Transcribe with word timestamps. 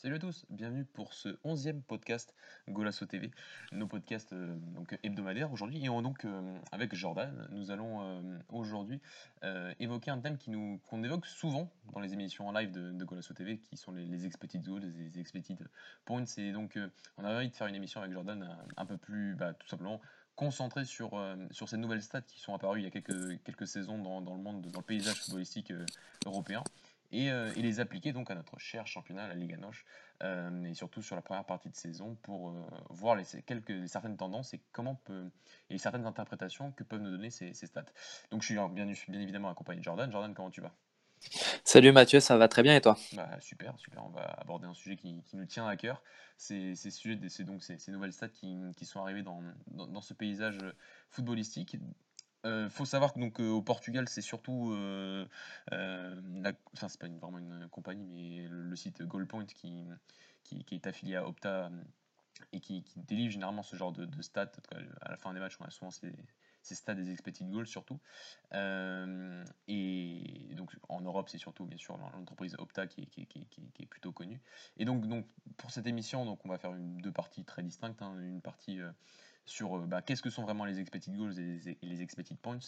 Salut 0.00 0.14
à 0.14 0.18
tous, 0.20 0.46
bienvenue 0.48 0.84
pour 0.84 1.12
ce 1.12 1.36
onzième 1.42 1.82
podcast 1.82 2.32
Golasso 2.68 3.04
TV, 3.04 3.32
nos 3.72 3.88
podcasts 3.88 4.32
euh, 4.32 4.54
hebdomadaires 5.02 5.50
aujourd'hui. 5.50 5.84
Et 5.84 5.88
on, 5.88 6.02
donc 6.02 6.24
euh, 6.24 6.56
avec 6.70 6.94
Jordan, 6.94 7.48
nous 7.50 7.72
allons 7.72 8.02
euh, 8.02 8.38
aujourd'hui 8.48 9.00
évoquer 9.80 10.12
un 10.12 10.20
thème 10.20 10.38
qui 10.38 10.50
nous 10.50 10.78
qu'on 10.86 11.02
évoque 11.02 11.26
souvent 11.26 11.68
dans 11.92 11.98
les 11.98 12.12
émissions 12.12 12.46
en 12.46 12.52
live 12.52 12.70
de, 12.70 12.92
de 12.92 13.04
Golasso 13.04 13.34
TV, 13.34 13.58
qui 13.58 13.76
sont 13.76 13.90
les, 13.90 14.04
les 14.04 14.24
expected 14.24 14.62
goals, 14.62 14.82
les 14.82 15.18
expected 15.18 15.58
points. 16.04 16.22
Et 16.36 16.52
donc 16.52 16.78
on 17.16 17.24
a 17.24 17.34
envie 17.34 17.50
de 17.50 17.56
faire 17.56 17.66
une 17.66 17.74
émission 17.74 18.00
avec 18.00 18.12
Jordan 18.12 18.56
un, 18.76 18.86
peu 18.86 18.98
plus, 18.98 19.34
bah, 19.34 19.52
tout 19.52 19.66
simplement 19.66 20.00
concentrée 20.36 20.84
sur, 20.84 21.20
sur 21.50 21.68
ces 21.68 21.76
nouvelles 21.76 22.02
stats 22.02 22.20
qui 22.20 22.38
sont 22.38 22.54
apparues 22.54 22.82
il 22.82 22.84
y 22.84 22.86
a 22.86 22.90
quelques, 22.92 23.42
quelques 23.42 23.66
saisons 23.66 23.98
dans 23.98 24.36
le 24.36 24.42
monde, 24.42 24.64
dans 24.70 24.78
le 24.78 24.86
paysage 24.86 25.16
footballistique 25.16 25.72
européen. 26.24 26.62
Euh, 27.14 27.52
et, 27.56 27.62
les 27.62 27.80
appliquer 27.80 28.12
donc 28.12 28.30
à 28.30 28.34
notre 28.34 28.58
cher 28.58 28.86
championnat, 28.86 29.28
la 29.28 29.34
Liga 29.34 29.56
Noche, 29.56 29.86
euh, 30.22 30.64
et 30.64 30.74
surtout 30.74 31.00
sur 31.00 31.16
la 31.16 31.22
première 31.22 31.44
partie 31.44 31.70
de 31.70 31.74
saison 31.74 32.16
pour 32.22 32.50
euh, 32.50 32.62
voir 32.90 33.16
les, 33.16 33.24
quelques, 33.46 33.88
certaines 33.88 34.16
tendances 34.16 34.52
et 34.52 34.60
comment 34.72 34.96
peut, 34.96 35.30
et 35.70 35.78
certaines 35.78 36.04
interprétations 36.04 36.72
que 36.72 36.84
peuvent 36.84 37.00
nous 37.00 37.10
donner 37.10 37.30
ces, 37.30 37.54
stats. 37.54 37.84
Donc 38.30 38.42
je 38.42 38.46
suis 38.46 38.54
bien, 38.54 38.68
bien, 38.68 39.20
évidemment 39.20 39.48
accompagné 39.48 39.80
de 39.80 39.84
Jordan. 39.84 40.10
Jordan, 40.10 40.34
comment 40.34 40.50
tu 40.50 40.60
vas? 40.60 40.74
Salut 41.64 41.92
Mathieu, 41.92 42.20
ça 42.20 42.36
va 42.36 42.46
très 42.46 42.62
bien 42.62 42.76
et 42.76 42.80
toi? 42.80 42.96
Bah, 43.14 43.40
Super, 43.40 43.76
super. 43.78 44.04
On 44.04 44.10
va 44.10 44.24
aborder 44.38 44.66
un 44.66 44.74
sujet 44.74 44.96
qui, 44.96 45.20
nous 45.32 45.46
tient 45.46 45.66
à 45.66 45.76
cœur. 45.76 46.02
C'est 46.36 46.76
ces, 46.76 46.90
donc 47.42 47.62
ces, 47.62 47.90
nouvelles 47.90 48.12
stats 48.12 48.28
qui, 48.28 48.84
sont 48.84 49.00
arrivées 49.00 49.24
dans, 49.24 49.42
dans, 49.66 50.00
ce 50.00 50.14
paysage 50.14 50.58
footballistique 51.10 51.76
euh, 52.46 52.68
faut 52.68 52.84
savoir 52.84 53.12
que 53.12 53.18
donc, 53.18 53.40
au 53.40 53.62
Portugal, 53.62 54.08
c'est 54.08 54.22
surtout, 54.22 54.72
euh, 54.72 55.26
enfin 55.72 56.88
c'est 56.88 57.00
pas 57.00 57.08
vraiment 57.08 57.38
une 57.38 57.68
compagnie, 57.68 58.06
mais 58.06 58.48
le, 58.48 58.76
site 58.76 59.02
Goalpoint 59.02 59.46
qui, 59.46 59.88
qui, 60.44 60.64
est 60.70 60.86
affilié 60.86 61.16
à 61.16 61.26
Opta 61.26 61.70
et 62.52 62.60
qui, 62.60 62.84
délivre 62.96 63.32
généralement 63.32 63.62
ce 63.62 63.74
genre 63.74 63.92
de, 63.92 64.22
stats. 64.22 64.52
À 65.00 65.10
la 65.10 65.16
fin 65.16 65.34
des 65.34 65.40
matchs, 65.40 65.56
on 65.60 65.64
a 65.64 65.70
souvent 65.70 65.90
ces, 65.90 66.12
stats 66.62 66.94
des 66.94 67.10
expected 67.10 67.50
goals 67.50 67.66
surtout. 67.66 67.98
et 68.52 70.54
donc 70.54 70.76
en 70.88 71.00
Europe, 71.00 71.28
c'est 71.28 71.38
surtout 71.38 71.64
bien 71.64 71.78
sûr 71.78 71.96
l'entreprise 71.96 72.54
Opta 72.58 72.86
qui 72.86 73.02
est, 73.02 73.86
plutôt 73.86 74.12
connue. 74.12 74.40
Et 74.76 74.84
donc, 74.84 75.08
donc 75.08 75.26
pour 75.56 75.72
cette 75.72 75.88
émission, 75.88 76.24
donc 76.24 76.44
on 76.44 76.48
va 76.48 76.58
faire 76.58 76.72
deux 76.76 77.12
parties 77.12 77.44
très 77.44 77.64
distinctes. 77.64 78.00
Hein. 78.00 78.16
une 78.20 78.42
partie 78.42 78.80
sur 79.48 79.76
euh, 79.76 79.86
bah, 79.86 80.02
qu'est-ce 80.02 80.22
que 80.22 80.30
sont 80.30 80.42
vraiment 80.42 80.64
les 80.64 80.78
expected 80.80 81.14
goals 81.16 81.38
et 81.38 81.78
les, 81.82 82.02
expected 82.02 82.38
points. 82.38 82.58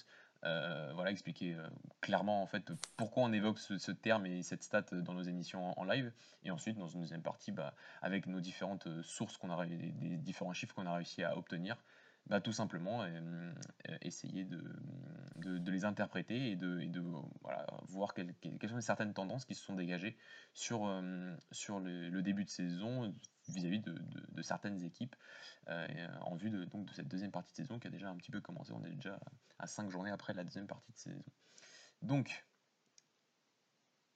Euh, 0.45 0.91
voilà, 0.95 1.11
expliquer 1.11 1.55
euh, 1.55 1.69
clairement 2.01 2.43
en 2.43 2.47
fait 2.47 2.73
pourquoi 2.97 3.25
on 3.25 3.33
évoque 3.33 3.59
ce, 3.59 3.93
terme 3.93 4.25
et 4.25 4.43
cette 4.43 4.63
stat 4.63 4.87
dans 4.93 5.13
nos 5.13 5.23
émissions 5.23 5.79
en, 5.79 5.85
live. 5.85 6.13
Et 6.45 6.51
ensuite, 6.51 6.79
dans 6.79 6.89
une 6.89 7.01
deuxième 7.01 7.23
partie, 7.23 7.53
bah, 7.53 7.75
avec 8.03 8.27
nos 8.27 8.41
différentes 8.41 8.89
sources 9.03 9.37
qu'on 9.37 9.51
a, 9.51 9.67
des, 9.67 9.77
différents 10.17 10.55
chiffres 10.55 10.75
qu'on 10.75 10.87
a 10.87 10.95
réussi 10.95 11.23
à 11.23 11.37
obtenir, 11.37 11.77
bah, 12.27 12.41
tout 12.41 12.53
simplement 12.53 13.05
essayer 14.03 14.45
de, 14.45 14.63
de, 15.37 15.71
les 15.71 15.85
interpréter 15.85 16.53
et 16.53 16.57
de, 16.57 16.85
de 16.85 17.01
voilà, 17.43 17.67
voir 17.89 18.15
quelles, 18.15 18.35
quelles, 18.35 18.71
sont 18.71 18.81
certaines 18.81 19.15
tendances 19.15 19.45
qui 19.45 19.55
se 19.55 19.65
sont 19.65 19.75
dégagées 19.75 20.17
sur, 20.55 20.89
sur 21.51 21.81
le, 21.81 22.23
début 22.23 22.45
de 22.45 22.51
saison 22.51 23.13
vis-à-vis 23.49 23.81
de, 23.81 23.97
de, 24.29 24.43
certaines 24.43 24.83
équipes 24.83 25.17
euh, 25.69 25.87
en 26.23 26.37
vue 26.37 26.51
de, 26.51 26.65
donc, 26.65 26.87
de 26.87 26.93
cette 26.95 27.09
deuxième 27.09 27.31
partie 27.31 27.53
de 27.53 27.57
saison 27.57 27.79
qui 27.79 27.87
a 27.87 27.91
déjà 27.91 28.09
un 28.09 28.17
petit 28.17 28.31
peu 28.31 28.41
commencé. 28.41 28.73
On 28.73 28.85
est 28.85 28.95
déjà 28.95 29.19
à 29.59 29.67
5 29.67 29.91
journées 29.91 30.11
après 30.11 30.33
la 30.33 30.45
deuxième 30.45 30.67
partie 30.67 30.93
de 30.93 30.99
saison. 30.99 31.25
Donc, 32.03 32.45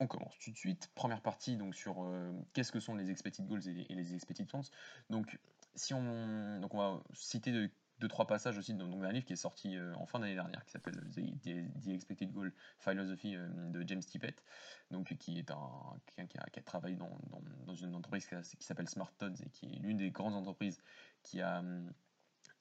on 0.00 0.06
commence 0.06 0.38
tout 0.38 0.50
de 0.50 0.56
suite. 0.56 0.90
Première 0.94 1.20
partie 1.20 1.56
donc 1.56 1.74
sur 1.74 2.02
euh, 2.02 2.32
qu'est-ce 2.52 2.72
que 2.72 2.80
sont 2.80 2.94
les 2.94 3.10
expected 3.10 3.46
goals 3.46 3.66
et, 3.68 3.86
les 3.94 4.14
expected 4.14 4.46
points. 4.48 4.62
Donc, 5.10 5.38
si 5.74 5.94
on, 5.94 6.60
donc 6.60 6.74
on 6.74 6.78
va 6.78 7.02
citer 7.12 7.52
de 7.52 7.70
deux 8.04 8.08
trois 8.08 8.26
passages 8.26 8.58
aussi 8.58 8.74
dans, 8.74 9.02
un 9.02 9.12
livre 9.12 9.24
qui 9.24 9.32
est 9.32 9.36
sorti 9.36 9.78
euh, 9.78 9.94
en 9.94 10.04
fin 10.04 10.18
d'année 10.20 10.34
dernière 10.34 10.62
qui 10.66 10.72
s'appelle 10.72 11.00
The, 11.14 11.88
Expected 11.88 12.30
Goal 12.30 12.52
Philosophy 12.78 13.34
euh, 13.34 13.48
de 13.70 13.82
James 13.88 14.02
Tippett. 14.02 14.44
Donc 14.90 15.16
qui 15.16 15.38
est 15.38 15.50
un 15.50 15.70
quelqu'un 16.04 16.26
qui 16.26 16.58
a, 16.58 16.62
travaillé 16.62 16.96
dans, 16.96 17.74
une 17.74 17.94
entreprise 17.94 18.26
qui, 18.26 18.66
s'appelle 18.66 18.90
Smart 18.90 19.10
Tods 19.16 19.42
et 19.42 19.48
qui 19.48 19.66
est 19.66 19.78
l'une 19.78 19.96
des 19.96 20.10
grandes 20.10 20.34
entreprises 20.34 20.82
qui 21.22 21.40
a 21.40 21.64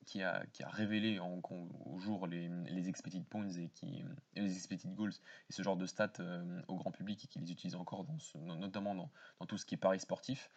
qui 0.05 0.21
a, 0.21 0.45
qui 0.53 0.63
a 0.63 0.69
révélé 0.69 1.19
au 1.19 1.97
jour 1.97 2.27
les, 2.27 2.49
les, 2.69 2.89
expected 2.89 3.25
points 3.25 3.49
et 3.49 3.69
qui 3.69 4.03
les 4.35 4.55
expected 4.55 4.93
goals 4.93 5.13
et 5.49 5.53
ce 5.53 5.61
genre 5.61 5.77
de 5.77 5.85
stats 5.85 6.11
euh, 6.19 6.61
au 6.67 6.75
grand 6.75 6.91
public 6.91 7.23
et 7.23 7.27
qui 7.27 7.39
les 7.39 7.51
utilise 7.51 7.75
encore 7.75 8.05
notamment 8.35 8.95
dans, 8.95 9.11
dans, 9.39 9.45
tout 9.45 9.57
ce 9.57 9.65
qui 9.65 9.75
est 9.75 9.77
paris 9.77 9.99
sportif. 9.99 10.49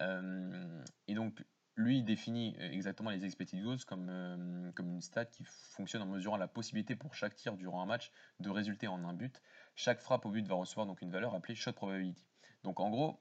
Et 0.00 1.14
donc 1.14 1.44
lui, 1.76 2.02
définit 2.02 2.56
euh, 2.60 2.70
exactement 2.70 3.10
les 3.10 3.24
expected 3.24 3.62
goals 3.62 3.84
comme, 3.86 4.08
euh, 4.08 4.70
comme 4.72 4.90
une 4.90 5.00
stat 5.00 5.24
qui 5.24 5.44
fonctionne 5.44 6.02
en 6.02 6.06
mesurant 6.06 6.36
la 6.36 6.48
possibilité 6.48 6.94
pour 6.94 7.14
chaque 7.14 7.34
tir 7.34 7.56
durant 7.56 7.82
un 7.82 7.86
match 7.86 8.12
de 8.40 8.50
résulter 8.50 8.86
en 8.86 9.04
un 9.04 9.12
but. 9.12 9.42
Chaque 9.74 10.00
frappe 10.00 10.24
au 10.26 10.30
but 10.30 10.46
va 10.46 10.54
recevoir 10.54 10.86
donc 10.86 11.02
une 11.02 11.10
valeur 11.10 11.34
appelée 11.34 11.54
shot 11.54 11.72
probability. 11.72 12.24
Donc 12.62 12.80
en 12.80 12.90
gros, 12.90 13.20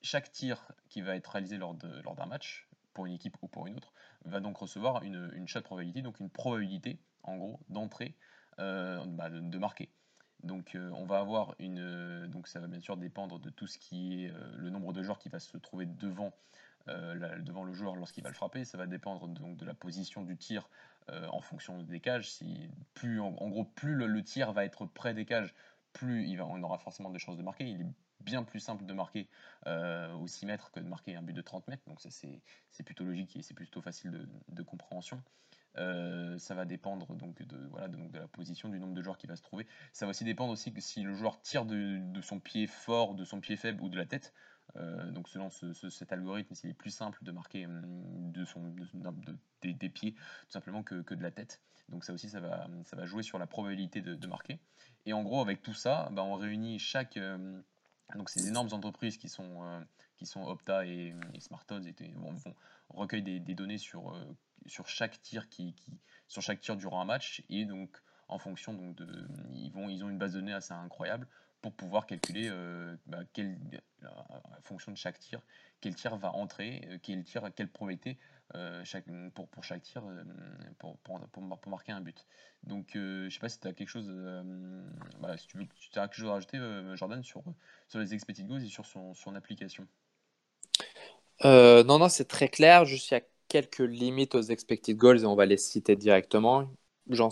chaque 0.00 0.32
tir 0.32 0.72
qui 0.88 1.02
va 1.02 1.16
être 1.16 1.28
réalisé 1.28 1.58
lors 1.58 1.74
d'un 1.74 2.00
lors 2.02 2.26
match, 2.26 2.68
pour 2.94 3.06
une 3.06 3.12
équipe 3.12 3.36
ou 3.42 3.48
pour 3.48 3.66
une 3.66 3.76
autre, 3.76 3.92
va 4.24 4.40
donc 4.40 4.56
recevoir 4.56 5.02
une, 5.02 5.46
shot 5.46 5.60
probability, 5.62 6.02
donc 6.02 6.18
une 6.20 6.30
probabilité 6.30 6.98
en 7.22 7.36
gros 7.36 7.60
d'entrée 7.68 8.16
euh, 8.58 9.04
bah, 9.06 9.28
de, 9.30 9.58
marquer. 9.58 9.90
Donc 10.42 10.76
on 10.76 11.04
va 11.04 11.18
avoir 11.18 11.54
une. 11.58 12.26
donc 12.28 12.48
ça 12.48 12.60
va 12.60 12.66
bien 12.66 12.80
sûr 12.80 12.96
dépendre 12.96 13.38
de 13.38 13.50
tout 13.50 13.66
ce 13.66 13.78
qui 13.78 14.24
est 14.24 14.32
le 14.56 14.70
nombre 14.70 14.92
de 14.92 15.02
joueurs 15.02 15.18
qui 15.18 15.28
va 15.28 15.38
se 15.38 15.56
trouver 15.58 15.86
devant 15.86 16.32
euh, 16.88 17.38
devant 17.40 17.64
le 17.64 17.72
joueur 17.72 17.96
lorsqu'il 17.96 18.22
va 18.22 18.30
le 18.30 18.34
frapper. 18.34 18.64
Ça 18.64 18.78
va 18.78 18.86
dépendre 18.86 19.28
donc 19.28 19.56
de 19.56 19.64
la 19.64 19.74
position 19.74 20.22
du 20.22 20.36
tir 20.36 20.68
euh, 21.10 21.26
en 21.28 21.40
fonction 21.40 21.82
des 21.82 22.00
cages. 22.00 22.30
Si, 22.30 22.70
plus, 22.94 23.20
en, 23.20 23.30
gros, 23.30 23.64
plus 23.64 23.94
le, 23.94 24.22
tir 24.22 24.52
va 24.52 24.64
être 24.64 24.86
près 24.86 25.14
des 25.14 25.24
cages, 25.24 25.54
plus 25.92 26.26
il 26.26 26.36
va, 26.36 26.46
on 26.46 26.62
aura 26.62 26.78
forcément 26.78 27.10
des 27.10 27.18
chances 27.18 27.36
de 27.36 27.42
marquer. 27.42 27.68
Il 27.68 27.82
est 27.82 27.86
bien 28.20 28.42
plus 28.42 28.60
simple 28.60 28.84
de 28.84 28.92
marquer 28.92 29.28
euh, 29.66 30.12
au 30.14 30.26
6 30.26 30.46
mètres 30.46 30.70
que 30.70 30.80
de 30.80 30.88
marquer 30.88 31.16
un 31.16 31.22
but 31.22 31.32
de 31.32 31.42
30 31.42 31.68
mètres. 31.68 31.84
Donc 31.86 32.00
ça 32.00 32.10
c'est 32.10 32.82
plutôt 32.84 33.04
logique 33.04 33.36
et 33.36 33.42
c'est 33.42 33.54
plutôt 33.54 33.80
facile 33.80 34.28
de, 34.48 34.62
compréhension. 34.62 35.22
ça 35.76 36.54
va 36.54 36.64
dépendre 36.64 37.14
donc 37.14 37.42
de, 37.42 37.56
voilà, 37.68 37.88
de, 37.88 38.18
la 38.18 38.28
position, 38.28 38.68
du 38.68 38.80
nombre 38.80 38.94
de 38.94 39.02
joueurs 39.02 39.18
qui 39.18 39.26
va 39.26 39.36
se 39.36 39.42
trouver. 39.42 39.66
Ça 39.92 40.06
va 40.06 40.10
aussi 40.10 40.24
dépendre 40.24 40.52
aussi 40.52 40.72
que 40.72 40.80
si 40.80 41.02
le 41.02 41.14
joueur 41.14 41.40
tire 41.40 41.64
de, 41.64 41.98
de, 42.12 42.20
son 42.20 42.40
pied 42.40 42.66
fort, 42.66 43.14
de 43.14 43.24
son 43.24 43.40
pied 43.40 43.56
faible 43.56 43.82
ou 43.82 43.88
de 43.88 43.96
la 43.96 44.06
tête. 44.06 44.32
Euh, 44.76 45.10
donc 45.10 45.28
selon 45.28 45.50
cet 45.50 46.12
algorithme, 46.12 46.54
c'est 46.54 46.72
plus 46.74 46.90
simple 46.90 47.18
de 47.22 47.32
marquer 47.32 47.66
hum, 47.66 48.30
de 48.32 48.44
son, 48.44 48.74
des, 49.62 49.88
pieds 49.88 50.12
tout 50.12 50.50
simplement 50.50 50.82
que, 50.82 51.14
de 51.14 51.22
la 51.22 51.30
tête. 51.30 51.60
Donc 51.88 52.04
ça 52.04 52.12
aussi, 52.12 52.28
ça 52.28 52.40
va, 52.40 52.68
ça 52.84 52.96
va 52.96 53.06
jouer 53.06 53.22
sur 53.22 53.38
la 53.38 53.46
probabilité 53.46 54.00
de, 54.02 54.26
marquer. 54.26 54.58
Et 55.06 55.12
en 55.12 55.22
gros, 55.22 55.40
avec 55.40 55.62
tout 55.62 55.74
ça, 55.74 56.08
bah, 56.12 56.22
on 56.22 56.34
réunit 56.34 56.78
chaque... 56.78 57.16
Euh, 57.16 57.60
donc 58.14 58.30
ces 58.30 58.48
énormes 58.48 58.72
entreprises 58.72 59.18
qui 59.18 59.28
sont, 59.28 59.62
euh, 59.64 59.80
qui 60.16 60.24
sont 60.24 60.42
Opta 60.42 60.86
et, 60.86 61.14
et 61.34 61.40
SmartOdds 61.40 61.86
et, 61.86 62.12
vont, 62.16 62.34
recueillent 62.88 63.22
des, 63.22 63.54
données 63.54 63.76
sur, 63.76 64.18
sur 64.66 64.88
chaque 64.88 65.20
tir 65.20 65.48
qui, 65.50 65.74
sur 66.26 66.40
chaque 66.40 66.60
tir 66.60 66.76
durant 66.76 67.02
un 67.02 67.04
match 67.04 67.42
et 67.50 67.66
donc 67.66 68.02
en 68.28 68.38
fonction 68.38 68.72
donc 68.74 68.94
de 68.96 69.28
ils 69.52 69.70
vont 69.72 69.88
ils 69.88 70.04
ont 70.04 70.10
une 70.10 70.18
base 70.18 70.32
de 70.32 70.40
données 70.40 70.52
assez 70.52 70.72
incroyable 70.72 71.26
pour 71.60 71.72
pouvoir 71.72 72.06
calculer 72.06 72.48
euh, 72.50 72.94
bah, 73.06 73.20
quelle, 73.32 73.58
fonction 74.62 74.92
de 74.92 74.96
chaque 74.96 75.18
tir, 75.18 75.40
quel 75.80 75.94
tir 75.94 76.16
va 76.16 76.32
entrer, 76.32 76.82
euh, 76.88 76.98
quel 77.02 77.24
tir, 77.24 77.50
quelle 77.54 77.68
probabilité 77.68 78.18
euh, 78.54 78.82
chaque, 78.84 79.04
pour, 79.34 79.48
pour 79.48 79.64
chaque 79.64 79.82
tir 79.82 80.02
pour, 80.78 80.96
pour, 80.98 81.20
pour, 81.28 81.70
marquer 81.70 81.92
un 81.92 82.00
but. 82.00 82.26
Donc 82.64 82.90
je 82.94 83.24
ne 83.24 83.30
sais 83.30 83.40
pas 83.40 83.48
si 83.48 83.58
tu 83.58 83.68
as 83.68 83.72
quelque 83.72 83.88
chose, 83.88 84.10
bah, 85.20 85.36
si 85.36 85.46
tu, 85.48 85.58
veux, 85.58 85.66
tu 85.66 85.98
as 85.98 86.08
quelque 86.08 86.20
chose 86.20 86.28
à 86.28 86.34
rajouter, 86.34 86.58
Jordan, 86.94 87.22
sur, 87.22 87.42
sur 87.88 87.98
les 87.98 88.14
expected 88.14 88.46
goals 88.46 88.64
et 88.64 88.68
sur 88.68 88.86
son, 88.86 89.14
son 89.14 89.34
application? 89.34 89.86
non, 91.44 91.98
non, 91.98 92.08
c'est 92.08 92.28
très 92.28 92.48
clair. 92.48 92.84
Juste, 92.84 93.10
il 93.10 93.14
y 93.14 93.16
a 93.16 93.22
quelques 93.48 93.78
limites 93.78 94.34
aux 94.34 94.42
expected 94.42 94.96
goals 94.96 95.20
et 95.20 95.26
on 95.26 95.34
va 95.34 95.46
les 95.46 95.56
citer 95.56 95.96
directement. 95.96 96.70
J'en 97.10 97.30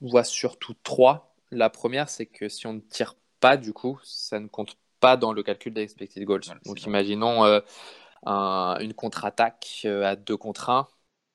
vois 0.00 0.24
surtout 0.24 0.74
trois. 0.82 1.34
La 1.50 1.70
première, 1.70 2.08
c'est 2.08 2.26
que 2.26 2.48
si 2.48 2.66
on 2.66 2.74
ne 2.74 2.80
tire 2.80 3.14
pas, 3.40 3.56
du 3.56 3.72
coup, 3.72 3.98
ça 4.04 4.40
ne 4.40 4.48
compte 4.48 4.76
pas 5.00 5.16
dans 5.16 5.32
le 5.32 5.42
calcul 5.42 5.72
des 5.74 5.82
expected 5.82 6.24
goals. 6.24 6.42
Donc, 6.64 6.84
imaginons 6.86 7.44
euh, 7.44 7.60
une 8.80 8.94
contre-attaque 8.94 9.82
euh, 9.84 10.04
à 10.04 10.16
2 10.16 10.36
contre 10.36 10.70
1. 10.70 10.88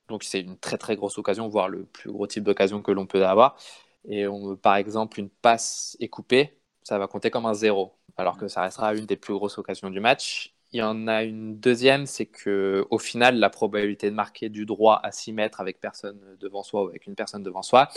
Donc, 0.10 0.24
c'est 0.24 0.42
une 0.42 0.58
très 0.60 0.78
très 0.78 0.96
grosse 0.96 1.18
occasion, 1.18 1.48
voire 1.48 1.70
le 1.70 1.86
plus 1.86 2.12
gros 2.12 2.28
type 2.28 2.44
d'occasion 2.44 2.82
que 2.82 2.92
l'on 2.92 3.08
peut 3.08 3.26
avoir. 3.26 3.58
Et 4.06 4.28
on, 4.28 4.56
par 4.58 4.76
exemple, 4.76 5.20
une 5.20 5.30
passe 5.30 5.96
est 6.00 6.10
coupée, 6.10 6.60
ça 6.84 6.98
va 7.00 7.08
compter 7.08 7.32
comme 7.32 7.46
un 7.46 7.54
zéro, 7.54 7.98
alors 8.18 8.38
que 8.38 8.48
ça 8.50 8.62
restera 8.64 8.94
une 8.96 9.06
des 9.06 9.16
plus 9.18 9.34
grosses 9.34 9.58
occasions 9.58 9.90
du 9.90 10.00
match. 10.02 10.53
Il 10.74 10.80
y 10.80 10.82
en 10.82 11.08
a 11.08 11.24
une 11.24 11.60
deuxième, 11.60 12.08
c'est 12.08 12.26
que 12.26 12.86
au 12.90 12.98
final, 12.98 13.38
la 13.38 13.52
probabilité 13.52 14.10
de 14.10 14.16
marquer 14.16 14.50
du 14.50 14.66
droit 14.66 15.00
à 15.04 15.12
6 15.12 15.32
mètres 15.32 15.62
avec 15.62 15.80
personne 15.80 16.20
devant 16.40 16.64
soi 16.64 16.84
ou 16.84 16.88
avec 16.88 17.06
une 17.06 17.14
personne 17.16 17.44
devant 17.44 17.62
soi, 17.62 17.90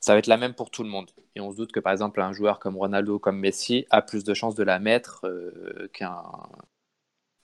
ça 0.00 0.14
va 0.14 0.18
être 0.18 0.26
la 0.26 0.36
même 0.36 0.52
pour 0.54 0.70
tout 0.70 0.82
le 0.82 0.88
monde. 0.88 1.10
Et 1.36 1.40
on 1.40 1.52
se 1.52 1.56
doute 1.56 1.70
que 1.70 1.78
par 1.78 1.92
exemple 1.92 2.20
un 2.20 2.32
joueur 2.32 2.58
comme 2.58 2.76
Ronaldo, 2.76 3.20
comme 3.20 3.38
Messi, 3.38 3.86
a 3.90 4.02
plus 4.02 4.24
de 4.24 4.34
chances 4.34 4.56
de 4.56 4.64
la 4.64 4.80
mettre 4.80 5.24
euh, 5.26 5.88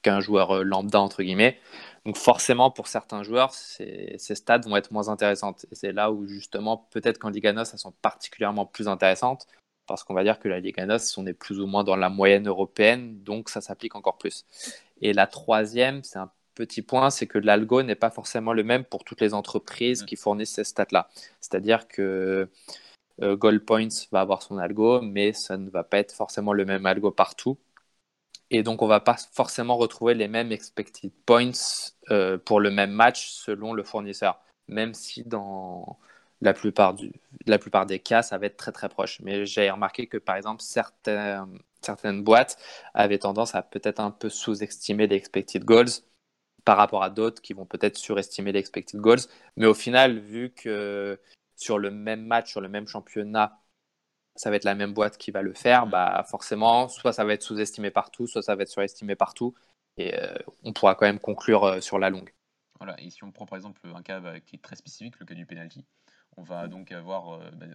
qu'un 0.03 0.21
joueur 0.21 0.65
lambda, 0.65 1.01
entre 1.01 1.23
guillemets. 1.23 1.59
Donc 2.05 2.17
forcément, 2.17 2.71
pour 2.71 2.89
certains 2.89 3.23
joueurs, 3.23 3.55
ces, 3.55 4.19
stats 4.19 4.59
vont 4.59 4.77
être 4.77 4.91
moins 4.93 5.09
intéressantes. 5.09 5.67
Et 5.71 5.75
c'est 5.75 5.93
là 5.93 6.11
où 6.11 6.27
justement, 6.27 6.89
peut-être 6.91 7.19
qu'en 7.19 7.31
Liga 7.31 7.53
NOS, 7.53 7.65
elles 7.73 7.79
sont 7.79 7.93
particulièrement 8.03 8.67
plus 8.67 8.89
intéressantes, 8.89 9.47
parce 9.91 10.05
qu'on 10.05 10.15
va 10.15 10.23
dire 10.23 10.39
que 10.39 10.47
la 10.47 10.61
Liga 10.61 10.87
NOS, 10.87 11.19
on 11.19 11.27
est 11.27 11.33
plus 11.35 11.59
ou 11.59 11.67
moins 11.67 11.83
dans 11.83 11.97
la 11.97 12.09
moyenne 12.09 12.47
européenne, 12.47 13.25
donc 13.25 13.49
ça 13.49 13.61
s'applique 13.61 13.97
encore 13.97 14.19
plus. 14.19 14.47
Et 15.03 15.13
la 15.13 15.27
troisième, 15.27 16.05
c'est 16.05 16.21
un 16.21 16.31
petit 16.55 16.81
point, 16.81 17.11
c'est 17.11 17.27
que 17.27 17.39
l'algo 17.39 17.83
n'est 17.83 17.97
pas 17.97 18.11
forcément 18.11 18.53
le 18.53 18.63
même 18.63 18.85
pour 18.85 19.03
toutes 19.03 19.21
les 19.21 19.35
entreprises 19.35 20.05
mm. 20.05 20.07
qui 20.07 20.15
fournissent 20.15 20.55
ces 20.55 20.63
stats-là. 20.63 21.09
C'est-à-dire 21.41 21.89
que 21.89 22.49
euh, 23.21 23.37
Gold 23.37 23.65
Points 23.65 23.89
va 24.13 24.21
avoir 24.21 24.43
son 24.43 24.59
algo, 24.59 25.01
mais 25.01 25.33
ça 25.33 25.57
ne 25.57 25.69
va 25.69 25.83
pas 25.83 25.99
être 25.99 26.13
forcément 26.13 26.53
le 26.53 26.65
même 26.65 26.87
algo 26.87 27.11
partout. 27.11 27.59
Et 28.53 28.63
donc, 28.63 28.83
on 28.83 28.87
va 28.87 29.01
pas 29.01 29.17
forcément 29.33 29.77
retrouver 29.77 30.15
les 30.15 30.29
mêmes 30.29 30.53
expected 30.53 31.11
points 31.27 31.51
euh, 32.11 32.39
pour 32.39 32.61
le 32.61 32.71
même 32.71 32.93
match 32.93 33.29
selon 33.31 33.73
le 33.73 33.83
fournisseur, 33.83 34.41
même 34.69 34.95
si 34.95 35.25
dans 35.25 35.99
la 36.41 36.55
plupart, 36.55 36.95
du, 36.95 37.13
la 37.47 37.59
plupart 37.59 37.87
des 37.87 37.99
cas, 37.99 38.23
ça 38.23 38.39
va 38.39 38.47
être 38.47 38.57
très 38.57 38.73
très 38.73 38.89
proche. 38.89 39.21
Mais 39.21 39.47
j'ai 39.47 39.71
remarqué 39.71 40.07
que 40.07 40.17
par 40.17 40.37
exemple, 40.37 40.63
certaines, 40.63 42.23
boîtes 42.23 42.59
avaient 42.95 43.19
tendance 43.19 43.55
à 43.55 43.63
peut-être 43.63 44.01
un 44.01 44.11
peu 44.11 44.29
sous-estimer 44.29 45.07
les 45.07 45.17
expected 45.17 45.65
goals 45.65 45.91
par 46.65 46.77
rapport 46.77 47.03
à 47.03 47.11
d'autres 47.11 47.43
qui 47.43 47.53
vont 47.55 47.67
peut-être 47.67 47.97
surestimer 47.97 48.53
les 48.53 48.61
expected 48.61 49.01
goals. 49.01 49.21
Mais 49.57 49.67
au 49.67 49.75
final, 49.75 50.19
vu 50.19 50.51
que 50.51 51.21
sur 51.57 51.79
le 51.79 51.91
même 51.91 52.25
match, 52.25 52.51
sur 52.51 52.61
le 52.61 52.69
même 52.69 52.87
championnat, 52.87 53.61
ça 54.37 54.51
va 54.51 54.57
être 54.57 54.65
la 54.65 54.75
même 54.75 54.95
boîte 54.95 55.19
qui 55.19 55.31
va 55.31 55.43
le 55.43 55.53
faire, 55.53 55.87
bah 55.87 56.25
forcément, 56.29 56.89
soit 56.89 57.13
ça 57.13 57.25
va 57.25 57.35
être 57.35 57.43
sous-estimé 57.43 57.91
partout, 57.91 58.27
soit 58.27 58.43
ça 58.43 58.55
va 58.55 58.63
être 58.63 58.71
surestimé 58.71 59.15
partout, 59.15 59.55
et 59.99 60.15
euh, 60.15 60.35
on 60.63 60.73
pourra 60.73 60.95
quand 60.95 61.07
même 61.07 61.19
conclure 61.19 61.65
euh, 61.65 61.81
sur 61.81 61.99
la 61.99 62.09
longue. 62.09 62.33
Voilà, 62.79 62.99
et 63.03 63.11
si 63.11 63.23
on 63.25 63.33
prend 63.33 63.45
par 63.45 63.57
exemple 63.57 63.83
un 63.95 64.03
cas 64.03 64.21
bah, 64.21 64.41
qui 64.41 64.57
est 64.57 64.61
très 64.61 64.77
spécifique, 64.77 65.19
le 65.19 65.27
cas 65.27 65.35
du 65.35 65.45
penalty, 65.45 65.85
on 66.41 66.43
va 66.43 66.69
donc 66.69 66.93
avoir 66.93 67.35
euh, 67.35 67.51
bah, 67.53 67.67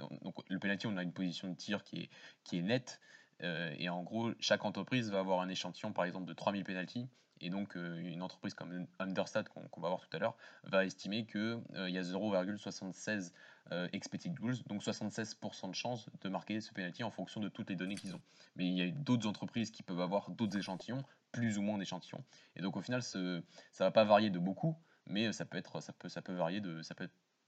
le 0.50 0.60
penalty, 0.60 0.88
on 0.88 0.98
a 0.98 1.04
une 1.04 1.14
position 1.14 1.50
de 1.50 1.56
tir 1.56 1.84
qui 1.84 2.10
est, 2.52 2.62
nette, 2.62 3.00
et 3.42 3.90
en 3.90 4.02
gros, 4.02 4.32
chaque 4.40 4.66
entreprise 4.66 5.12
va 5.12 5.20
avoir 5.20 5.42
un 5.42 5.50
échantillon 5.50 5.92
par 5.92 6.06
exemple 6.06 6.26
de 6.26 6.34
3000 6.34 6.64
penalties, 6.64 7.08
et 7.42 7.50
donc 7.50 7.76
une 7.76 8.22
entreprise 8.22 8.54
comme 8.54 8.88
Understat 8.98 9.44
qu'on 9.44 9.82
va 9.82 9.90
voir 9.90 10.00
tout 10.00 10.16
à 10.16 10.20
l'heure 10.20 10.38
va 10.64 10.86
estimer 10.86 11.26
qu'il 11.26 11.60
il 11.76 11.90
y 11.90 11.98
a 11.98 12.02
0,76 12.02 13.34
euh, 13.72 13.88
expected 13.94 14.32
goals, 14.36 14.62
donc 14.68 14.84
76% 14.84 15.70
de 15.70 15.74
chance 15.74 16.08
de 16.22 16.30
marquer 16.30 16.62
ce 16.62 16.72
penalty 16.72 17.04
en 17.04 17.10
fonction 17.10 17.42
de 17.42 17.50
toutes 17.50 17.72
les 17.72 17.76
données 17.76 17.96
qu'ils 17.96 18.14
ont. 18.14 18.22
Mais 18.56 18.68
il 18.68 18.78
y 18.78 18.84
a 18.84 18.92
d'autres 18.92 19.28
entreprises 19.28 19.72
qui 19.72 19.82
peuvent 19.82 20.02
avoir 20.02 20.30
d'autres 20.30 20.56
échantillons, 20.56 21.04
plus 21.32 21.58
ou 21.58 21.64
moins 21.64 21.80
d'échantillons. 21.80 22.24
Et 22.56 22.62
donc 22.62 22.78
au 22.78 22.82
final, 22.82 23.02
ça 23.02 23.42
va 23.80 23.90
pas 23.90 24.04
varier 24.04 24.30
de 24.30 24.38
beaucoup, 24.38 24.76
mais 25.08 25.34
ça 25.34 25.46
peut 25.46 25.58
être, 25.58 25.82
ça 25.82 26.22
peut, 26.22 26.34
varier 26.34 26.62
de, 26.62 26.84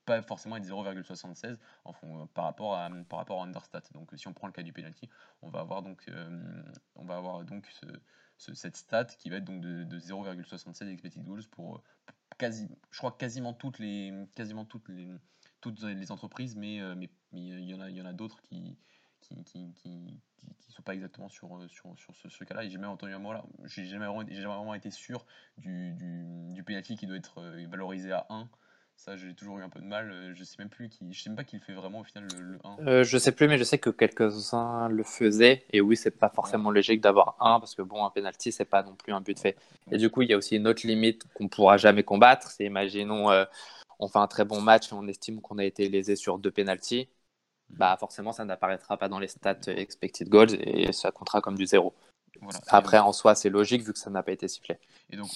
pas 0.08 0.22
forcément 0.24 0.56
être 0.56 0.66
0,76 0.66 1.58
en 1.84 2.26
par 2.28 2.46
rapport 2.46 2.76
à 2.76 2.90
par 3.10 3.20
rapport 3.20 3.42
à 3.42 3.46
understat. 3.46 3.84
Donc 3.94 4.12
si 4.16 4.28
on 4.28 4.34
prend 4.34 4.48
le 4.48 4.54
cas 4.54 4.64
du 4.64 4.74
penalty, 4.74 5.10
on 5.42 5.50
va 5.50 5.60
avoir 5.60 5.84
donc 5.84 6.02
euh, 6.08 6.64
on 6.96 7.06
va 7.06 7.18
avoir 7.18 7.44
donc 7.44 7.68
ce, 8.38 8.54
cette 8.56 8.78
stat 8.78 9.06
qui 9.06 9.30
va 9.30 9.38
être 9.38 9.46
donc 9.46 9.62
de, 9.62 9.84
de 9.84 10.00
0,76 10.00 10.88
expected 10.88 11.24
goals 11.24 11.46
pour, 11.52 11.84
quasi, 12.38 12.70
je 12.90 12.98
crois 12.98 13.12
quasiment 13.12 13.54
toutes 13.54 13.80
les 13.80 14.14
quasiment 14.34 14.66
toutes 14.66 14.88
les 14.90 15.10
toutes 15.60 15.82
les 15.84 16.12
entreprises, 16.12 16.56
mais 16.56 16.80
euh, 16.82 16.96
mais 16.96 17.10
il 17.34 17.66
y 17.66 17.74
en 17.74 17.82
a, 17.82 17.90
il 17.90 17.98
y 17.98 18.02
en 18.02 18.06
a 18.06 18.14
d'autres 18.14 18.42
qui 18.42 18.78
qui, 19.20 19.44
qui, 19.44 19.74
qui, 19.74 20.22
qui, 20.60 20.72
sont 20.72 20.84
pas 20.84 20.94
exactement 20.94 21.28
sur, 21.28 21.58
euh, 21.58 21.68
sur, 21.68 21.98
sur 21.98 22.16
ce, 22.16 22.44
cas-là. 22.44 22.64
Et 22.64 22.70
j'ai 22.70 22.78
même 22.78 22.92
entendu 22.92 23.14
un 23.14 23.20
mot 23.20 23.34
là, 23.34 23.44
j'ai 23.66 23.86
jamais, 23.86 24.06
vraiment 24.06 24.74
été 24.74 24.92
sûr 24.92 25.26
du, 25.58 25.92
du, 25.94 26.54
du 26.54 26.64
penalty 26.64 26.96
qui 26.96 27.08
doit 27.08 27.18
être 27.18 27.40
euh, 27.40 27.68
valorisé 27.68 28.12
à 28.12 28.26
1. 28.30 28.48
Ça, 28.98 29.16
j'ai 29.16 29.34
toujours 29.34 29.60
eu 29.60 29.64
un 29.64 29.70
peu 29.70 29.80
de 29.80 29.86
mal. 29.86 30.34
Je 30.36 30.44
sais 30.44 30.56
même 30.60 30.70
plus 30.70 30.90
qui, 30.90 31.14
je 31.14 31.22
sais 31.22 31.30
même 31.30 31.38
pas 31.38 31.44
qui 31.44 31.56
le 31.56 31.62
fait 31.62 31.74
vraiment 31.74 32.00
au 32.00 32.04
final 32.04 32.28
le, 32.38 32.60
1. 32.64 32.88
Euh, 32.88 33.04
je 33.04 33.18
sais 33.18 33.32
plus, 33.32 33.48
mais 33.48 33.58
je 33.58 33.64
sais 33.64 33.78
que 33.78 33.90
quelques-uns 33.90 34.90
le 34.90 35.04
faisaient. 35.04 35.64
Et 35.72 35.82
oui, 35.82 35.96
c'est 35.96 36.12
pas 36.12 36.30
forcément 36.30 36.72
logique 36.72 37.00
d'avoir 37.00 37.38
1 37.40 37.60
parce 37.60 37.76
que 37.76 37.84
bon, 37.84 38.04
un 38.04 38.10
penalty, 38.10 38.52
c'est 38.52 38.66
pas 38.66 38.84
non 38.84 38.96
plus 38.96 39.14
un 39.14 39.22
but 39.22 39.40
fait. 39.40 39.56
Et 39.92 39.98
du 39.98 40.10
coup, 40.10 40.24
il 40.24 40.30
y 40.30 40.34
a 40.34 40.38
aussi 40.38 40.58
une 40.58 40.68
autre 40.68 40.86
limite 40.86 41.24
qu'on 41.36 41.48
pourra 41.48 41.78
jamais 41.78 42.04
combattre. 42.04 42.50
C'est 42.50 42.66
imaginons 42.66 43.30
on 44.00 44.08
fait 44.08 44.20
un 44.20 44.28
très 44.28 44.46
bon 44.46 44.62
match 44.62 44.92
et 44.92 44.94
on 44.94 45.08
estime 45.08 45.42
qu'on 45.42 45.58
a 45.58 45.66
été 45.66 45.90
lésé 45.90 46.16
sur 46.16 46.38
deux 46.40 46.52
pénalties, 46.52 47.10
mhm. 47.70 47.78
bah 47.78 47.98
forcément 48.00 48.32
ça 48.32 48.46
n'apparaîtra 48.46 48.98
pas 48.98 49.10
dans 49.10 49.20
les 49.20 49.28
stats 49.28 49.60
expected 49.68 50.30
goals 50.30 50.56
et 50.62 50.92
ça 50.94 51.12
comptera 51.12 51.42
comme 51.42 51.58
du 51.58 51.66
zéro. 51.66 51.94
Après, 52.68 53.00
en 53.00 53.14
soi, 53.14 53.36
c'est 53.36 53.50
logique 53.50 53.82
vu 53.84 53.94
que 53.94 54.00
ça 54.00 54.10
n'a 54.10 54.24
pas 54.24 54.32
été 54.32 54.48
sifflé. 54.48 54.78
Et 55.10 55.18
donc, 55.18 55.30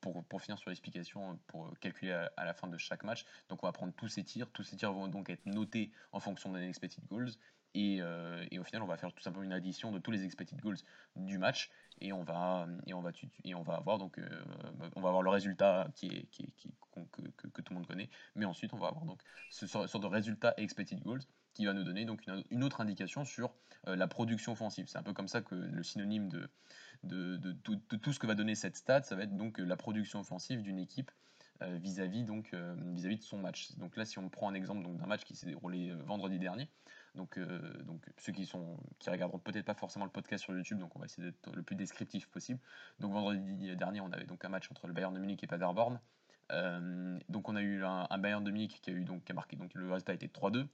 pour, 0.00 0.24
pour 0.24 0.40
finir 0.40 0.58
sur 0.58 0.70
l'explication, 0.70 1.38
pour 1.46 1.72
calculer 1.80 2.12
à, 2.36 2.44
la 2.44 2.54
fin 2.54 2.68
de 2.68 2.78
chaque 2.78 3.04
match, 3.04 3.24
donc 3.48 3.62
on 3.62 3.66
va 3.66 3.72
prendre 3.72 3.92
tous 3.94 4.08
ces 4.08 4.24
tirs. 4.24 4.50
Tous 4.52 4.62
ces 4.62 4.76
tirs 4.76 4.92
vont 4.92 5.08
donc 5.08 5.30
être 5.30 5.46
notés 5.46 5.90
en 6.12 6.20
fonction 6.20 6.52
des 6.52 6.66
expected 6.68 7.04
goals. 7.08 7.30
Et, 7.74 7.98
euh, 8.00 8.46
et, 8.50 8.58
au 8.58 8.64
final, 8.64 8.82
on 8.82 8.86
va 8.86 8.96
faire 8.96 9.12
tout 9.12 9.22
simplement 9.22 9.44
une 9.44 9.52
addition 9.52 9.92
de 9.92 9.98
tous 9.98 10.10
les 10.10 10.24
expected 10.24 10.60
goals 10.60 10.78
du 11.14 11.38
match 11.38 11.70
et 12.00 12.12
on 12.12 12.22
va 12.22 12.66
et 12.86 12.94
on 12.94 13.00
va 13.00 13.10
et 13.44 13.54
on 13.54 13.62
va 13.62 13.74
avoir 13.74 13.98
donc 13.98 14.18
euh, 14.18 14.28
on 14.96 15.00
va 15.00 15.08
avoir 15.08 15.22
le 15.22 15.30
résultat 15.30 15.88
qui 15.94 16.06
est, 16.08 16.26
qui, 16.30 16.52
qui 16.56 16.74
que, 17.12 17.48
que, 17.48 17.62
tout 17.62 17.72
le 17.72 17.76
monde 17.76 17.86
connaît 17.86 18.10
mais 18.34 18.44
ensuite 18.44 18.72
on 18.72 18.78
va 18.78 18.88
avoir 18.88 19.04
donc 19.04 19.20
ce 19.50 19.66
sort 19.66 20.00
de 20.00 20.06
résultat 20.06 20.54
expected 20.56 21.02
goals 21.02 21.22
qui 21.56 21.66
va 21.66 21.72
nous 21.72 21.84
donner 21.84 22.04
donc 22.04 22.26
une, 22.50 22.64
autre 22.64 22.80
indication 22.80 23.24
sur 23.24 23.52
euh, 23.86 23.96
la 23.96 24.06
production 24.06 24.52
offensive 24.52 24.86
c'est 24.88 24.98
un 24.98 25.02
peu 25.02 25.12
comme 25.12 25.28
ça 25.28 25.40
que 25.40 25.54
le 25.54 25.82
synonyme 25.82 26.28
de 26.28 27.56
tout 27.96 28.12
ce 28.12 28.18
que 28.18 28.26
va 28.26 28.34
donner 28.34 28.54
cette 28.54 28.76
stat 28.76 29.02
ça 29.02 29.16
va 29.16 29.24
être 29.24 29.36
donc 29.36 29.58
la 29.58 29.76
production 29.76 30.20
offensive 30.20 30.62
d'une 30.62 30.78
équipe 30.78 31.10
euh, 31.62 31.76
vis-à-vis 31.76 32.24
donc 32.24 32.54
vis-à-vis 32.94 33.16
de 33.16 33.22
son 33.22 33.38
match 33.38 33.72
donc 33.76 33.96
là 33.96 34.04
si 34.04 34.18
on 34.18 34.28
prend 34.28 34.48
un 34.48 34.54
exemple 34.54 34.86
d'un 34.86 35.06
match 35.06 35.24
qui 35.24 35.34
s'est 35.34 35.46
déroulé 35.46 35.92
vendredi 36.04 36.38
dernier 36.38 36.68
donc, 37.16 37.38
euh, 37.38 37.82
donc 37.84 38.06
ceux 38.18 38.32
qui 38.32 38.46
sont 38.46 38.76
qui 38.98 39.10
regarderont 39.10 39.38
peut-être 39.38 39.64
pas 39.64 39.74
forcément 39.74 40.04
le 40.04 40.10
podcast 40.10 40.44
sur 40.44 40.54
YouTube, 40.54 40.78
donc 40.78 40.94
on 40.94 40.98
va 40.98 41.06
essayer 41.06 41.30
d'être 41.30 41.50
le 41.54 41.62
plus 41.62 41.74
descriptif 41.74 42.28
possible. 42.28 42.60
Donc 43.00 43.12
vendredi 43.12 43.74
dernier, 43.74 44.00
on 44.00 44.12
avait 44.12 44.26
donc 44.26 44.44
un 44.44 44.48
match 44.48 44.70
entre 44.70 44.86
le 44.86 44.92
Bayern 44.92 45.12
de 45.14 45.18
Munich 45.18 45.42
et 45.42 45.46
Paderborn. 45.46 45.98
Euh, 46.52 47.18
donc 47.28 47.48
on 47.48 47.56
a 47.56 47.62
eu 47.62 47.82
un, 47.84 48.06
Bayern 48.18 48.44
de 48.44 48.50
Munich 48.50 48.80
qui 48.80 48.90
a 48.90 48.92
eu 48.92 49.04
donc 49.04 49.24
qui 49.24 49.32
a 49.32 49.34
marqué 49.34 49.56
donc 49.56 49.74
le 49.74 49.90
résultat 49.90 50.12
été 50.12 50.28
3-2. 50.28 50.66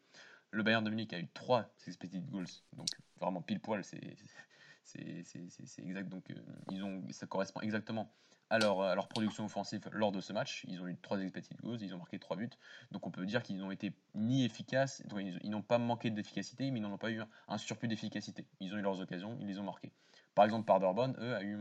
Le 0.52 0.62
Bayern 0.62 0.84
de 0.84 0.90
Munich 0.90 1.12
a 1.14 1.18
eu 1.18 1.28
3 1.32 1.68
expected 1.86 2.28
goals, 2.30 2.46
donc 2.74 2.86
vraiment 3.18 3.42
pile 3.42 3.60
poil, 3.60 3.82
c'est 3.84 3.96
exact. 3.96 6.10
Donc 6.10 6.30
euh, 6.30 6.34
ils 6.70 6.84
ont 6.84 7.02
ça 7.10 7.26
correspond 7.26 7.60
exactement 7.60 8.12
à 8.50 8.58
leur, 8.58 9.08
production 9.08 9.46
offensive 9.46 9.88
lors 9.92 10.12
de 10.12 10.20
ce 10.20 10.34
match. 10.34 10.66
Ils 10.68 10.82
ont 10.82 10.86
eu 10.86 10.96
3 11.00 11.20
expected 11.20 11.58
goals, 11.62 11.80
ils 11.80 11.94
ont 11.94 11.98
marqué 11.98 12.18
3 12.18 12.36
buts. 12.36 12.50
Donc 12.90 13.06
on 13.06 13.10
peut 13.10 13.24
dire 13.24 13.42
qu'ils 13.42 13.56
n'ont 13.56 13.70
été 13.70 13.94
ni 14.14 14.44
efficaces, 14.44 15.02
ils, 15.42 15.50
n'ont 15.50 15.62
pas 15.62 15.78
manqué 15.78 16.10
d'efficacité, 16.10 16.70
mais 16.70 16.80
ils 16.80 16.82
n'ont 16.82 16.98
pas 16.98 17.10
eu 17.10 17.22
un, 17.48 17.58
surplus 17.58 17.88
d'efficacité. 17.88 18.46
Ils 18.60 18.74
ont 18.74 18.76
eu 18.76 18.82
leurs 18.82 19.00
occasions, 19.00 19.38
ils 19.40 19.46
les 19.46 19.58
ont 19.58 19.62
marqués. 19.62 19.90
Par 20.34 20.44
exemple, 20.44 20.66
Paderborn, 20.66 21.16
eux, 21.18 21.34
a 21.34 21.42
eu 21.42 21.58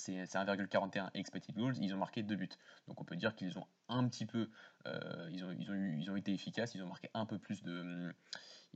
c'est 0.00 0.24
1,41 0.24 1.10
expected 1.14 1.54
goals, 1.54 1.76
ils 1.80 1.94
ont 1.94 1.98
marqué 1.98 2.22
2 2.22 2.34
buts. 2.36 2.48
Donc 2.88 3.00
on 3.00 3.04
peut 3.04 3.16
dire 3.16 3.34
qu'ils 3.34 3.58
ont 3.58 3.66
un 3.88 4.08
petit 4.08 4.26
peu, 4.26 4.48
euh, 4.86 5.28
ils, 5.32 5.44
ont, 5.44 5.52
ils, 5.58 5.70
ont 5.70 5.74
ils 5.74 6.10
ont 6.10 6.16
été 6.16 6.32
efficaces, 6.32 6.74
ils 6.74 6.82
ont 6.82 6.88
marqué 6.88 7.08
un 7.14 7.26
peu 7.26 7.38
plus 7.38 7.62
de, 7.62 8.12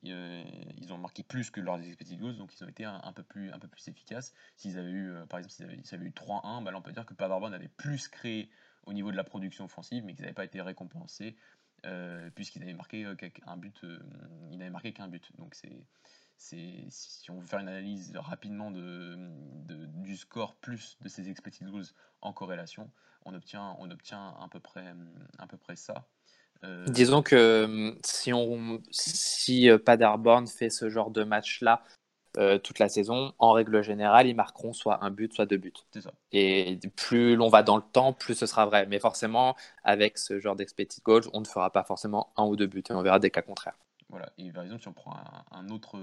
euh, 0.07 0.45
ils 0.77 0.93
ont 0.93 0.99
marqué 0.99 1.23
plus 1.23 1.51
que 1.51 1.61
leurs 1.61 1.81
expected 1.81 2.19
goals, 2.19 2.37
donc 2.37 2.55
ils 2.55 2.65
ont 2.65 2.69
été 2.69 2.85
un, 2.85 3.13
peu, 3.15 3.23
plus, 3.23 3.51
un 3.53 3.59
peu 3.59 3.69
plus 3.69 3.89
efficaces. 3.89 4.35
S'ils 4.57 4.79
avaient 4.79 4.91
eu, 4.91 5.11
euh, 5.11 5.27
par 5.27 5.39
exemple, 5.39 5.55
s'ils 5.55 5.95
avaient, 5.95 6.07
eu 6.07 6.11
3-1, 6.11 6.63
bah 6.63 6.73
on 6.75 6.83
peut 6.83 6.93
dire 6.93 7.07
que 7.07 7.15
Paderborn 7.15 7.55
avait 7.55 7.69
plus 7.69 8.09
créé 8.09 8.51
au 8.87 8.93
niveau 8.93 9.11
de 9.11 9.17
la 9.17 9.25
production 9.25 9.65
offensive, 9.65 10.05
mais 10.05 10.15
qu'ils 10.15 10.23
n'avaient 10.23 10.35
pas 10.35 10.45
été 10.45 10.61
récompensés, 10.61 11.37
euh, 11.87 12.31
puisqu'ils 12.35 12.63
avaient 12.63 12.75
marqué 12.75 13.07
un 13.47 13.57
but, 13.57 13.85
n'avaient 14.51 14.71
marqué 14.71 14.93
qu'un 14.93 15.09
but. 15.09 15.31
Donc 15.39 15.55
c'est 15.55 15.87
si 16.45 17.31
on 17.31 17.39
veut 17.39 17.47
faire 17.47 17.61
une 17.61 17.69
analyse 17.69 18.13
rapidement 18.17 18.71
de, 18.71 19.17
du 20.03 20.17
score 20.17 20.55
plus 20.57 20.97
de 21.01 21.09
ces 21.09 21.31
expected 21.31 21.69
goals 21.71 21.87
en 22.21 22.33
corrélation, 22.33 22.91
on 23.25 23.35
obtient, 23.35 23.77
on 23.79 23.91
obtient 23.91 24.35
à 24.41 24.49
peu 24.51 24.61
près, 24.61 24.95
à 25.39 25.47
peu 25.47 25.57
près 25.57 25.77
ça. 25.77 26.07
Euh, 26.65 26.87
Disons 26.87 27.23
que 27.23 27.97
si, 28.05 28.33
on, 28.33 28.81
si 28.91 29.69
euh, 29.69 29.79
Paderborn 29.79 30.47
fait 30.47 30.71
ce 30.71 30.89
genre 30.89 31.11
de 31.11 31.25
match-là 31.25 31.83
euh, 32.37 32.59
toute 32.59 32.79
la 32.79 32.89
saison, 32.89 33.33
en 33.39 33.53
règle 33.53 33.83
générale, 33.83 34.27
ils 34.27 34.35
marqueront 34.35 34.73
soit 34.73 35.05
un 35.05 35.11
but, 35.11 35.33
soit 35.33 35.47
deux 35.47 35.57
buts. 35.57 35.73
Ça. 35.93 36.13
Et 36.33 36.79
plus 36.97 37.37
l'on 37.37 37.49
va 37.49 37.63
dans 37.63 37.77
le 37.77 37.83
temps, 37.83 38.13
plus 38.13 38.35
ce 38.35 38.47
sera 38.47 38.67
vrai. 38.67 38.87
Mais 38.87 38.99
forcément, 38.99 39.57
avec 39.83 40.19
ce 40.19 40.41
genre 40.41 40.57
d'expected 40.57 41.03
goals, 41.05 41.29
on 41.33 41.41
ne 41.41 41.47
fera 41.47 41.71
pas 41.71 41.85
forcément 41.85 42.33
un 42.37 42.45
ou 42.45 42.57
deux 42.57 42.67
buts 42.67 42.83
et 42.89 42.93
on 42.93 43.03
verra 43.03 43.19
des 43.19 43.31
cas 43.31 43.43
contraires. 43.43 43.77
Et 44.39 44.53
par 44.53 44.65
exemple, 44.65 44.83
si 44.83 44.89
on 44.89 44.93
prend 44.93 45.17
un, 45.51 45.69
autre, 45.69 46.01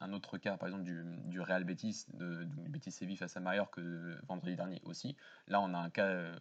un 0.00 0.12
autre 0.12 0.38
cas, 0.38 0.56
par 0.56 0.68
exemple 0.68 0.84
du, 0.84 1.40
Real 1.40 1.64
Betis, 1.64 2.06
du 2.14 2.68
Betis 2.68 2.92
Séville 2.92 3.16
face 3.16 3.36
à 3.36 3.40
Mallorca 3.40 3.80
vendredi 4.28 4.56
dernier 4.56 4.80
aussi, 4.84 5.16
là 5.48 5.60
on 5.60 5.74
a 5.74 5.78
un 5.78 5.90
cas 5.90 6.32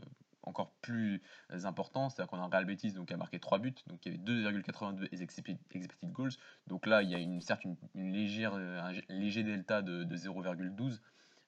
encore 0.44 0.72
plus 0.82 1.22
important, 1.64 2.10
c'est-à-dire 2.10 2.30
qu'on 2.30 2.38
a 2.38 2.46
un 2.46 2.50
Real 2.50 2.66
Betis 2.66 2.94
qui 3.06 3.14
a 3.14 3.18
marqué 3.18 3.40
3 3.40 3.60
buts, 3.60 3.76
donc 3.88 4.06
il 4.06 4.14
y 4.14 4.16
avait 4.16 4.24
2,82 4.24 5.22
expected 5.22 5.58
goals, 6.04 6.32
donc 6.68 6.86
là 6.86 7.02
il 7.04 7.10
y 7.10 7.16
a 7.16 7.20
une, 7.20 7.42
certes 7.42 7.64
une, 7.96 8.12
légère, 8.12 8.56
un 8.56 8.92
léger 9.10 9.44
delta 9.44 9.82
de, 9.82 10.04
0,12, 10.06 11.00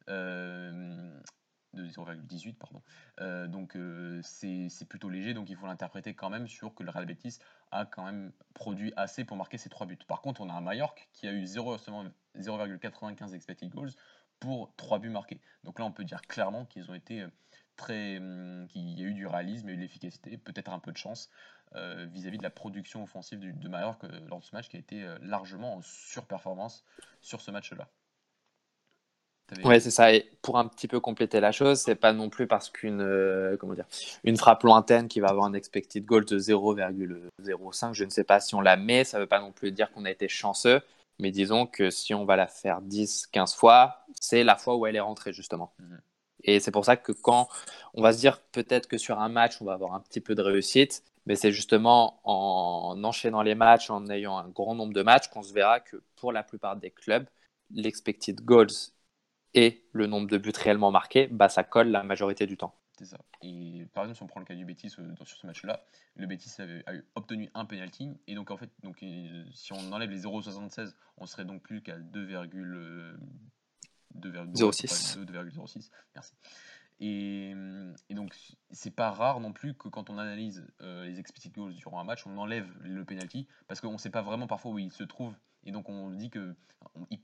euh, 0.09 1.19
de 1.73 1.85
0,18 1.87 2.55
pardon. 2.55 2.81
Euh, 3.19 3.47
donc 3.47 3.75
euh, 3.75 4.21
c'est 4.23 4.87
plutôt 4.87 5.09
léger, 5.09 5.33
donc 5.33 5.49
il 5.49 5.55
faut 5.55 5.65
l'interpréter 5.65 6.13
quand 6.13 6.29
même 6.29 6.47
sur 6.47 6.73
que 6.75 6.83
le 6.83 6.91
Real 6.91 7.05
Betis 7.05 7.39
a 7.73 7.85
quand 7.85 8.05
même 8.05 8.31
produit 8.53 8.93
assez 8.95 9.25
pour 9.25 9.35
marquer 9.37 9.57
ses 9.57 9.69
trois 9.69 9.87
buts. 9.87 9.97
Par 10.07 10.21
contre, 10.21 10.41
on 10.41 10.49
a 10.49 10.53
un 10.53 10.61
Mallorca 10.61 11.01
qui 11.11 11.27
a 11.27 11.31
eu 11.31 11.43
0,95 11.43 13.33
expected 13.33 13.69
goals 13.69 13.91
pour 14.39 14.73
3 14.75 14.99
buts 14.99 15.09
marqués. 15.09 15.41
Donc 15.63 15.79
là, 15.79 15.85
on 15.85 15.91
peut 15.91 16.03
dire 16.03 16.21
clairement 16.21 16.65
qu'ils 16.65 16.91
ont 16.91 16.93
été 16.93 17.21
euh, 17.21 17.27
très, 17.75 18.17
hum, 18.17 18.67
qu'il 18.69 18.99
y 18.99 19.03
a 19.03 19.07
eu 19.07 19.13
du 19.13 19.25
réalisme, 19.27 19.69
eu 19.69 19.75
de 19.75 19.81
l'efficacité, 19.81 20.37
peut-être 20.37 20.71
un 20.71 20.79
peu 20.79 20.91
de 20.91 20.97
chance 20.97 21.29
vis-à-vis 22.11 22.37
de 22.37 22.43
la 22.43 22.51
production 22.51 23.01
offensive 23.01 23.39
de 23.39 23.67
Mallorca 23.67 24.07
lors 24.27 24.37
de 24.41 24.45
ce 24.45 24.55
match 24.55 24.69
qui 24.69 24.75
a 24.75 24.79
été 24.79 25.03
largement 25.21 25.77
en 25.77 25.81
surperformance 25.81 26.85
sur 27.19 27.41
ce 27.41 27.49
match-là. 27.49 27.89
Oui, 29.63 29.81
c'est 29.81 29.91
ça. 29.91 30.13
Et 30.13 30.29
pour 30.41 30.57
un 30.57 30.67
petit 30.67 30.87
peu 30.87 30.99
compléter 30.99 31.39
la 31.39 31.51
chose, 31.51 31.79
c'est 31.79 31.95
pas 31.95 32.13
non 32.13 32.29
plus 32.29 32.47
parce 32.47 32.69
qu'une 32.69 33.01
euh, 33.01 33.57
comment 33.57 33.73
dire 33.73 33.85
une 34.23 34.37
frappe 34.37 34.63
lointaine 34.63 35.07
qui 35.07 35.19
va 35.19 35.29
avoir 35.29 35.45
un 35.45 35.53
expected 35.53 36.05
goal 36.05 36.25
de 36.25 36.39
0,05, 36.39 37.93
je 37.93 38.03
ne 38.03 38.09
sais 38.09 38.23
pas 38.23 38.39
si 38.39 38.55
on 38.55 38.61
la 38.61 38.75
met, 38.77 39.03
ça 39.03 39.19
veut 39.19 39.27
pas 39.27 39.39
non 39.39 39.51
plus 39.51 39.71
dire 39.71 39.91
qu'on 39.91 40.05
a 40.05 40.11
été 40.11 40.27
chanceux, 40.27 40.81
mais 41.19 41.31
disons 41.31 41.65
que 41.65 41.89
si 41.89 42.13
on 42.13 42.25
va 42.25 42.35
la 42.35 42.47
faire 42.47 42.81
10, 42.81 43.27
15 43.27 43.53
fois, 43.55 44.05
c'est 44.19 44.43
la 44.43 44.55
fois 44.55 44.75
où 44.75 44.85
elle 44.85 44.95
est 44.95 45.01
rentrée 45.01 45.33
justement. 45.33 45.73
Mhm. 45.79 46.01
Et 46.45 46.59
c'est 46.59 46.71
pour 46.71 46.85
ça 46.85 46.97
que 46.97 47.11
quand 47.11 47.47
on 47.93 48.01
va 48.01 48.13
se 48.13 48.19
dire 48.19 48.41
peut-être 48.51 48.87
que 48.87 48.97
sur 48.97 49.19
un 49.19 49.29
match, 49.29 49.61
on 49.61 49.65
va 49.65 49.73
avoir 49.73 49.93
un 49.93 49.99
petit 50.01 50.19
peu 50.21 50.35
de 50.35 50.41
réussite, 50.41 51.03
mais 51.25 51.35
c'est 51.35 51.51
justement 51.51 52.19
en 52.25 53.01
enchaînant 53.03 53.41
les 53.41 53.55
matchs, 53.55 53.89
en 53.89 54.09
ayant 54.09 54.37
un 54.37 54.49
grand 54.49 54.75
nombre 54.75 54.93
de 54.93 55.01
matchs, 55.03 55.29
qu'on 55.29 55.43
se 55.43 55.53
verra 55.53 55.79
que 55.79 56.03
pour 56.17 56.31
la 56.31 56.43
plupart 56.43 56.75
des 56.75 56.91
clubs, 56.91 57.25
l'expected 57.71 58.41
goals 58.41 58.91
et 59.53 59.83
le 59.91 60.07
nombre 60.07 60.27
de 60.27 60.37
buts 60.37 60.51
réellement 60.55 60.91
marqués, 60.91 61.27
bah, 61.27 61.49
ça 61.49 61.63
colle 61.63 61.89
la 61.89 62.03
majorité 62.03 62.45
du 62.45 62.57
temps. 62.57 62.75
C'est 62.97 63.05
ça. 63.05 63.17
Et 63.41 63.87
par 63.93 64.03
exemple, 64.03 64.17
si 64.17 64.23
on 64.23 64.27
prend 64.27 64.39
le 64.39 64.45
cas 64.45 64.53
du 64.55 64.65
Betis 64.65 64.93
euh, 64.99 65.15
sur 65.25 65.37
ce 65.37 65.47
match-là, 65.47 65.83
le 66.15 66.27
Betis 66.27 66.61
avait, 66.61 66.83
a 66.85 66.93
obtenu 67.15 67.49
un 67.55 67.65
penalty. 67.65 68.11
Et 68.27 68.35
donc, 68.35 68.51
en 68.51 68.57
fait, 68.57 68.69
donc, 68.83 69.01
euh, 69.01 69.45
si 69.51 69.73
on 69.73 69.91
enlève 69.91 70.11
les 70.11 70.21
0,76, 70.21 70.93
on 71.17 71.25
serait 71.25 71.45
donc 71.45 71.63
plus 71.63 71.81
qu'à 71.81 71.97
2,06. 71.97 72.55
Euh, 72.55 73.17
Merci. 76.15 76.33
Et, 76.99 77.55
et, 78.09 78.13
donc, 78.13 78.35
c'est 78.69 78.91
pas 78.95 79.09
rare 79.09 79.39
non 79.39 79.51
plus 79.51 79.73
que 79.73 79.87
quand 79.87 80.11
on 80.11 80.19
analyse 80.19 80.65
les 80.79 81.19
expected 81.19 81.51
goals 81.51 81.73
durant 81.73 81.99
un 81.99 82.03
match, 82.03 82.25
on 82.27 82.37
enlève 82.37 82.69
le 82.81 83.03
penalty 83.03 83.47
parce 83.67 83.81
qu'on 83.81 83.97
sait 83.97 84.11
pas 84.11 84.21
vraiment 84.21 84.45
parfois 84.45 84.71
où 84.71 84.79
il 84.79 84.91
se 84.91 85.03
trouve. 85.03 85.33
Et 85.65 85.71
donc, 85.71 85.89
on 85.89 86.11
dit 86.11 86.29
que 86.29 86.55
il 87.09 87.19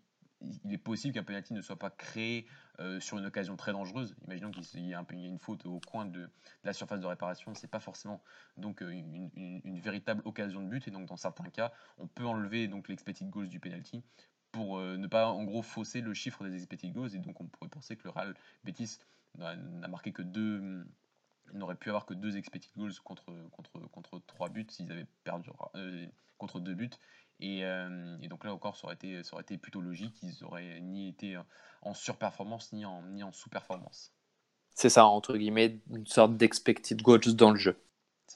est 0.70 0.78
possible 0.78 1.14
qu'un 1.14 1.24
penalty 1.24 1.54
ne 1.54 1.62
soit 1.62 1.78
pas 1.78 1.90
créé 1.90 2.48
euh, 2.80 3.00
sur 3.00 3.18
une 3.18 3.26
occasion 3.26 3.56
très 3.56 3.72
dangereuse. 3.72 4.16
Imaginons 4.26 4.52
qu'il 4.52 4.86
y, 4.86 4.94
a 4.94 5.06
une 5.12 5.40
faute 5.40 5.66
au 5.66 5.80
coin 5.80 6.06
de, 6.06 6.30
la 6.64 6.74
surface 6.74 7.02
de 7.02 7.06
réparation, 7.06 7.54
c'est 7.54 7.70
pas 7.70 7.80
forcément 7.80 8.22
donc 8.58 8.82
euh, 8.82 8.90
une, 8.90 9.80
véritable 9.80 10.22
occasion 10.26 10.62
de 10.62 10.68
but. 10.68 10.88
Et 10.88 10.92
donc 10.92 11.08
dans 11.08 11.18
certains 11.18 11.50
cas, 11.50 11.72
on 11.98 12.08
peut 12.08 12.26
enlever 12.26 12.68
donc 12.68 12.88
l'expected 12.88 13.30
goals 13.30 13.50
du 13.50 13.60
penalty 13.60 14.04
pour 14.52 14.78
euh, 14.78 14.98
ne 14.98 15.08
pas 15.08 15.30
en 15.30 15.44
gros 15.44 15.62
fausser 15.62 16.02
le 16.02 16.14
chiffre 16.14 16.48
des 16.48 16.56
expected 16.56 16.94
goals. 16.94 17.16
Et 17.16 17.20
donc 17.20 17.40
on 17.42 17.48
pourrait 17.48 17.70
penser 17.70 17.96
que 17.96 18.04
le 18.06 18.12
Real 18.12 18.34
Betis 18.64 19.00
n'a 19.38 19.88
marqué 19.88 20.12
que 20.12 20.24
deux 20.24 20.86
n'aurait 21.54 21.76
pu 21.76 21.90
avoir 21.90 22.06
que 22.06 22.14
deux 22.14 22.38
expected 22.38 22.72
goals 22.76 22.94
contre, 23.04 23.32
contre, 23.52 23.80
contre 23.88 24.20
trois 24.26 24.50
buts 24.50 24.66
s'ils 24.70 24.92
avaient 24.92 25.08
perdu 25.24 25.50
contre 26.38 26.60
deux 26.60 26.74
buts 26.74 26.90
euh, 27.42 28.18
et, 28.22 28.28
donc 28.28 28.44
là 28.44 28.54
encore, 28.54 28.76
ça 28.76 28.88
aurait, 28.88 28.96
été, 28.96 29.58
plutôt 29.58 29.82
logique. 29.82 30.16
Ils 30.24 30.44
auraient 30.44 30.80
ni 30.82 31.08
été 31.08 31.38
en 31.82 31.94
surperformance 31.94 32.74
ni 32.74 32.86
en, 32.86 33.04
ni 33.04 33.22
sous-performance. 33.32 34.14
C'est 34.76 34.90
ça, 34.90 35.06
entre 35.06 35.38
guillemets, 35.38 35.80
une 35.90 36.08
sorte 36.08 36.38
d'expected 36.38 37.02
goals 37.02 37.36
dans 37.36 37.52
le 37.52 37.58
jeu. 37.58 37.78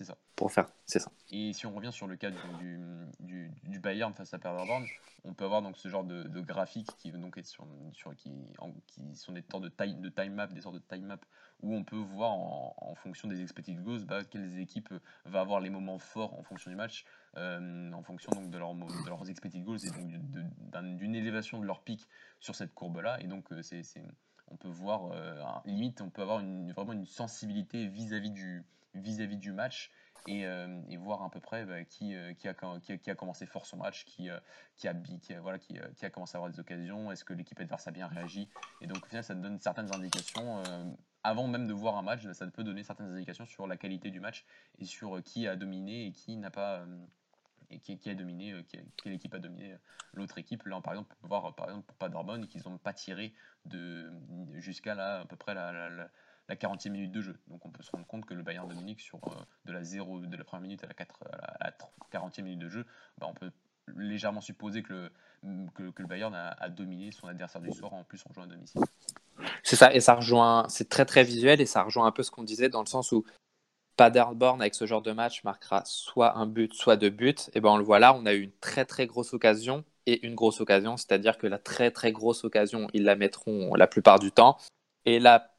C'est 0.04 0.12
ça. 0.12 0.18
Pour 0.36 0.52
faire, 0.52 0.68
c'est 0.86 1.00
ça. 1.00 1.12
Et 1.32 1.54
si 1.54 1.66
on 1.66 1.74
revient 1.74 1.94
sur 1.94 2.08
le 2.08 2.18
cas 2.18 2.30
du, 2.30 2.80
du, 3.22 3.52
du, 3.64 3.80
Bayern 3.80 4.14
face 4.14 4.34
à 4.34 4.40
Paderborn, 4.40 4.86
on 5.24 5.34
peut 5.34 5.46
avoir 5.46 5.62
donc 5.62 5.78
ce 5.78 5.88
genre 5.88 6.04
de, 6.04 6.24
de 6.24 6.42
graphiques 6.42 6.90
qui, 6.98 7.12
donc, 7.12 7.40
sur, 7.44 7.66
sur, 7.94 8.14
qui, 8.16 8.32
qui 8.88 9.16
sont 9.16 9.32
des 9.32 9.44
sortes 9.50 9.64
de 9.64 9.70
time, 9.70 10.02
de 10.02 10.10
time 10.10 10.34
map, 10.34 10.48
des 10.48 10.62
sortes 10.62 10.76
de 10.76 10.82
time 10.82 11.06
map 11.06 11.20
où 11.62 11.74
on 11.74 11.84
peut 11.86 11.96
voir 11.96 12.32
en, 12.32 12.76
en 12.78 12.96
fonction 12.96 13.30
des 13.30 13.42
expected 13.42 13.82
goals 13.82 14.04
bah, 14.04 14.26
quelles 14.26 14.60
équipes 14.60 14.94
vont 15.26 15.40
avoir 15.40 15.62
les 15.62 15.70
moments 15.70 16.00
forts 16.00 16.38
en 16.38 16.44
fonction 16.44 16.70
du 16.70 16.76
match. 16.76 17.06
Euh, 17.38 17.92
en 17.94 18.04
fonction 18.04 18.32
donc, 18.32 18.52
de, 18.52 18.58
leur, 18.58 18.76
de, 18.76 19.10
leurs 19.10 19.30
expected 19.30 19.64
goals 19.64 19.84
et 19.86 19.90
donc 19.90 20.98
d'une 20.98 21.16
élévation 21.16 21.60
de 21.60 21.66
leur 21.66 21.82
pic 21.82 22.08
sur 22.40 22.56
cette 22.56 22.74
courbe-là. 22.74 23.20
Et 23.22 23.28
donc, 23.28 23.52
euh, 23.52 23.62
c'est, 23.64 23.84
on 24.50 24.58
peut 24.58 24.68
voir, 24.68 25.12
euh, 25.14 25.42
limite, 25.66 26.02
on 26.02 26.10
peut 26.10 26.22
avoir 26.22 26.42
une, 26.42 26.72
vraiment 26.74 26.94
une 26.94 27.06
sensibilité 27.06 27.88
vis-à-vis 27.88 28.32
du, 28.32 28.64
vis-à-vis 28.96 29.38
du 29.38 29.52
match 29.52 29.92
et, 30.28 30.44
et, 30.88 30.98
voir 30.98 31.22
à 31.22 31.30
peu 31.30 31.42
près 31.42 31.66
bah, 31.66 31.84
qui, 31.84 32.16
qui, 32.40 32.48
a, 32.48 32.56
qui, 32.80 33.10
a, 33.12 33.16
commencé 33.16 33.46
fort 33.46 33.66
son 33.66 33.76
match, 33.76 34.06
qui, 34.06 34.30
qui, 34.78 34.88
a, 34.88 34.94
qui, 34.94 35.34
a, 35.34 35.42
voilà, 35.42 35.60
qui, 35.60 35.78
a 35.78 36.10
commencé 36.10 36.36
à 36.36 36.38
avoir 36.38 36.50
des 36.50 36.62
occasions, 36.62 37.12
est-ce 37.12 37.26
que 37.26 37.34
l'équipe 37.34 37.60
adverse 37.60 37.88
a 37.88 37.92
bien 37.92 38.08
réagi. 38.08 38.48
Et 38.80 38.88
donc 38.88 39.04
au 39.04 39.08
final, 39.08 39.26
ça 39.26 39.36
donne 39.36 39.60
certaines 39.60 39.94
indications. 39.94 40.64
avant 41.24 41.48
même 41.48 41.68
de 41.68 41.74
voir 41.74 41.98
un 41.98 42.04
match, 42.04 42.26
ça 42.32 42.48
peut 42.48 42.64
donner 42.64 42.84
certaines 42.84 43.12
indications 43.12 43.46
sur 43.46 43.68
la 43.68 43.76
qualité 43.76 44.12
du 44.12 44.22
match 44.22 44.46
et 44.80 44.86
sur 44.86 45.22
qui 45.24 45.46
a 45.46 45.58
dominé 45.58 46.06
et 46.06 46.12
qui 46.14 46.38
n'a 46.38 46.52
pas, 46.52 46.86
qui, 47.80 48.10
a 48.10 48.16
dominé, 48.16 48.52
euh, 48.52 48.64
quelle 48.98 49.14
équipe 49.14 49.34
a 49.34 49.40
dominé 49.40 49.74
euh, 49.74 49.78
l'autre 50.14 50.38
équipe. 50.38 50.64
Là, 50.66 50.82
par 50.82 50.94
exemple, 50.94 51.16
voir 51.22 51.54
par 51.56 51.68
exemple 51.70 51.86
pour 51.88 51.98
Paderborn 51.98 52.48
qu'ils 52.48 52.64
n'ont 52.66 52.78
pas 52.78 52.94
tiré 52.94 53.34
de 53.66 54.12
jusqu'à 54.54 54.96
là 54.96 55.22
à 55.22 55.26
peu 55.26 55.36
près 55.36 55.54
la, 55.54 56.10
40e 56.50 56.90
minute 56.90 57.12
de 57.12 57.22
jeu. 57.22 57.38
Donc 57.48 57.66
on 57.66 57.70
peut 57.70 57.84
se 57.84 57.92
rendre 57.92 58.06
compte 58.06 58.26
que 58.26 58.34
le 58.34 58.44
Bayern 58.44 58.68
de 58.68 59.00
sur 59.00 59.20
euh, 59.28 59.32
de 59.66 59.74
la 59.74 59.84
0 59.84 60.20
de 60.20 60.38
la 60.38 60.44
première 60.44 60.62
minute 60.62 60.84
à 60.84 60.88
la, 60.88 60.94
4, 60.94 61.24
à 61.60 61.66
la 61.66 62.20
40e 62.20 62.44
minute 62.44 62.60
de 62.60 62.70
jeu, 62.70 62.86
bah, 63.18 63.28
on 63.30 63.34
peut 63.34 63.52
légèrement 63.96 64.42
supposer 64.42 64.84
que 64.84 64.94
le, 64.94 65.12
que, 65.74 66.02
le 66.02 66.08
Bayern 66.08 66.34
a, 66.34 66.50
a, 66.50 66.70
dominé 66.70 67.12
son 67.12 67.28
adversaire 67.28 67.62
du 67.62 67.72
soir 67.72 67.94
en 67.94 68.04
plus 68.04 68.24
en 68.30 68.34
jouant 68.34 68.44
à 68.44 68.48
domicile. 68.48 68.82
C'est 69.64 69.76
ça, 69.76 69.94
et 69.94 70.00
ça 70.00 70.16
rejoint, 70.16 70.66
c'est 70.70 70.90
très 70.90 71.06
très 71.06 71.24
visuel 71.24 71.60
et 71.60 71.66
ça 71.66 71.84
rejoint 71.84 72.06
un 72.06 72.12
peu 72.12 72.24
ce 72.24 72.32
qu'on 72.32 72.44
disait 72.44 72.70
dans 72.70 72.82
le 72.82 72.88
sens 72.88 73.12
où 73.12 73.26
Paderborn, 73.98 74.62
avec 74.62 74.76
ce 74.76 74.86
genre 74.86 75.02
de 75.02 75.12
match, 75.12 75.44
marquera 75.44 75.84
soit 75.86 76.38
un 76.38 76.48
but, 76.48 76.74
soit 76.74 76.98
deux 76.98 77.10
buts. 77.10 77.36
Et 77.54 77.62
ben 77.62 77.70
on 77.70 77.78
le 77.78 77.84
voit 77.84 78.00
là, 78.00 78.14
on 78.14 78.26
a 78.26 78.34
eu 78.34 78.42
une 78.42 78.58
très 78.60 78.86
très 78.86 79.06
grosse 79.06 79.34
occasion 79.34 79.84
et 80.06 80.26
une 80.26 80.36
grosse 80.36 80.62
occasion, 80.62 80.98
c'est-à-dire 80.98 81.38
que 81.38 81.48
la 81.48 81.60
très 81.60 81.92
très 81.92 82.12
grosse 82.12 82.44
occasion, 82.44 82.88
ils 82.94 83.04
la 83.04 83.16
mettront 83.16 83.76
la 83.76 83.88
plupart 83.88 84.20
du 84.20 84.32
temps. 84.32 84.58
Et 85.06 85.20
la 85.20 85.53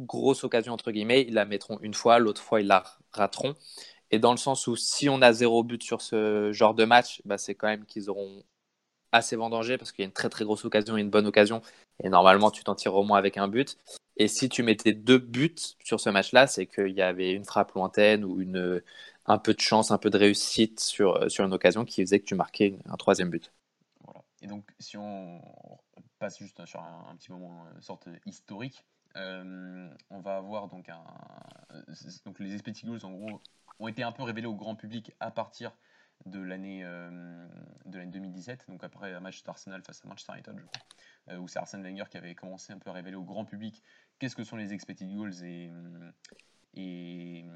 grosse 0.00 0.44
occasion, 0.44 0.72
entre 0.72 0.90
guillemets, 0.90 1.22
ils 1.22 1.34
la 1.34 1.44
mettront 1.44 1.78
une 1.80 1.94
fois, 1.94 2.18
l'autre 2.18 2.42
fois, 2.42 2.60
ils 2.60 2.66
la 2.66 2.84
rateront. 3.12 3.54
Et 4.10 4.18
dans 4.18 4.32
le 4.32 4.36
sens 4.36 4.66
où 4.66 4.76
si 4.76 5.08
on 5.08 5.22
a 5.22 5.32
zéro 5.32 5.62
but 5.62 5.82
sur 5.82 6.02
ce 6.02 6.52
genre 6.52 6.74
de 6.74 6.84
match, 6.84 7.22
bah, 7.24 7.38
c'est 7.38 7.54
quand 7.54 7.68
même 7.68 7.84
qu'ils 7.84 8.10
auront 8.10 8.42
assez 9.12 9.36
vendangé 9.36 9.78
parce 9.78 9.92
qu'il 9.92 10.02
y 10.02 10.06
a 10.06 10.06
une 10.06 10.12
très 10.12 10.28
très 10.28 10.44
grosse 10.44 10.64
occasion 10.64 10.96
et 10.96 11.00
une 11.00 11.10
bonne 11.10 11.26
occasion. 11.26 11.62
Et 12.02 12.08
normalement, 12.08 12.50
tu 12.50 12.64
t'en 12.64 12.74
tires 12.74 12.94
au 12.94 13.04
moins 13.04 13.18
avec 13.18 13.36
un 13.36 13.48
but. 13.48 13.76
Et 14.16 14.28
si 14.28 14.48
tu 14.48 14.62
mettais 14.62 14.92
deux 14.92 15.18
buts 15.18 15.54
sur 15.84 16.00
ce 16.00 16.10
match-là, 16.10 16.46
c'est 16.46 16.66
qu'il 16.66 16.90
y 16.90 17.02
avait 17.02 17.32
une 17.32 17.44
frappe 17.44 17.72
lointaine 17.72 18.24
ou 18.24 18.40
une, 18.40 18.82
un 19.26 19.38
peu 19.38 19.54
de 19.54 19.60
chance, 19.60 19.90
un 19.90 19.98
peu 19.98 20.10
de 20.10 20.18
réussite 20.18 20.80
sur, 20.80 21.30
sur 21.30 21.44
une 21.44 21.52
occasion 21.52 21.84
qui 21.84 22.02
faisait 22.02 22.20
que 22.20 22.26
tu 22.26 22.34
marquais 22.34 22.78
un 22.86 22.96
troisième 22.96 23.30
but. 23.30 23.52
Voilà. 24.04 24.22
Et 24.42 24.46
donc, 24.46 24.64
si 24.78 24.96
on 24.96 25.40
passe 26.18 26.38
juste 26.38 26.64
sur 26.66 26.80
un, 26.80 27.16
petit 27.16 27.32
moment, 27.32 27.64
une 27.74 27.82
sorte 27.82 28.08
historique, 28.26 28.84
euh, 28.84 28.99
on 29.16 30.20
va 30.20 30.36
avoir 30.36 30.68
donc 30.68 30.88
un. 30.88 31.04
Donc, 32.24 32.38
les 32.38 32.56
Goals, 32.84 33.04
en 33.04 33.12
gros, 33.12 33.40
ont 33.78 33.88
été 33.88 34.02
un 34.02 34.12
peu 34.12 34.22
révélés 34.22 34.46
au 34.46 34.54
grand 34.54 34.76
public 34.76 35.12
à 35.20 35.30
partir 35.30 35.72
de 36.26 36.40
l'année 36.40 36.82
euh, 36.84 37.48
de 37.86 37.98
l'année 37.98 38.10
2017, 38.10 38.66
donc 38.68 38.84
après 38.84 39.14
un 39.14 39.20
match 39.20 39.42
d'Arsenal 39.42 39.82
face 39.82 40.04
à 40.04 40.08
Manchester 40.08 40.34
United, 40.34 40.54
je 40.58 40.64
crois, 40.64 40.82
euh, 41.30 41.38
où 41.38 41.48
c'est 41.48 41.58
Arsène 41.58 41.82
Wenger 41.82 42.04
qui 42.10 42.18
avait 42.18 42.34
commencé 42.34 42.72
un 42.72 42.78
peu 42.78 42.90
à 42.90 42.92
révéler 42.92 43.16
au 43.16 43.24
grand 43.24 43.46
public 43.46 43.82
qu'est-ce 44.18 44.36
que 44.36 44.44
sont 44.44 44.56
les 44.56 44.74
expected 44.74 45.10
goals 45.10 45.42
et, 45.42 45.70
et, 46.74 47.46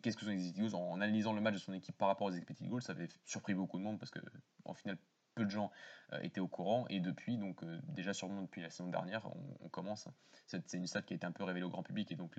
qu'est-ce 0.00 0.16
que 0.16 0.24
sont 0.24 0.30
les 0.30 0.46
expected 0.46 0.70
goals 0.70 0.76
en, 0.76 0.94
analysant 1.00 1.32
le 1.32 1.40
match 1.40 1.54
de 1.54 1.58
son 1.58 1.72
équipe 1.72 1.98
par 1.98 2.06
rapport 2.06 2.28
aux 2.28 2.32
expected 2.32 2.68
goals, 2.68 2.82
ça 2.82 2.92
avait 2.92 3.08
surpris 3.24 3.54
beaucoup 3.54 3.78
de 3.78 3.82
monde 3.82 3.98
parce 3.98 4.12
que 4.12 4.20
en 4.64 4.74
final 4.74 4.96
peu 5.38 5.44
de 5.44 5.50
gens 5.50 5.70
euh, 6.12 6.20
étaient 6.22 6.40
au 6.40 6.48
courant. 6.48 6.86
Et 6.88 7.00
depuis 7.00 7.36
donc 7.36 7.62
euh, 7.62 7.78
déjà 7.84 8.12
sûrement 8.12 8.42
depuis 8.42 8.62
la 8.62 8.70
saison 8.70 8.88
dernière 8.88 9.22
on, 9.60 9.68
commence. 9.68 10.08
C'est 10.46 10.72
une 10.72 10.86
stat 10.86 11.02
qui 11.02 11.12
a 11.12 11.16
été 11.16 11.26
un 11.26 11.32
peu 11.32 11.44
révélée 11.44 11.66
au 11.66 11.68
grand 11.68 11.82
public. 11.82 12.10
Et 12.10 12.16
donc 12.16 12.34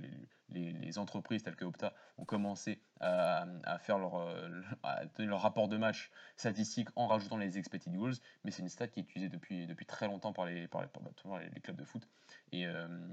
les, 0.50 0.72
les, 0.74 0.98
entreprises 0.98 1.44
telles 1.44 1.56
que 1.56 1.66
Opta 1.66 1.94
ont 2.18 2.26
commencé 2.26 2.82
à, 3.00 3.46
à 3.64 3.78
faire 3.78 4.00
leur 4.00 4.16
euh, 4.16 4.50
à 4.84 5.06
donner 5.06 5.30
leur 5.30 5.42
rapport 5.42 5.68
de 5.68 5.78
match 5.78 6.12
statistique 6.36 6.90
en 6.96 7.08
rajoutant 7.08 7.38
les 7.38 7.58
expected 7.58 7.94
goals. 7.96 8.16
Mais 8.44 8.52
c'est 8.52 8.64
une 8.64 8.70
stat 8.70 8.88
qui 8.88 9.00
est 9.00 9.04
utilisée 9.04 9.30
depuis 9.30 9.68
depuis 9.68 9.86
très 9.86 10.08
longtemps 10.08 10.34
par 10.34 10.46
les 10.46 10.68
par 10.68 10.82
les, 10.82 11.50
les, 11.54 11.62
clubs 11.62 11.78
de 11.78 11.86
foot. 11.86 12.08
Et 12.52 12.66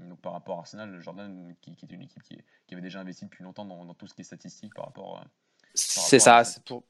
donc 0.09 0.19
par 0.21 0.33
rapport 0.33 0.57
à 0.57 0.61
Arsenal 0.61 0.99
Jordan 0.99 1.55
qui, 1.61 1.75
qui 1.75 1.85
était 1.85 1.95
une 1.95 2.01
équipe 2.01 2.23
qui, 2.23 2.37
qui, 2.65 2.73
avait 2.73 2.81
déjà 2.81 2.99
investi 2.99 3.25
depuis 3.25 3.43
longtemps 3.43 3.65
dans, 3.65 3.85
dans 3.85 3.93
tout 3.93 4.07
ce 4.07 4.15
qui 4.15 4.21
est 4.21 4.23
statistique 4.23 4.73
par 4.73 4.85
rapport, 4.85 5.23
c'est 5.75 6.19
ça. 6.19 6.41
Pour 6.65 6.83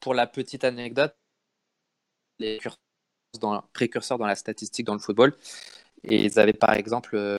pour 0.00 0.12
la 0.12 0.26
petite 0.26 0.64
anecdote 0.64 1.16
les 2.38 2.60
précurseurs 3.72 4.18
dans 4.18 4.26
la 4.26 4.34
statistique 4.34 4.86
dans 4.86 4.94
le 4.94 5.00
football. 5.00 5.36
Et 6.04 6.24
ils 6.24 6.38
avaient 6.38 6.52
par 6.52 6.74
exemple 6.74 7.16
euh, 7.16 7.36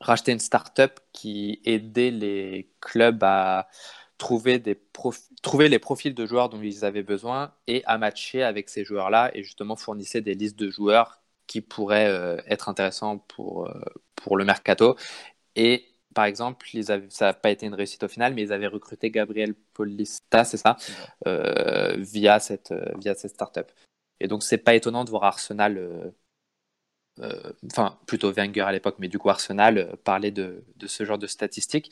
racheter 0.00 0.32
une 0.32 0.38
start-up 0.38 1.00
qui 1.12 1.60
aidait 1.64 2.10
les 2.10 2.70
clubs 2.80 3.22
à 3.22 3.68
trouver, 4.18 4.58
des 4.58 4.80
trouver 5.42 5.68
les 5.68 5.78
profils 5.78 6.14
de 6.14 6.26
joueurs 6.26 6.48
dont 6.48 6.60
ils 6.62 6.84
avaient 6.84 7.02
besoin 7.02 7.52
et 7.66 7.82
à 7.86 7.98
matcher 7.98 8.42
avec 8.42 8.70
ces 8.70 8.84
joueurs-là 8.84 9.30
et 9.34 9.42
justement 9.42 9.76
fournissait 9.76 10.22
des 10.22 10.34
listes 10.34 10.58
de 10.58 10.70
joueurs 10.70 11.20
qui 11.46 11.60
pourraient 11.60 12.08
euh, 12.08 12.40
être 12.46 12.68
intéressants 12.68 13.18
pour, 13.18 13.66
euh, 13.66 13.80
pour 14.16 14.36
le 14.36 14.44
mercato. 14.44 14.96
Et 15.56 15.86
par 16.14 16.24
exemple, 16.26 16.66
ils 16.74 16.90
avaient, 16.92 17.10
ça 17.10 17.26
n'a 17.26 17.34
pas 17.34 17.50
été 17.50 17.66
une 17.66 17.74
réussite 17.74 18.02
au 18.04 18.08
final, 18.08 18.34
mais 18.34 18.42
ils 18.42 18.52
avaient 18.52 18.68
recruté 18.68 19.10
Gabriel 19.10 19.54
Paulista, 19.74 20.44
c'est 20.44 20.56
ça, 20.56 20.76
euh, 21.26 21.96
via 21.98 22.38
cette, 22.40 22.72
via 22.98 23.14
cette 23.14 23.32
startup. 23.32 23.70
Et 24.24 24.28
donc, 24.28 24.42
c'est 24.42 24.58
pas 24.58 24.74
étonnant 24.74 25.04
de 25.04 25.10
voir 25.10 25.24
Arsenal, 25.24 26.14
enfin, 27.66 27.98
plutôt 28.06 28.32
Wenger 28.32 28.62
à 28.62 28.72
l'époque, 28.72 28.96
mais 28.98 29.08
du 29.08 29.18
coup, 29.18 29.30
Arsenal 29.30 29.96
parler 30.04 30.30
de, 30.30 30.64
de, 30.76 30.86
ce 30.86 31.04
genre 31.04 31.18
de 31.18 31.26
statistiques. 31.26 31.90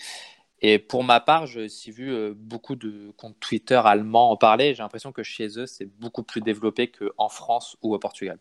Et 0.61 0.79
pour 0.79 1.05
ma 1.05 1.21
part, 1.21 1.47
j'ai 1.47 1.65
aussi 1.65 1.91
vu 1.91 2.35
beaucoup 2.35 2.77
de 2.77 3.12
comptes 3.17 3.39
Twitter 3.41 3.81
allemands 3.85 4.31
en 4.31 4.37
parler. 4.37 4.75
J'ai 4.75 4.83
l'impression 4.83 5.12
que 5.12 5.23
chez 5.23 5.59
eux, 5.59 5.67
c'est 5.67 5.87
beaucoup 5.87 6.23
plus 6.23 6.41
développé 6.41 6.91
qu'en 6.91 7.29
France 7.29 7.77
ou 7.83 7.95
au 7.95 7.99
Portugal. 7.99 8.39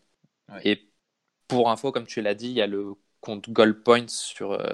Et 0.64 0.88
pour 1.48 1.70
info, 1.70 1.92
comme 1.92 2.06
tu 2.06 2.22
l'as 2.22 2.34
dit, 2.34 2.48
il 2.48 2.54
y 2.54 2.62
a 2.62 2.66
le 2.66 2.94
compte 3.20 3.50
Goldpoint 3.50 4.08
sur, 4.08 4.52
euh, 4.52 4.66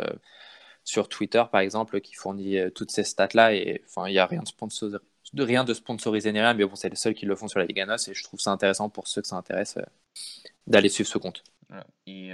sur 0.85 1.09
Twitter, 1.09 1.45
par 1.51 1.61
exemple, 1.61 2.01
qui 2.01 2.15
fournit 2.15 2.59
euh, 2.59 2.71
toutes 2.71 2.91
ces 2.91 3.05
stats-là. 3.05 3.55
Et 3.55 3.83
enfin, 3.87 4.09
il 4.09 4.13
n'y 4.13 4.19
a 4.19 4.27
rien 4.27 4.43
de, 4.43 4.49
sponsorisé, 4.49 4.99
de 5.35 5.43
rien 5.43 5.65
de 5.65 5.75
sponsorisé 5.75 6.33
ni 6.33 6.41
rien, 6.41 6.55
mais 6.55 6.65
bon, 6.65 6.75
c'est 6.75 6.89
les 6.89 6.97
seuls 6.97 7.15
qui 7.15 7.27
le 7.27 7.37
font 7.37 7.49
sur 7.49 7.59
la 7.59 7.67
Liga 7.67 7.87
NOS. 7.87 8.09
Et 8.09 8.15
je 8.15 8.25
trouve 8.25 8.41
ça 8.41 8.51
intéressant 8.51 8.89
pour 8.89 9.09
ceux 9.09 9.23
que 9.23 9.29
ça 9.29 9.37
intéresse 9.37 9.77
euh, 9.77 9.83
d'aller 10.67 10.89
suivre 10.89 11.09
ce 11.09 11.19
compte. 11.19 11.43
Et 12.07 12.33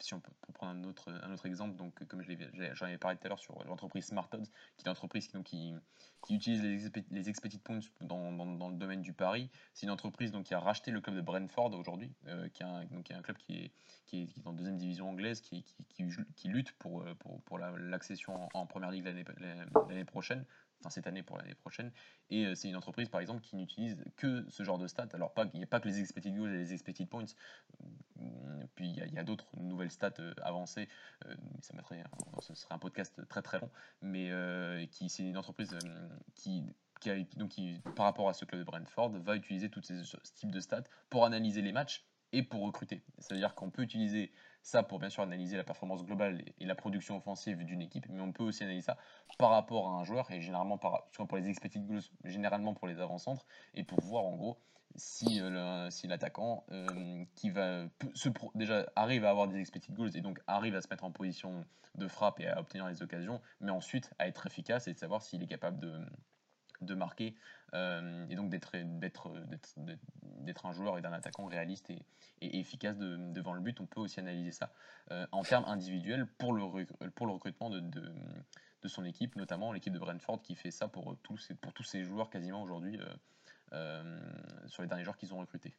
si 0.00 0.12
on 0.12 0.20
peut 0.20 0.30
prendre 0.52 0.72
un 0.78 0.84
autre, 0.84 1.10
un 1.10 1.32
autre 1.32 1.46
exemple, 1.46 1.76
donc 1.76 1.94
comme 2.06 2.22
j'en 2.22 2.86
avais 2.86 2.98
parlé 2.98 3.16
tout 3.16 3.26
à 3.26 3.28
l'heure 3.28 3.38
sur 3.38 3.64
l'entreprise 3.64 4.06
SmartOdds, 4.06 4.44
qui 4.76 4.82
est 4.82 4.86
une 4.86 4.90
entreprise 4.90 5.28
qui, 5.28 5.42
qui, 5.42 5.74
qui 6.26 6.34
utilise 6.34 6.62
les, 6.62 7.04
les 7.10 7.28
expected 7.28 7.60
points 7.62 7.80
dans, 8.00 8.32
dans, 8.32 8.68
le 8.68 8.76
domaine 8.76 9.00
du 9.00 9.12
pari. 9.12 9.48
C'est 9.74 9.86
une 9.86 9.92
entreprise 9.92 10.32
donc, 10.32 10.44
qui 10.44 10.54
a 10.54 10.60
racheté 10.60 10.90
le 10.90 11.00
club 11.00 11.16
de 11.16 11.20
Brentford 11.20 11.72
aujourd'hui, 11.74 12.12
euh, 12.26 12.48
qui, 12.48 12.64
qui, 13.04 13.12
est 13.12 13.16
un 13.16 13.22
club 13.22 13.36
qui 13.38 13.56
est, 13.56 13.70
qui 14.06 14.22
est, 14.22 14.26
qui 14.26 14.42
en 14.44 14.52
deuxième 14.52 14.76
division 14.76 15.08
anglaise, 15.08 15.40
qui, 15.40 15.64
qui 16.36 16.48
lutte 16.48 16.72
pour, 16.72 17.02
euh, 17.02 17.14
pour, 17.14 17.40
pour 17.42 17.58
l'accession 17.58 18.48
en, 18.52 18.66
première 18.66 18.90
ligue 18.90 19.04
l'année 19.04 20.04
prochaine 20.04 20.44
enfin 20.80 20.90
cette 20.90 21.06
année 21.06 21.22
pour 21.22 21.38
l'année 21.38 21.54
prochaine. 21.54 21.92
Et 22.30 22.46
euh, 22.46 22.54
c'est 22.54 22.68
une 22.68 22.76
entreprise, 22.76 23.08
par 23.08 23.20
exemple, 23.20 23.40
qui 23.40 23.56
n'utilise 23.56 24.02
que 24.16 24.44
ce 24.48 24.62
genre 24.62 24.78
de 24.78 24.86
stats. 24.86 25.08
Alors, 25.12 25.32
il 25.52 25.58
n'y 25.58 25.64
a 25.64 25.66
pas 25.66 25.80
que 25.80 25.88
les 25.88 26.00
expected 26.00 26.34
goals 26.34 26.52
et 26.52 26.58
les 26.58 26.72
expected 26.72 27.08
points. 27.08 27.24
Puis, 28.74 28.88
il 28.90 29.14
y 29.14 29.18
a, 29.18 29.24
d'autres 29.24 29.48
nouvelles 29.56 29.90
stats 29.90 30.14
avancées. 30.42 30.88
ça 31.60 31.74
mettrait, 31.74 32.02
ce 32.40 32.54
serait 32.54 32.74
un 32.74 32.78
podcast 32.78 33.26
très 33.28 33.42
très 33.42 33.58
long. 33.58 33.70
Mais 34.02 34.30
qui 34.90 35.08
c'est 35.08 35.24
une 35.24 35.38
entreprise 35.38 35.76
qui, 36.34 36.64
donc 37.36 37.50
qui, 37.50 37.80
par 37.94 38.06
rapport 38.06 38.28
à 38.28 38.34
ce 38.34 38.44
club 38.44 38.60
de 38.60 38.64
Brentford, 38.64 39.10
va 39.10 39.36
utiliser 39.36 39.70
tous 39.70 39.82
ces, 39.82 40.02
ce 40.04 40.16
type 40.34 40.50
de 40.50 40.60
stats 40.60 40.84
pour 41.10 41.24
analyser 41.24 41.62
les 41.62 41.72
matchs 41.72 42.04
et 42.36 42.42
pour 42.42 42.62
recruter. 42.62 43.02
C'est-à-dire 43.18 43.54
qu'on 43.54 43.70
peut 43.70 43.82
utiliser 43.82 44.30
ça 44.62 44.82
pour 44.82 44.98
bien 44.98 45.08
sûr 45.08 45.22
analyser 45.22 45.56
la 45.56 45.64
performance 45.64 46.04
globale 46.04 46.44
et 46.60 46.66
la 46.66 46.74
production 46.74 47.16
offensive 47.16 47.64
d'une 47.64 47.80
équipe, 47.80 48.06
mais 48.10 48.20
on 48.20 48.32
peut 48.32 48.42
aussi 48.42 48.62
analyser 48.62 48.84
ça 48.84 48.98
par 49.38 49.50
rapport 49.50 49.88
à 49.88 49.92
un 49.92 50.04
joueur 50.04 50.30
et 50.30 50.40
généralement 50.40 50.76
par, 50.76 51.08
pour 51.12 51.36
les 51.36 51.48
expected 51.48 51.86
goals, 51.86 52.02
généralement 52.24 52.74
pour 52.74 52.88
les 52.88 53.00
avant-centres 53.00 53.46
et 53.74 53.84
pour 53.84 54.00
voir 54.00 54.24
en 54.24 54.34
gros 54.36 54.58
si, 54.96 55.40
euh, 55.40 55.88
l'attaquant 56.04 56.64
euh, 56.70 57.24
qui 57.34 57.50
va 57.50 57.84
se 58.14 58.28
déjà 58.54 58.86
arrive 58.96 59.24
à 59.24 59.30
avoir 59.30 59.48
des 59.48 59.58
expected 59.58 59.94
goals 59.94 60.16
et 60.16 60.20
donc 60.20 60.40
arrive 60.46 60.74
à 60.74 60.80
se 60.80 60.88
mettre 60.90 61.04
en 61.04 61.10
position 61.10 61.64
de 61.94 62.08
frappe 62.08 62.40
et 62.40 62.48
à 62.48 62.60
obtenir 62.60 62.86
les 62.88 63.02
occasions, 63.02 63.40
mais 63.60 63.70
ensuite 63.70 64.10
à 64.18 64.28
être 64.28 64.46
efficace 64.46 64.88
et 64.88 64.92
de 64.92 64.98
savoir 64.98 65.22
s'il 65.22 65.42
est 65.42 65.46
capable 65.46 65.78
de, 65.78 65.92
de 66.80 66.94
marquer 66.94 67.34
euh, 67.74 68.26
et 68.28 68.36
donc 68.36 68.50
d'être 68.50 69.26
un 70.66 70.72
joueur 70.72 70.98
et 70.98 71.02
d'un 71.02 71.12
attaquant 71.12 71.46
réaliste 71.46 71.90
et, 71.90 72.02
efficace 72.40 72.96
devant 72.98 73.52
le 73.54 73.60
but. 73.60 73.80
On 73.80 73.86
peut 73.86 74.00
aussi 74.00 74.20
analyser 74.20 74.52
ça 74.52 74.72
en 75.32 75.42
termes 75.42 75.64
individuels 75.66 76.26
pour 76.38 76.52
le, 76.52 76.86
pour 77.10 77.26
le 77.26 77.32
recrutement 77.32 77.70
de, 77.70 77.80
de, 77.80 78.88
son 78.88 79.04
équipe, 79.04 79.34
notamment 79.34 79.72
l'équipe 79.72 79.92
de 79.92 79.98
Brentford 79.98 80.42
qui 80.42 80.54
fait 80.54 80.70
ça 80.70 80.86
pour 80.86 81.16
tous, 81.22 81.50
pour 81.60 81.72
tous 81.72 81.82
ces 81.82 82.04
joueurs 82.04 82.30
quasiment 82.30 82.62
aujourd'hui 82.62 83.00
sur 84.68 84.82
les 84.82 84.88
derniers 84.88 85.04
joueurs 85.04 85.16
qu'ils 85.16 85.34
ont 85.34 85.38
recrutés. 85.38 85.74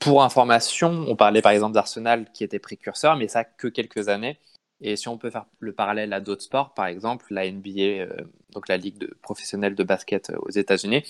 Pour 0.00 0.24
information, 0.24 1.04
on 1.08 1.14
parlait 1.14 1.42
par 1.42 1.52
exemple 1.52 1.74
d'Arsenal 1.74 2.30
qui 2.32 2.42
était 2.42 2.58
précurseur, 2.58 3.16
mais 3.16 3.28
ça 3.28 3.44
que 3.44 3.68
quelques 3.68 4.08
années. 4.08 4.38
Et 4.80 4.96
si 4.96 5.08
on 5.08 5.18
peut 5.18 5.30
faire 5.30 5.46
le 5.60 5.72
parallèle 5.72 6.12
à 6.12 6.20
d'autres 6.20 6.42
sports, 6.42 6.74
par 6.74 6.86
exemple 6.86 7.26
la 7.30 7.50
NBA, 7.50 7.80
euh, 7.80 8.16
donc 8.52 8.68
la 8.68 8.76
ligue 8.76 8.98
de, 8.98 9.16
professionnelle 9.22 9.74
de 9.74 9.84
basket 9.84 10.30
euh, 10.30 10.36
aux 10.40 10.50
États-Unis, 10.50 11.04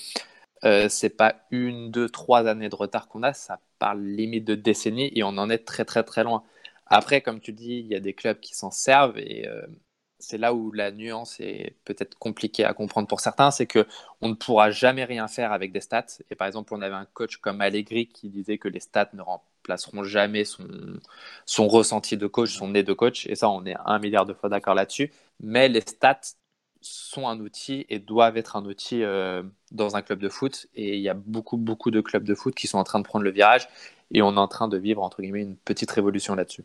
euh, 0.64 0.88
c'est 0.88 1.10
pas 1.10 1.36
une, 1.50 1.90
deux, 1.90 2.08
trois 2.08 2.46
années 2.46 2.68
de 2.68 2.76
retard 2.76 3.08
qu'on 3.08 3.22
a, 3.22 3.32
ça 3.34 3.60
parle 3.78 4.02
limite 4.02 4.44
de 4.44 4.54
décennies 4.54 5.10
et 5.14 5.22
on 5.24 5.28
en 5.38 5.50
est 5.50 5.64
très 5.66 5.84
très 5.84 6.04
très 6.04 6.24
loin. 6.24 6.44
Après, 6.86 7.20
comme 7.22 7.40
tu 7.40 7.52
dis, 7.52 7.78
il 7.78 7.86
y 7.86 7.94
a 7.94 8.00
des 8.00 8.14
clubs 8.14 8.40
qui 8.40 8.54
s'en 8.54 8.70
servent 8.70 9.18
et 9.18 9.48
c'est 10.18 10.38
là 10.38 10.54
où 10.54 10.72
la 10.72 10.90
nuance 10.90 11.40
est 11.40 11.76
peut-être 11.84 12.16
compliquée 12.18 12.64
à 12.64 12.74
comprendre 12.74 13.08
pour 13.08 13.20
certains, 13.20 13.50
c'est 13.50 13.66
que 13.66 13.86
on 14.20 14.28
ne 14.28 14.34
pourra 14.34 14.70
jamais 14.70 15.04
rien 15.04 15.28
faire 15.28 15.52
avec 15.52 15.72
des 15.72 15.80
stats. 15.80 16.06
Et 16.30 16.34
par 16.34 16.46
exemple, 16.46 16.74
on 16.74 16.82
avait 16.82 16.94
un 16.94 17.06
coach 17.06 17.36
comme 17.38 17.60
Allegri 17.60 18.08
qui 18.08 18.28
disait 18.30 18.58
que 18.58 18.68
les 18.68 18.80
stats 18.80 19.10
ne 19.14 19.22
remplaceront 19.64 20.04
jamais 20.04 20.44
son, 20.44 20.66
son 21.46 21.68
ressenti 21.68 22.16
de 22.16 22.26
coach, 22.26 22.50
son 22.50 22.68
nez 22.68 22.82
de 22.82 22.92
coach. 22.92 23.26
Et 23.26 23.34
ça, 23.34 23.48
on 23.48 23.64
est 23.64 23.76
un 23.84 23.98
milliard 23.98 24.26
de 24.26 24.34
fois 24.34 24.48
d'accord 24.48 24.74
là-dessus. 24.74 25.12
Mais 25.40 25.68
les 25.68 25.80
stats 25.80 26.20
sont 26.80 27.26
un 27.28 27.40
outil 27.40 27.86
et 27.88 27.98
doivent 27.98 28.36
être 28.36 28.56
un 28.56 28.64
outil 28.66 29.02
euh, 29.02 29.42
dans 29.72 29.96
un 29.96 30.02
club 30.02 30.18
de 30.20 30.28
foot. 30.28 30.66
Et 30.74 30.96
il 30.96 31.02
y 31.02 31.08
a 31.08 31.14
beaucoup, 31.14 31.56
beaucoup 31.56 31.90
de 31.90 32.00
clubs 32.00 32.24
de 32.24 32.34
foot 32.34 32.54
qui 32.54 32.66
sont 32.66 32.78
en 32.78 32.84
train 32.84 32.98
de 32.98 33.04
prendre 33.04 33.24
le 33.24 33.30
virage. 33.30 33.68
Et 34.10 34.22
on 34.22 34.34
est 34.34 34.38
en 34.38 34.48
train 34.48 34.68
de 34.68 34.76
vivre, 34.76 35.02
entre 35.02 35.22
guillemets, 35.22 35.42
une 35.42 35.56
petite 35.56 35.90
révolution 35.90 36.34
là-dessus. 36.34 36.64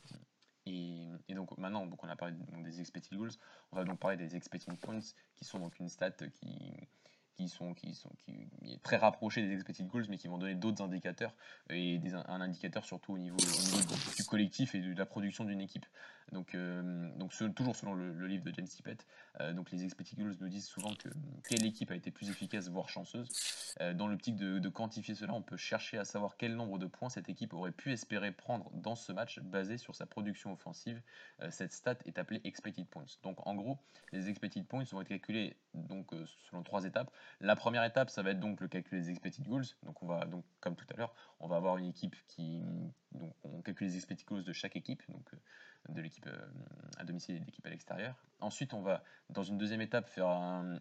Et, 0.65 1.07
donc 1.29 1.57
maintenant, 1.57 1.85
donc 1.85 2.03
on 2.03 2.09
a 2.09 2.15
parlé 2.15 2.33
des 2.63 2.81
expected 2.81 3.17
goals, 3.17 3.31
on 3.71 3.77
va 3.77 3.83
donc 3.85 3.99
parler 3.99 4.17
des 4.17 4.35
expected 4.35 4.75
points, 4.77 4.99
qui 5.35 5.45
sont 5.45 5.59
donc 5.59 5.79
une 5.79 5.87
stat 5.87 6.11
qui, 6.11 6.87
qui 7.39 7.47
sont, 7.47 7.73
qui 7.73 7.93
sont 7.93 8.09
qui 8.25 8.33
est 8.73 8.83
très 8.83 8.97
rapproché 8.97 9.41
des 9.41 9.53
expected 9.53 9.87
goals, 9.87 10.05
mais 10.09 10.17
qui 10.17 10.27
vont 10.27 10.37
donner 10.37 10.55
d'autres 10.55 10.83
indicateurs 10.83 11.33
et 11.69 11.99
un 12.13 12.41
indicateur 12.41 12.83
surtout 12.83 13.13
au 13.13 13.17
niveau, 13.17 13.37
du 14.17 14.23
collectif 14.25 14.75
et 14.75 14.81
de 14.81 14.97
la 14.97 15.05
production 15.05 15.45
d'une 15.45 15.61
équipe. 15.61 15.85
Donc, 16.31 16.53
euh, 16.53 17.09
donc 17.15 17.33
toujours 17.55 17.75
selon 17.75 17.93
le, 17.93 18.27
livre 18.27 18.43
de 18.43 18.53
James 18.53 18.67
Tippett, 18.67 19.07
euh, 19.39 19.53
donc 19.53 19.71
les 19.71 19.83
expected 19.83 20.19
goals 20.19 20.35
nous 20.39 20.49
disent 20.49 20.67
souvent 20.67 20.93
que 20.93 21.09
quelle 21.47 21.65
équipe 21.65 21.89
a 21.91 21.95
été 21.95 22.11
plus 22.11 22.29
efficace, 22.29 22.67
voire 22.69 22.89
chanceuse. 22.89 23.29
Euh, 23.81 23.93
dans 23.93 24.07
l'optique 24.07 24.35
de, 24.35 24.59
de, 24.59 24.69
quantifier 24.69 25.15
cela, 25.15 25.33
on 25.33 25.41
peut 25.41 25.57
chercher 25.57 25.97
à 25.97 26.05
savoir 26.05 26.37
quel 26.37 26.55
nombre 26.55 26.77
de 26.77 26.85
points 26.85 27.09
cette 27.09 27.29
équipe 27.29 27.53
aurait 27.53 27.71
pu 27.71 27.91
espérer 27.93 28.31
prendre 28.31 28.69
dans 28.73 28.95
ce 28.95 29.11
match 29.11 29.39
basé 29.39 29.77
sur 29.77 29.95
sa 29.95 30.05
production 30.05 30.53
offensive. 30.53 31.01
cette 31.49 31.73
stat 31.73 31.97
est 32.05 32.19
appelée 32.19 32.41
expected 32.43 32.85
points. 32.87 33.05
Donc 33.23 33.47
en 33.47 33.55
gros, 33.55 33.79
les 34.11 34.29
expected 34.29 34.67
points 34.67 34.83
vont 34.91 35.01
être 35.01 35.07
calculés 35.07 35.55
donc, 35.73 36.11
selon 36.49 36.63
trois 36.63 36.85
étapes. 36.85 37.11
La 37.41 37.55
première 37.55 37.83
étape, 37.83 38.09
ça 38.09 38.21
va 38.21 38.31
être 38.31 38.39
donc 38.39 38.59
le 38.61 38.67
calcul 38.67 38.99
des 38.99 39.09
expected 39.09 39.47
goals. 39.47 39.65
Donc 39.83 40.01
on 40.03 40.07
va 40.07 40.25
donc 40.25 40.43
comme 40.59 40.75
tout 40.75 40.85
à 40.93 40.97
l'heure, 40.97 41.13
on 41.39 41.47
va 41.47 41.57
avoir 41.57 41.77
une 41.77 41.85
équipe 41.85 42.15
qui 42.27 42.61
donc 43.11 43.33
on 43.43 43.61
calcule 43.61 43.87
les 43.87 43.95
expected 43.95 44.27
goals 44.27 44.43
de 44.43 44.53
chaque 44.53 44.75
équipe. 44.75 45.03
Donc 45.09 45.31
de 45.87 46.01
l'équipe 46.01 46.27
euh, 46.27 46.47
à 46.97 47.03
domicile 47.03 47.35
et 47.35 47.39
de 47.39 47.45
l'équipe 47.45 47.65
à 47.65 47.69
l'extérieur. 47.69 48.15
Ensuite, 48.41 48.73
on 48.73 48.81
va, 48.81 49.03
dans 49.29 49.43
une 49.43 49.57
deuxième 49.57 49.81
étape, 49.81 50.07
faire 50.09 50.27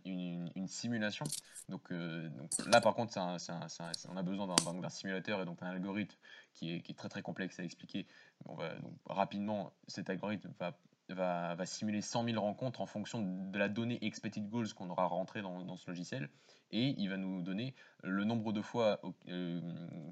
une, 0.04 0.50
simulation. 0.66 1.24
Donc, 1.68 1.90
euh, 1.92 2.28
donc, 2.30 2.50
là, 2.66 2.80
par 2.80 2.94
contre, 2.94 3.16
on 3.18 4.16
a 4.16 4.22
besoin 4.22 4.46
d'un 4.46 4.88
simulateur 4.88 5.40
et 5.40 5.44
donc 5.44 5.62
un 5.62 5.68
algorithme 5.68 6.16
qui 6.54 6.74
est, 6.74 6.96
très 6.96 7.08
très 7.08 7.22
complexe 7.22 7.58
à 7.58 7.64
expliquer. 7.64 8.06
Donc, 8.46 8.61
rapidement, 9.06 9.72
cet 9.87 10.11
algorithme 10.11 10.52
va, 10.58 10.76
va, 11.14 11.57
simuler 11.64 12.01
100 12.01 12.25
000 12.25 12.40
rencontres 12.40 12.81
en 12.81 12.87
fonction 12.87 13.21
de 13.23 13.59
la 13.59 13.68
donnée 13.68 13.99
expected 14.05 14.49
goals 14.49 14.73
qu'on 14.75 14.90
aura 14.90 15.07
rentrée 15.07 15.42
dans, 15.42 15.77
ce 15.77 15.90
logiciel. 15.90 16.29
Et 16.71 16.94
il 16.99 17.09
va 17.09 17.16
nous 17.16 17.42
donner 17.42 17.75
le 18.03 18.25
nombre 18.25 18.53
de 18.53 18.61
fois 18.61 19.01
euh, 19.29 19.61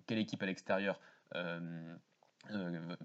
quelle 0.06 0.18
équipe 0.18 0.42
à 0.42 0.46
l'extérieur 0.46 1.00
va 1.32 1.60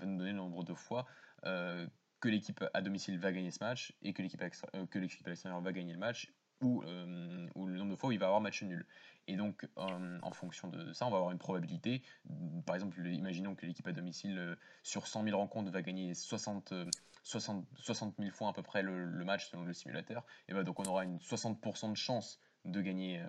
nous 0.06 0.18
donner 0.18 0.32
le 0.32 0.38
nombre 0.38 0.64
de 0.64 0.74
fois 0.74 1.06
euh, 1.46 1.88
que 2.20 2.30
l'équipe 2.30 2.64
à 2.74 2.82
domicile 2.82 3.20
va 3.20 3.32
gagner 3.32 3.52
ce 3.52 3.64
match 3.64 3.94
et 4.02 4.10
euh, 4.10 4.14
que 4.14 4.22
l'équipe 5.00 5.26
à 5.26 5.30
l'extérieur 5.30 5.62
va 5.62 5.72
gagner 5.72 5.94
le 5.94 6.00
match 6.00 6.32
ou, 6.62 6.84
euh, 6.84 7.48
ou, 7.56 7.68
le 7.68 7.78
nombre 7.78 7.92
de 7.92 7.96
fois 7.96 8.10
où 8.10 8.12
il 8.12 8.20
va 8.20 8.28
avoir 8.28 8.42
match 8.42 8.64
nul. 8.64 8.86
Et 9.28 9.36
donc, 9.36 9.68
en 9.76 10.32
fonction 10.32 10.68
de 10.68 10.94
ça, 10.94 11.06
on 11.06 11.12
va 11.12 11.18
avoir 11.18 11.32
une 11.32 11.38
probabilité. 11.38 12.02
Par 12.66 12.76
exemple, 12.76 13.06
imaginons 13.06 13.56
que 13.56 13.66
l'équipe 13.66 13.88
à 13.88 13.92
domicile, 13.92 14.58
sur 14.82 15.08
100 15.08 15.24
000 15.24 15.38
rencontres, 15.38 15.72
va 15.72 15.82
gagner 15.84 16.16
60, 16.16 16.74
60, 17.24 17.66
60 17.76 18.16
000 18.18 18.32
fois 18.32 18.50
à 18.50 18.54
peu 18.54 18.64
près 18.64 18.82
le, 18.82 19.24
match 19.24 19.50
selon 19.50 19.64
le 19.64 19.74
simulateur. 19.74 20.26
Et 20.48 20.54
ben 20.54 20.64
donc, 20.64 20.80
on 20.80 20.86
aura 20.86 21.04
une 21.04 21.18
60% 21.18 21.92
de 21.92 21.96
chance 21.96 22.40
de 22.66 22.82
gagner. 22.82 23.24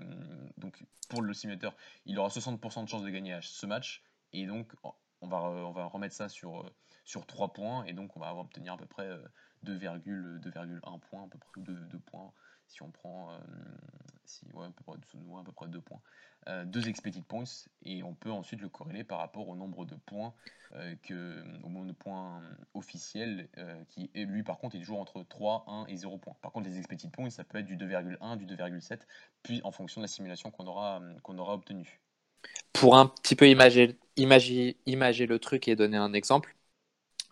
donc, 0.56 0.82
pour 1.10 1.20
le 1.20 1.34
simulateur, 1.34 1.76
il 2.06 2.18
aura 2.18 2.30
60% 2.30 2.84
de 2.84 2.88
chance 2.88 3.02
de 3.02 3.10
gagner 3.10 3.38
ce 3.42 3.66
match. 3.66 4.02
Et 4.32 4.46
donc, 4.46 4.72
on 5.20 5.28
va, 5.28 5.42
on 5.42 5.72
va 5.72 5.84
remettre 5.84 6.14
ça 6.14 6.30
sur 6.30 6.72
sur 7.04 7.26
3 7.26 7.52
points 7.52 7.84
et 7.84 7.92
donc 7.92 8.16
on 8.16 8.20
va 8.20 8.34
obtenir 8.34 8.74
à 8.74 8.76
peu 8.76 8.86
près 8.86 9.08
2,1 9.64 11.00
points, 11.00 11.24
à 11.24 11.28
peu 11.28 11.38
près 11.38 11.60
2, 11.60 11.98
points, 12.06 12.32
si 12.72 12.82
on 12.82 12.90
prend, 12.90 13.38
si, 14.24 14.46
à 14.46 14.70
peu 14.70 14.84
près, 14.84 14.94
à 14.94 15.44
peu 15.44 15.52
près 15.52 15.68
2 15.68 15.80
points. 15.80 16.00
Euh, 16.48 16.64
deux 16.64 16.88
expected 16.88 17.22
points 17.24 17.44
et 17.84 18.02
on 18.02 18.14
peut 18.14 18.32
ensuite 18.32 18.60
le 18.60 18.68
corréler 18.68 19.04
par 19.04 19.18
rapport 19.18 19.48
au 19.48 19.54
nombre 19.54 19.84
de 19.84 19.94
points 19.94 20.34
euh, 20.74 20.96
que, 21.04 21.40
au 21.62 21.68
nombre 21.68 21.86
de 21.86 21.92
points 21.92 22.42
officiels 22.74 23.48
euh, 23.58 23.80
qui 23.90 24.10
lui 24.14 24.42
par 24.42 24.58
contre 24.58 24.74
est 24.74 24.80
toujours 24.80 24.98
entre 24.98 25.22
3, 25.22 25.66
1 25.68 25.86
et 25.86 25.96
0 25.96 26.18
points. 26.18 26.34
Par 26.42 26.50
contre 26.50 26.68
les 26.68 26.78
expected 26.78 27.12
points 27.12 27.30
ça 27.30 27.44
peut 27.44 27.58
être 27.58 27.66
du 27.66 27.76
2,1, 27.76 28.36
du 28.38 28.46
2,7 28.46 28.98
puis 29.44 29.60
en 29.62 29.70
fonction 29.70 30.00
de 30.00 30.04
la 30.04 30.08
simulation 30.08 30.50
qu'on 30.50 30.66
aura, 30.66 31.00
aura 31.28 31.54
obtenue. 31.54 32.00
Pour 32.72 32.96
un 32.96 33.06
petit 33.06 33.36
peu 33.36 33.46
imager 33.46 33.96
le 34.16 35.36
truc 35.38 35.68
et 35.68 35.76
donner 35.76 35.96
un 35.96 36.12
exemple, 36.12 36.56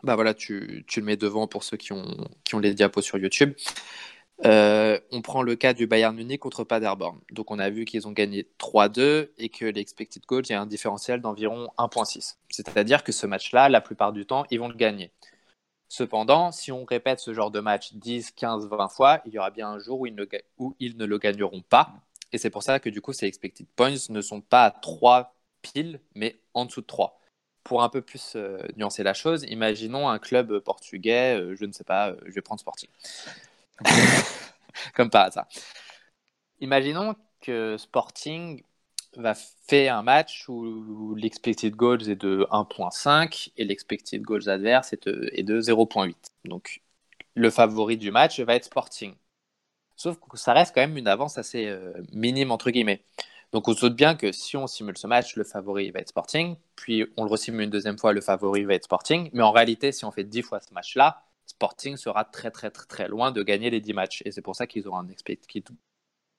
bah 0.05 0.14
voilà, 0.14 0.35
tu, 0.35 0.85
tu, 0.87 1.00
le 1.00 1.07
mets 1.07 1.16
devant 1.16 1.48
pour 1.48 1.64
ceux 1.64 1.76
qui 1.76 1.92
ont, 1.92 2.29
qui 2.44 2.55
ont 2.55 2.61
les 2.61 2.74
diapos 2.74 3.03
sur 3.03 3.18
YouTube. 3.18 3.55
Euh, 4.46 4.98
on 5.11 5.20
prend 5.20 5.42
le 5.42 5.55
cas 5.55 5.74
du 5.74 5.87
Bayern 5.87 6.16
Munich 6.16 6.40
contre 6.40 6.64
Paderborn. 6.64 7.20
Donc 7.31 7.50
on 7.50 7.59
a 7.59 7.68
vu 7.68 7.85
qu'ils 7.85 8.09
ont 8.09 8.12
gagné 8.12 8.48
3-2 8.59 9.31
et 9.38 9.50
que 9.50 9.66
l'expected 9.66 10.24
goal, 10.26 10.44
il 10.46 10.53
y 10.53 10.55
a 10.55 10.61
un 10.61 10.66
différentiel 10.66 11.20
d'environ 11.20 11.68
1.6. 11.76 12.37
C'est-à-dire 12.48 13.05
que 13.05 13.12
ce 13.12 13.26
match-là, 13.26 13.68
la 13.68 13.81
plupart 13.81 14.12
du 14.12 14.24
temps, 14.24 14.44
ils 14.50 14.59
vont 14.59 14.68
le 14.68 14.74
gagner. 14.74 15.12
Cependant, 15.88 16.53
si 16.53 16.72
on 16.72 16.85
répète 16.85 17.18
ce 17.18 17.35
genre 17.35 17.50
de 17.50 17.61
match 17.61 17.94
10, 17.94 18.31
15, 18.31 18.68
20 18.68 18.88
fois, 18.88 19.20
il 19.26 19.33
y 19.33 19.38
aura 19.38 19.50
bien 19.50 19.68
un 19.68 19.79
jour 19.79 20.00
où 20.00 20.07
ils 20.07 20.14
ne, 20.14 21.05
le 21.05 21.18
gagneront 21.18 21.62
pas. 21.62 21.92
Et 22.33 22.38
c'est 22.38 22.50
pour 22.50 22.62
ça 22.62 22.79
que 22.79 22.88
du 22.88 23.00
coup, 23.00 23.12
ces 23.12 23.26
expected 23.26 23.66
points 23.74 23.96
ne 24.09 24.20
sont 24.20 24.40
pas 24.40 24.66
à 24.66 24.70
3 24.70 25.35
piles, 25.62 26.00
mais 26.14 26.40
en 26.55 26.64
dessous 26.64 26.81
de 26.81 26.87
3. 26.87 27.20
Pour 27.64 27.83
un 27.83 27.88
peu 27.88 28.00
plus 28.03 28.35
euh, 28.37 28.59
nuancer 28.76 29.03
la 29.03 29.14
chose, 29.14 29.44
imaginons 29.48 30.09
un 30.09 30.18
club 30.18 30.61
portugais, 30.61 31.37
euh, 31.38 31.57
je 31.57 31.64
ne 31.64 31.72
sais 31.72 31.85
pas, 31.85 32.14
je 32.24 32.33
vais 32.33 32.40
prendre 32.40 32.61
Sporting. 32.61 32.88
Comme 34.95 35.11
par 35.11 35.27
hasard. 35.27 35.47
Imaginons 36.61 37.14
que 37.40 37.77
Sporting 37.79 38.62
va 39.16 39.35
faire 39.35 39.97
un 39.97 40.03
match 40.03 40.49
où 40.49 41.14
l'expected 41.16 41.75
goals 41.75 42.09
est 42.09 42.16
de 42.16 42.47
1.5 42.51 43.51
et 43.57 43.64
l'expected 43.64 44.23
goals 44.23 44.49
adverse 44.49 44.93
est 44.93 45.07
de, 45.07 45.61
0.8. 45.61 46.14
Donc 46.45 46.83
le 47.35 47.51
favori 47.51 47.97
du 47.97 48.11
match 48.11 48.40
va 48.40 48.55
être 48.55 48.64
Sporting. 48.64 49.14
Sauf 49.97 50.19
que 50.19 50.37
ça 50.37 50.53
reste 50.53 50.75
quand 50.75 50.81
même 50.81 50.97
une 50.97 51.09
avance 51.09 51.38
assez 51.38 51.66
euh, 51.66 51.93
minime 52.12 52.53
entre 52.53 52.71
guillemets. 52.71 53.03
Donc 53.53 53.66
on 53.66 53.75
saute 53.75 53.97
bien 53.97 54.14
que 54.14 54.31
si 54.33 54.57
on 54.57 54.66
simule 54.66 54.97
ce 54.97 55.07
match, 55.07 55.35
le 55.37 55.45
favori 55.45 55.90
va 55.90 56.01
être 56.01 56.09
Sporting, 56.09 56.57
puis 56.77 57.05
on 57.16 57.25
le 57.25 57.31
resimule 57.31 57.62
une 57.62 57.71
deuxième 57.71 57.99
fois, 57.99 58.12
le 58.12 58.21
favori 58.21 58.64
va 58.64 58.75
être 58.75 58.85
Sporting. 58.85 59.29
Mais 59.33 59.43
en 59.43 59.51
réalité, 59.51 59.93
si 59.93 60.05
on 60.05 60.12
fait 60.12 60.25
10 60.25 60.43
fois 60.43 60.61
ce 60.61 60.73
match-là, 60.73 61.25
Sporting 61.50 61.96
sera 61.96 62.24
très 62.24 62.50
très 62.50 62.70
très 62.70 62.86
très 62.86 63.08
loin 63.08 63.32
de 63.32 63.42
gagner 63.42 63.70
les 63.70 63.80
10 63.80 63.92
matchs. 63.92 64.22
Et 64.24 64.30
c'est 64.30 64.42
pour 64.42 64.54
ça 64.54 64.66
qu'ils 64.66 64.86
auront 64.86 64.98
un 64.98 65.08
expected 65.08 65.68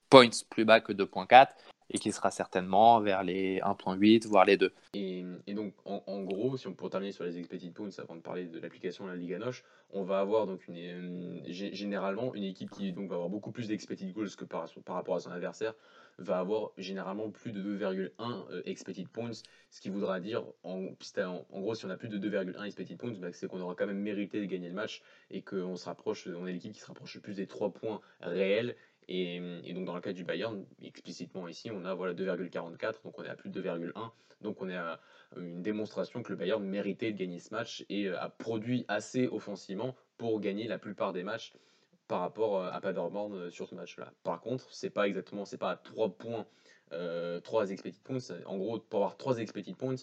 points 0.10 0.30
plus 0.50 0.66
bas 0.66 0.80
que 0.80 0.94
2.4 0.94 1.48
et 1.94 2.00
qui 2.00 2.14
sera 2.14 2.32
certainement 2.32 3.02
vers 3.02 3.22
les 3.22 3.60
1.8, 3.60 4.26
voire 4.28 4.46
les 4.46 4.56
2. 4.56 4.74
Et, 4.94 5.26
donc, 5.54 5.74
en, 5.84 6.22
gros, 6.24 6.56
si 6.56 6.68
on 6.68 6.74
peut 6.74 6.90
terminer 6.90 7.12
sur 7.12 7.26
les 7.26 7.38
expected 7.38 7.74
points 7.74 7.90
avant 7.98 8.16
de 8.16 8.22
parler 8.22 8.46
de 8.46 8.60
l'application 8.60 9.06
de 9.06 9.10
la 9.10 9.18
Liga 9.18 9.38
Noche, 9.38 9.66
on 9.90 10.04
va 10.04 10.20
avoir 10.20 10.48
donc 10.48 10.66
une, 10.70 10.78
euh, 10.78 11.42
généralement 11.50 12.34
une 12.34 12.46
équipe 12.46 12.70
qui 12.70 12.94
donc, 12.94 13.10
va 13.10 13.16
avoir 13.16 13.30
beaucoup 13.30 13.52
plus 13.52 13.68
d'expected 13.68 14.14
goals 14.14 14.34
que 14.38 14.46
par, 14.46 14.70
par 14.86 14.96
rapport 14.96 15.16
à 15.16 15.20
son 15.20 15.32
adversaire, 15.32 15.74
va 16.18 16.40
avoir 16.40 16.72
généralement 16.78 17.30
plus 17.30 17.52
de 17.52 17.62
2,1 17.62 18.10
euh, 18.20 18.62
expected 18.66 19.08
points, 19.08 19.32
ce 19.70 19.82
qui 19.82 19.90
voudra 19.90 20.20
dire, 20.20 20.44
en, 20.64 20.88
en, 21.18 21.62
gros, 21.62 21.76
si 21.76 21.86
on 21.86 21.90
a 21.90 21.98
plus 21.98 22.10
de 22.10 22.18
2,1 22.18 22.66
expected 22.66 22.98
points, 22.98 23.14
bah, 23.20 23.32
c'est 23.32 23.48
qu'on 23.48 23.62
aura 23.62 23.76
quand 23.76 23.88
même 23.88 24.00
mérité 24.00 24.40
de 24.40 24.46
gagner 24.46 24.70
le 24.70 24.76
match 24.76 25.02
et 25.30 25.42
qu'on 25.42 25.76
se 25.76 25.86
rapproche, 25.86 26.28
on 26.28 26.46
est 26.48 26.54
l'équipe 26.54 26.74
qui 26.74 26.80
se 26.80 26.88
rapproche 26.88 27.16
le 27.16 27.22
plus 27.22 27.36
des 27.36 27.48
3 27.48 27.74
points 27.74 28.02
réels. 28.22 28.76
Et, 29.08 29.74
donc 29.74 29.86
dans 29.86 29.96
le 29.96 30.02
cas 30.02 30.14
du 30.14 30.24
Bayern, 30.24 30.64
explicitement 30.82 31.48
ici, 31.48 31.70
on 31.72 31.84
a 31.86 31.94
voilà 31.94 32.14
2,44, 32.14 33.04
donc 33.04 33.18
on 33.20 33.24
est 33.24 33.30
à 33.30 33.36
plus 33.36 33.50
de 33.50 33.62
2,1. 33.62 34.12
Donc 34.42 34.62
on 34.62 34.70
est 34.70 34.76
à 34.76 35.00
une 35.38 35.62
démonstration 35.62 36.24
que 36.24 36.32
le 36.32 36.38
Bayern 36.38 36.64
méritait 36.64 37.12
de 37.12 37.18
gagner 37.18 37.40
ce 37.40 37.54
match 37.54 37.86
et 37.90 38.08
euh, 38.08 38.20
a 38.20 38.30
produit 38.30 38.86
assez 38.88 39.28
offensivement 39.28 39.96
pour 40.18 40.40
gagner 40.40 40.68
la 40.68 40.78
plupart 40.78 41.14
des 41.14 41.24
matchs 41.24 41.54
par 42.08 42.20
rapport 42.20 42.58
euh, 42.58 42.70
à 42.72 42.82
Paderborn 42.82 43.34
euh, 43.34 43.50
sur 43.52 43.68
ce 43.70 43.76
match-là. 43.76 44.12
Par 44.24 44.42
contre, 44.42 44.68
c'est 44.74 44.90
pas 44.90 45.08
exactement, 45.08 45.46
c'est 45.46 45.58
pas 45.58 45.72
à 45.72 45.78
3 45.78 46.10
points, 46.18 46.46
euh, 46.92 47.40
3 47.40 47.72
expected 47.72 48.04
points. 48.04 48.36
En 48.46 48.58
gros, 48.58 48.80
pour 48.80 49.00
avoir 49.00 49.18
3 49.18 49.38
expected 49.38 49.76
points, 49.78 49.96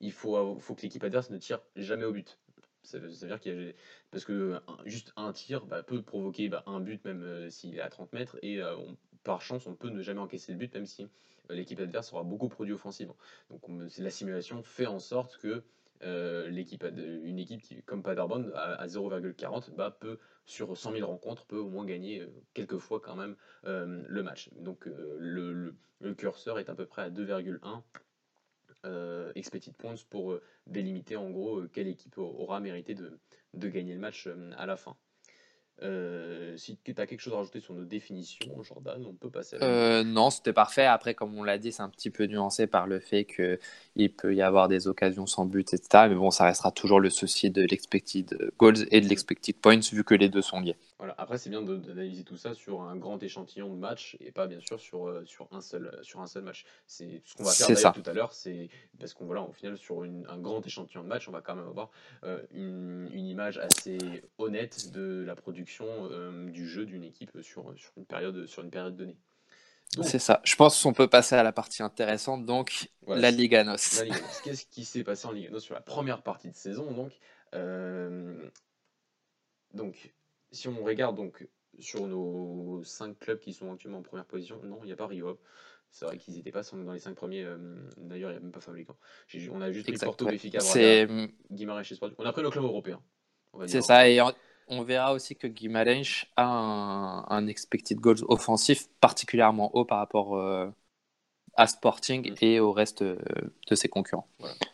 il 0.00 0.12
faut, 0.12 0.58
faut 0.58 0.74
que 0.74 0.82
l'équipe 0.82 1.02
adverse 1.02 1.30
ne 1.30 1.38
tire 1.38 1.60
jamais 1.76 2.04
au 2.04 2.12
but. 2.12 2.38
Ça 2.82 2.98
veut, 2.98 3.08
dire 3.08 3.40
qu'il 3.40 3.62
y 3.62 3.70
a, 3.70 3.72
parce 4.10 4.26
que 4.26 4.60
juste 4.84 5.14
un 5.16 5.32
tir 5.32 5.64
bah, 5.64 5.82
peut 5.82 6.02
provoquer 6.02 6.50
bah, 6.50 6.64
un 6.66 6.80
but 6.80 7.02
même 7.06 7.22
euh, 7.22 7.48
s'il 7.48 7.74
est 7.76 7.80
à 7.80 7.88
30 7.88 8.12
mètres 8.12 8.36
et 8.42 8.60
par 9.22 9.40
chance 9.40 9.66
on 9.66 9.74
peut 9.74 9.88
ne 9.88 10.02
jamais 10.02 10.20
encaisser 10.20 10.52
le 10.52 10.58
but 10.58 10.74
même 10.74 10.84
si 10.84 11.08
l'équipe 11.48 11.80
adverse 11.80 12.12
aura 12.12 12.24
beaucoup 12.24 12.50
produit 12.50 12.74
offensivement. 12.74 13.16
Donc 13.48 13.62
la 13.96 14.10
simulation 14.10 14.62
fait 14.62 14.86
en 14.86 14.98
sorte 14.98 15.38
que 15.38 15.62
une 16.02 16.58
équipe 17.38 17.62
qui, 17.62 17.82
comme 17.84 18.02
Paderborn 18.02 18.52
à, 18.54 18.74
à 18.74 18.86
0,40 18.86 19.74
bah, 19.74 19.96
peut 19.98 20.18
sur 20.46 20.76
100 20.76 20.92
000 20.92 21.06
rencontres, 21.06 21.46
peut 21.46 21.58
au 21.58 21.68
moins 21.68 21.84
gagner 21.84 22.20
euh, 22.20 22.28
quelques 22.52 22.78
fois 22.78 23.00
quand 23.00 23.16
même 23.16 23.36
euh, 23.64 24.02
le 24.06 24.22
match. 24.22 24.50
Donc 24.54 24.86
euh, 24.86 25.16
le, 25.18 25.74
curseur 26.14 26.58
est 26.58 26.68
à 26.68 26.74
peu 26.74 26.86
près 26.86 27.02
à 27.02 27.10
2,1 27.10 27.82
expected 29.34 29.74
points 29.74 29.94
pour 30.10 30.38
délimiter 30.66 31.16
en 31.16 31.30
gros 31.30 31.62
quelle 31.68 31.88
équipe 31.88 32.18
aura 32.18 32.60
mérité 32.60 32.94
de 32.94 33.68
gagner 33.68 33.94
le 33.94 34.00
match 34.00 34.28
à 34.58 34.66
la 34.66 34.76
fin. 34.76 34.98
Euh, 35.82 36.56
si 36.56 36.78
tu 36.82 36.94
as 36.96 37.06
quelque 37.06 37.20
chose 37.20 37.32
à 37.34 37.38
rajouter 37.38 37.60
sur 37.60 37.74
nos 37.74 37.84
définitions, 37.84 38.62
Jordan, 38.62 39.04
on 39.06 39.12
peut 39.12 39.28
passer 39.28 39.56
à 39.56 39.58
la 39.58 39.66
euh, 39.66 40.04
Non, 40.04 40.30
c'était 40.30 40.52
parfait. 40.52 40.84
Après, 40.84 41.14
comme 41.14 41.36
on 41.36 41.42
l'a 41.42 41.58
dit, 41.58 41.72
c'est 41.72 41.82
un 41.82 41.88
petit 41.88 42.10
peu 42.10 42.26
nuancé 42.26 42.66
par 42.66 42.86
le 42.86 43.00
fait 43.00 43.24
qu'il 43.24 44.12
peut 44.12 44.34
y 44.34 44.40
avoir 44.40 44.68
des 44.68 44.86
occasions 44.86 45.26
sans 45.26 45.46
but, 45.46 45.74
etc. 45.74 46.06
Mais 46.08 46.14
bon, 46.14 46.30
ça 46.30 46.44
restera 46.44 46.70
toujours 46.70 47.00
le 47.00 47.10
souci 47.10 47.50
de 47.50 47.62
l'expected 47.62 48.52
goals 48.56 48.86
et 48.92 49.00
de 49.00 49.08
l'expected 49.08 49.56
points, 49.56 49.80
vu 49.92 50.04
que 50.04 50.14
les 50.14 50.28
deux 50.28 50.42
sont 50.42 50.60
liés. 50.60 50.76
Voilà. 50.98 51.14
Après, 51.18 51.38
c'est 51.38 51.50
bien 51.50 51.62
d'analyser 51.62 52.22
tout 52.24 52.36
ça 52.36 52.54
sur 52.54 52.82
un 52.82 52.96
grand 52.96 53.22
échantillon 53.22 53.74
de 53.74 53.78
matchs 53.78 54.16
et 54.20 54.30
pas 54.30 54.46
bien 54.46 54.60
sûr 54.60 54.78
sur, 54.78 55.08
euh, 55.08 55.24
sur, 55.24 55.48
un, 55.50 55.60
seul, 55.60 55.98
sur 56.02 56.20
un 56.20 56.26
seul 56.26 56.44
match. 56.44 56.64
C'est 56.86 57.20
ce 57.24 57.34
qu'on 57.34 57.44
va 57.44 57.52
faire 57.52 57.92
tout 57.92 58.02
à 58.06 58.12
l'heure, 58.12 58.32
c'est 58.32 58.68
parce 58.98 59.12
qu'on 59.12 59.26
voilà, 59.26 59.42
au 59.42 59.52
final, 59.52 59.76
sur 59.76 60.02
un 60.02 60.38
grand 60.38 60.64
échantillon 60.64 61.02
de 61.02 61.08
matchs, 61.08 61.28
on 61.28 61.32
va 61.32 61.40
quand 61.40 61.56
même 61.56 61.66
avoir 61.68 61.90
une, 62.52 63.08
une 63.12 63.26
image 63.26 63.58
assez 63.58 63.98
honnête 64.38 64.90
de 64.92 65.24
la 65.26 65.34
production 65.34 65.86
euh, 66.10 66.50
du 66.50 66.66
jeu 66.66 66.86
d'une 66.86 67.04
équipe 67.04 67.30
sur, 67.42 67.72
sur, 67.76 67.92
une 67.96 68.06
période, 68.06 68.46
sur 68.46 68.62
une 68.62 68.70
période 68.70 68.96
donnée. 68.96 69.16
C'est 70.02 70.18
ça. 70.18 70.40
Je 70.44 70.56
pense 70.56 70.82
qu'on 70.82 70.92
peut 70.92 71.08
passer 71.08 71.36
à 71.36 71.42
la 71.42 71.52
partie 71.52 71.82
intéressante, 71.82 72.44
donc 72.46 72.88
la 73.06 73.30
Liga 73.30 73.62
NOS. 73.62 74.02
Qu'est-ce 74.42 74.66
qui 74.66 74.84
s'est 74.84 75.04
passé 75.04 75.26
en 75.26 75.32
Liga 75.32 75.50
NOS 75.50 75.60
sur 75.60 75.74
la 75.74 75.80
première 75.80 76.22
partie 76.22 76.48
de 76.48 76.54
saison 76.54 76.90
donc, 76.90 77.12
euh, 77.54 78.50
donc, 79.72 80.12
si 80.54 80.68
on 80.68 80.82
regarde 80.82 81.16
donc 81.16 81.46
sur 81.78 82.06
nos 82.06 82.82
5 82.84 83.18
clubs 83.18 83.38
qui 83.38 83.52
sont 83.52 83.72
actuellement 83.72 83.98
en 83.98 84.02
première 84.02 84.26
position, 84.26 84.60
non, 84.62 84.78
il 84.82 84.86
n'y 84.86 84.92
a 84.92 84.96
pas 84.96 85.06
Rio. 85.06 85.38
C'est 85.90 86.06
vrai 86.06 86.18
qu'ils 86.18 86.34
n'étaient 86.34 86.50
pas 86.50 86.62
dans 86.62 86.92
les 86.92 86.98
5 86.98 87.14
premiers. 87.14 87.44
Euh, 87.44 87.56
d'ailleurs, 87.98 88.30
il 88.30 88.34
n'y 88.34 88.38
a 88.38 88.40
même 88.40 88.50
pas 88.50 88.60
Fabricant. 88.60 88.96
On 89.52 89.60
a 89.60 89.70
juste 89.70 89.86
pris 89.86 89.96
Porto, 89.98 90.24
Benfica, 90.24 90.58
Braga, 90.58 91.26
Guimarães 91.52 91.82
et 91.82 91.94
Sport. 91.94 92.10
On 92.18 92.24
a 92.24 92.32
pris 92.32 92.42
le 92.42 92.50
club 92.50 92.64
européen. 92.64 93.00
C'est 93.66 93.82
ça. 93.82 94.08
Et 94.08 94.20
on 94.66 94.82
verra 94.82 95.12
aussi 95.12 95.36
que 95.36 95.46
Guimarães 95.46 96.26
a 96.36 96.44
un, 97.28 97.46
expected 97.46 98.00
goals 98.00 98.24
offensif 98.28 98.88
particulièrement 99.00 99.74
haut 99.76 99.84
par 99.84 99.98
rapport 99.98 100.36
euh, 100.36 100.68
à 101.56 101.66
Sporting 101.66 102.32
mm. 102.32 102.34
et 102.40 102.60
au 102.60 102.72
reste 102.72 103.02
euh, 103.02 103.16
de 103.68 103.74
ses 103.74 103.88
concurrents. 103.88 104.28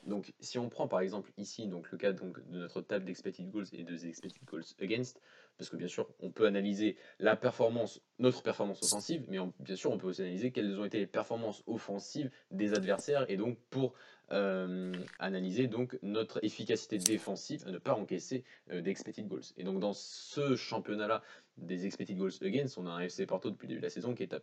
Donc, 0.06 0.32
si 0.40 0.58
on 0.58 0.68
prend 0.68 0.88
par 0.88 1.00
exemple 1.00 1.30
ici 1.36 1.68
donc, 1.68 1.90
le 1.90 1.98
cas 1.98 2.12
donc, 2.12 2.38
de 2.48 2.58
notre 2.58 2.80
table 2.80 3.04
d'expected 3.04 3.50
goals 3.50 3.66
et 3.72 3.82
de 3.82 4.06
expected 4.06 4.44
goals 4.46 4.64
against, 4.80 5.20
parce 5.60 5.68
que 5.68 5.76
bien 5.76 5.88
sûr, 5.88 6.08
on 6.20 6.30
peut 6.30 6.46
analyser 6.46 6.96
la 7.18 7.36
performance, 7.36 8.00
notre 8.18 8.42
performance 8.42 8.82
offensive, 8.82 9.26
mais 9.28 9.36
bien 9.58 9.76
sûr, 9.76 9.92
on 9.92 9.98
peut 9.98 10.06
aussi 10.06 10.22
analyser 10.22 10.52
quelles 10.52 10.80
ont 10.80 10.86
été 10.86 10.98
les 10.98 11.06
performances 11.06 11.62
offensives 11.66 12.30
des 12.50 12.72
adversaires 12.72 13.26
et 13.28 13.36
donc 13.36 13.58
pour 13.68 13.92
euh, 14.32 14.94
analyser 15.18 15.66
donc 15.66 15.98
notre 16.00 16.42
efficacité 16.42 16.96
défensive 16.96 17.62
à 17.66 17.72
ne 17.72 17.76
pas 17.76 17.92
encaisser 17.92 18.42
euh, 18.70 18.80
goals. 18.80 19.42
Et 19.58 19.64
donc 19.64 19.80
dans 19.80 19.92
ce 19.92 20.56
championnat-là 20.56 21.22
des 21.60 21.86
expected 21.86 22.16
goals 22.16 22.32
against, 22.42 22.78
on 22.78 22.86
a 22.86 22.90
un 22.90 23.00
FC 23.00 23.26
Porto 23.26 23.50
depuis 23.50 23.66
le 23.66 23.68
début 23.68 23.80
de 23.80 23.86
la 23.86 23.90
saison 23.90 24.14
qui 24.14 24.22
est 24.22 24.34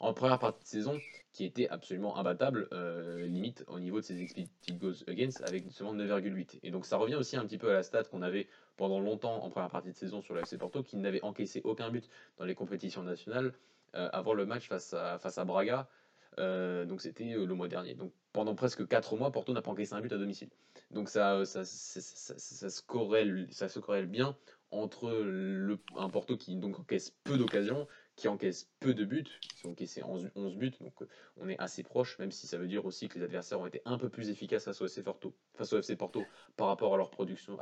en 0.00 0.12
première 0.12 0.38
partie 0.38 0.62
de 0.62 0.68
saison 0.68 0.98
qui 1.32 1.44
était 1.44 1.68
absolument 1.68 2.16
imbattable, 2.16 2.68
euh, 2.72 3.26
limite 3.26 3.64
au 3.68 3.78
niveau 3.78 4.00
de 4.00 4.04
ses 4.04 4.20
expected 4.20 4.78
goals 4.78 5.04
against 5.06 5.42
avec 5.42 5.64
seulement 5.70 5.94
9,8. 5.94 6.60
Et 6.62 6.70
donc 6.70 6.86
ça 6.86 6.96
revient 6.96 7.14
aussi 7.14 7.36
un 7.36 7.44
petit 7.44 7.58
peu 7.58 7.70
à 7.70 7.74
la 7.74 7.82
stat 7.82 8.04
qu'on 8.04 8.22
avait 8.22 8.48
pendant 8.76 9.00
longtemps 9.00 9.44
en 9.44 9.50
première 9.50 9.70
partie 9.70 9.90
de 9.90 9.96
saison 9.96 10.22
sur 10.22 10.34
le 10.34 10.40
FC 10.40 10.58
Porto 10.58 10.82
qui 10.82 10.96
n'avait 10.96 11.22
encaissé 11.22 11.60
aucun 11.64 11.90
but 11.90 12.08
dans 12.38 12.44
les 12.44 12.54
compétitions 12.54 13.02
nationales 13.02 13.52
avant 13.94 14.34
le 14.34 14.44
match 14.44 14.68
face 14.68 14.92
à, 14.92 15.18
face 15.18 15.38
à 15.38 15.44
Braga. 15.44 15.88
donc 16.36 17.00
c'était 17.00 17.24
le 17.24 17.54
mois 17.54 17.68
dernier. 17.68 17.94
Donc 17.94 18.12
pendant 18.32 18.54
presque 18.54 18.86
4 18.86 19.16
mois, 19.16 19.32
Porto 19.32 19.52
n'a 19.52 19.62
pas 19.62 19.70
encaissé 19.70 19.94
un 19.94 20.00
but 20.00 20.12
à 20.12 20.18
domicile. 20.18 20.48
Donc 20.90 21.08
ça, 21.08 21.44
ça, 21.44 21.64
ça, 21.64 22.70
se 22.70 22.82
corrèle, 22.82 23.46
ça 23.50 23.68
se 23.68 23.78
corrèle 23.78 24.06
bien 24.06 24.36
entre 24.70 25.78
un 25.96 26.08
Porto 26.10 26.36
qui 26.36 26.56
donc 26.56 26.78
encaisse 26.78 27.10
peu 27.24 27.38
d'occasions, 27.38 27.86
qui 28.16 28.28
encaisse 28.28 28.70
peu 28.80 28.94
de 28.94 29.04
buts, 29.04 29.24
ils 29.62 29.66
ont 29.66 29.70
encaissé 29.70 30.02
11, 30.02 30.30
11 30.34 30.56
buts, 30.56 30.72
donc 30.80 31.02
euh, 31.02 31.08
on 31.36 31.48
est 31.48 31.58
assez 31.58 31.82
proche, 31.82 32.18
même 32.18 32.32
si 32.32 32.46
ça 32.46 32.58
veut 32.58 32.66
dire 32.66 32.84
aussi 32.84 33.08
que 33.08 33.18
les 33.18 33.24
adversaires 33.24 33.60
ont 33.60 33.66
été 33.66 33.80
un 33.84 33.96
peu 33.96 34.08
plus 34.08 34.28
efficaces 34.28 34.64
face 34.64 34.80
au 34.82 34.86
FC 34.86 35.02
Porto, 35.02 35.34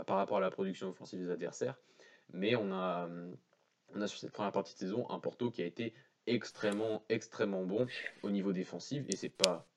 par 0.04 0.16
rapport 0.16 0.38
à 0.38 0.40
la 0.40 0.50
production 0.50 0.88
offensive 0.88 1.20
des 1.20 1.30
adversaires. 1.30 1.78
Mais 2.32 2.56
on 2.56 2.72
a, 2.72 3.08
on 3.94 4.00
a 4.00 4.06
sur 4.06 4.18
cette 4.18 4.32
première 4.32 4.52
partie 4.52 4.74
de 4.74 4.78
saison 4.78 5.08
un 5.10 5.20
Porto 5.20 5.50
qui 5.50 5.62
a 5.62 5.66
été 5.66 5.94
extrêmement, 6.26 7.04
extrêmement 7.08 7.64
bon 7.64 7.86
au 8.22 8.30
niveau 8.30 8.52
défensif, 8.52 9.04
et 9.08 9.16
c'est 9.16 9.28
pas 9.28 9.68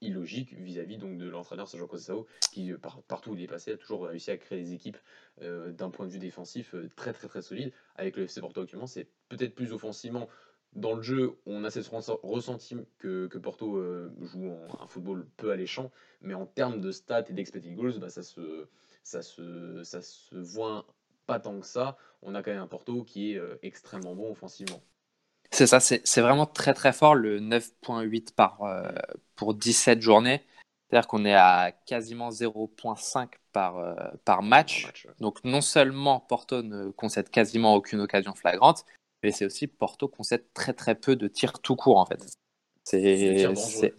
illogique 0.00 0.54
vis-à-vis 0.54 0.98
donc 0.98 1.18
de 1.18 1.28
l'entraîneur 1.28 1.68
Sergio 1.68 1.86
Conceição 1.86 2.26
qui 2.52 2.72
euh, 2.72 2.78
partout 3.08 3.30
où 3.30 3.34
il 3.34 3.42
est 3.42 3.46
passé 3.46 3.72
a 3.72 3.76
toujours 3.76 4.06
réussi 4.06 4.30
à 4.30 4.36
créer 4.36 4.62
des 4.62 4.72
équipes 4.72 4.98
euh, 5.42 5.72
d'un 5.72 5.90
point 5.90 6.06
de 6.06 6.12
vue 6.12 6.18
défensif 6.18 6.74
euh, 6.74 6.88
très 6.96 7.12
très 7.12 7.28
très 7.28 7.42
solide 7.42 7.72
avec 7.96 8.16
le 8.16 8.24
FC 8.24 8.40
Porto 8.40 8.62
actuellement 8.62 8.86
c'est 8.86 9.08
peut-être 9.28 9.54
plus 9.54 9.72
offensivement 9.72 10.28
dans 10.74 10.94
le 10.94 11.02
jeu 11.02 11.36
on 11.46 11.64
a 11.64 11.70
cette 11.70 11.88
ressenti 11.88 12.76
que, 12.98 13.26
Porto 13.38 13.82
joue 14.20 14.52
un 14.78 14.86
football 14.86 15.26
peu 15.36 15.50
alléchant. 15.50 15.90
Mais 16.20 16.34
en 16.34 16.46
termes 16.46 16.80
de 16.80 16.92
stats 16.92 17.28
et 17.28 17.32
d'expected 17.32 17.74
goals 17.74 17.98
bah, 17.98 18.08
ça 18.08 18.22
se 18.22 18.68
ça 19.02 19.20
se 19.20 19.82
ça 19.82 20.00
se 20.00 20.36
voit 20.36 20.86
pas 21.26 21.40
tant 21.40 21.58
que 21.58 21.66
ça. 21.66 21.96
On 22.22 22.36
a 22.36 22.42
quand 22.44 22.52
même 22.52 22.62
un 22.62 22.68
Porto 22.68 23.02
qui 23.02 23.32
est 23.32 23.40
extrêmement 23.62 24.14
bon 24.14 24.30
offensivement 24.30 24.80
c'est 25.50 25.66
ça, 25.66 25.80
c'est 25.80 26.20
vraiment 26.20 26.46
très 26.46 26.74
très 26.74 26.92
fort 26.92 27.14
le 27.14 27.40
9.8 27.40 28.32
par, 28.34 28.62
euh, 28.62 28.90
pour 29.36 29.54
17 29.54 30.00
journées. 30.00 30.42
C'est-à-dire 30.88 31.08
qu'on 31.08 31.24
est 31.24 31.34
à 31.34 31.72
quasiment 31.86 32.30
0.5 32.30 33.28
par, 33.52 33.78
euh, 33.78 33.94
par 34.24 34.42
match. 34.42 34.88
Donc 35.20 35.42
non 35.44 35.60
seulement 35.60 36.20
Porto 36.20 36.62
ne 36.62 36.90
concède 36.90 37.30
quasiment 37.30 37.74
aucune 37.74 38.00
occasion 38.00 38.34
flagrante, 38.34 38.84
mais 39.22 39.30
c'est 39.30 39.44
aussi 39.44 39.66
Porto 39.66 40.08
concède 40.08 40.44
très 40.52 40.72
très 40.72 40.94
peu 40.94 41.16
de 41.16 41.28
tirs 41.28 41.60
tout 41.60 41.76
court 41.76 41.98
en 41.98 42.06
fait. 42.06 42.24
C'est 42.84 43.94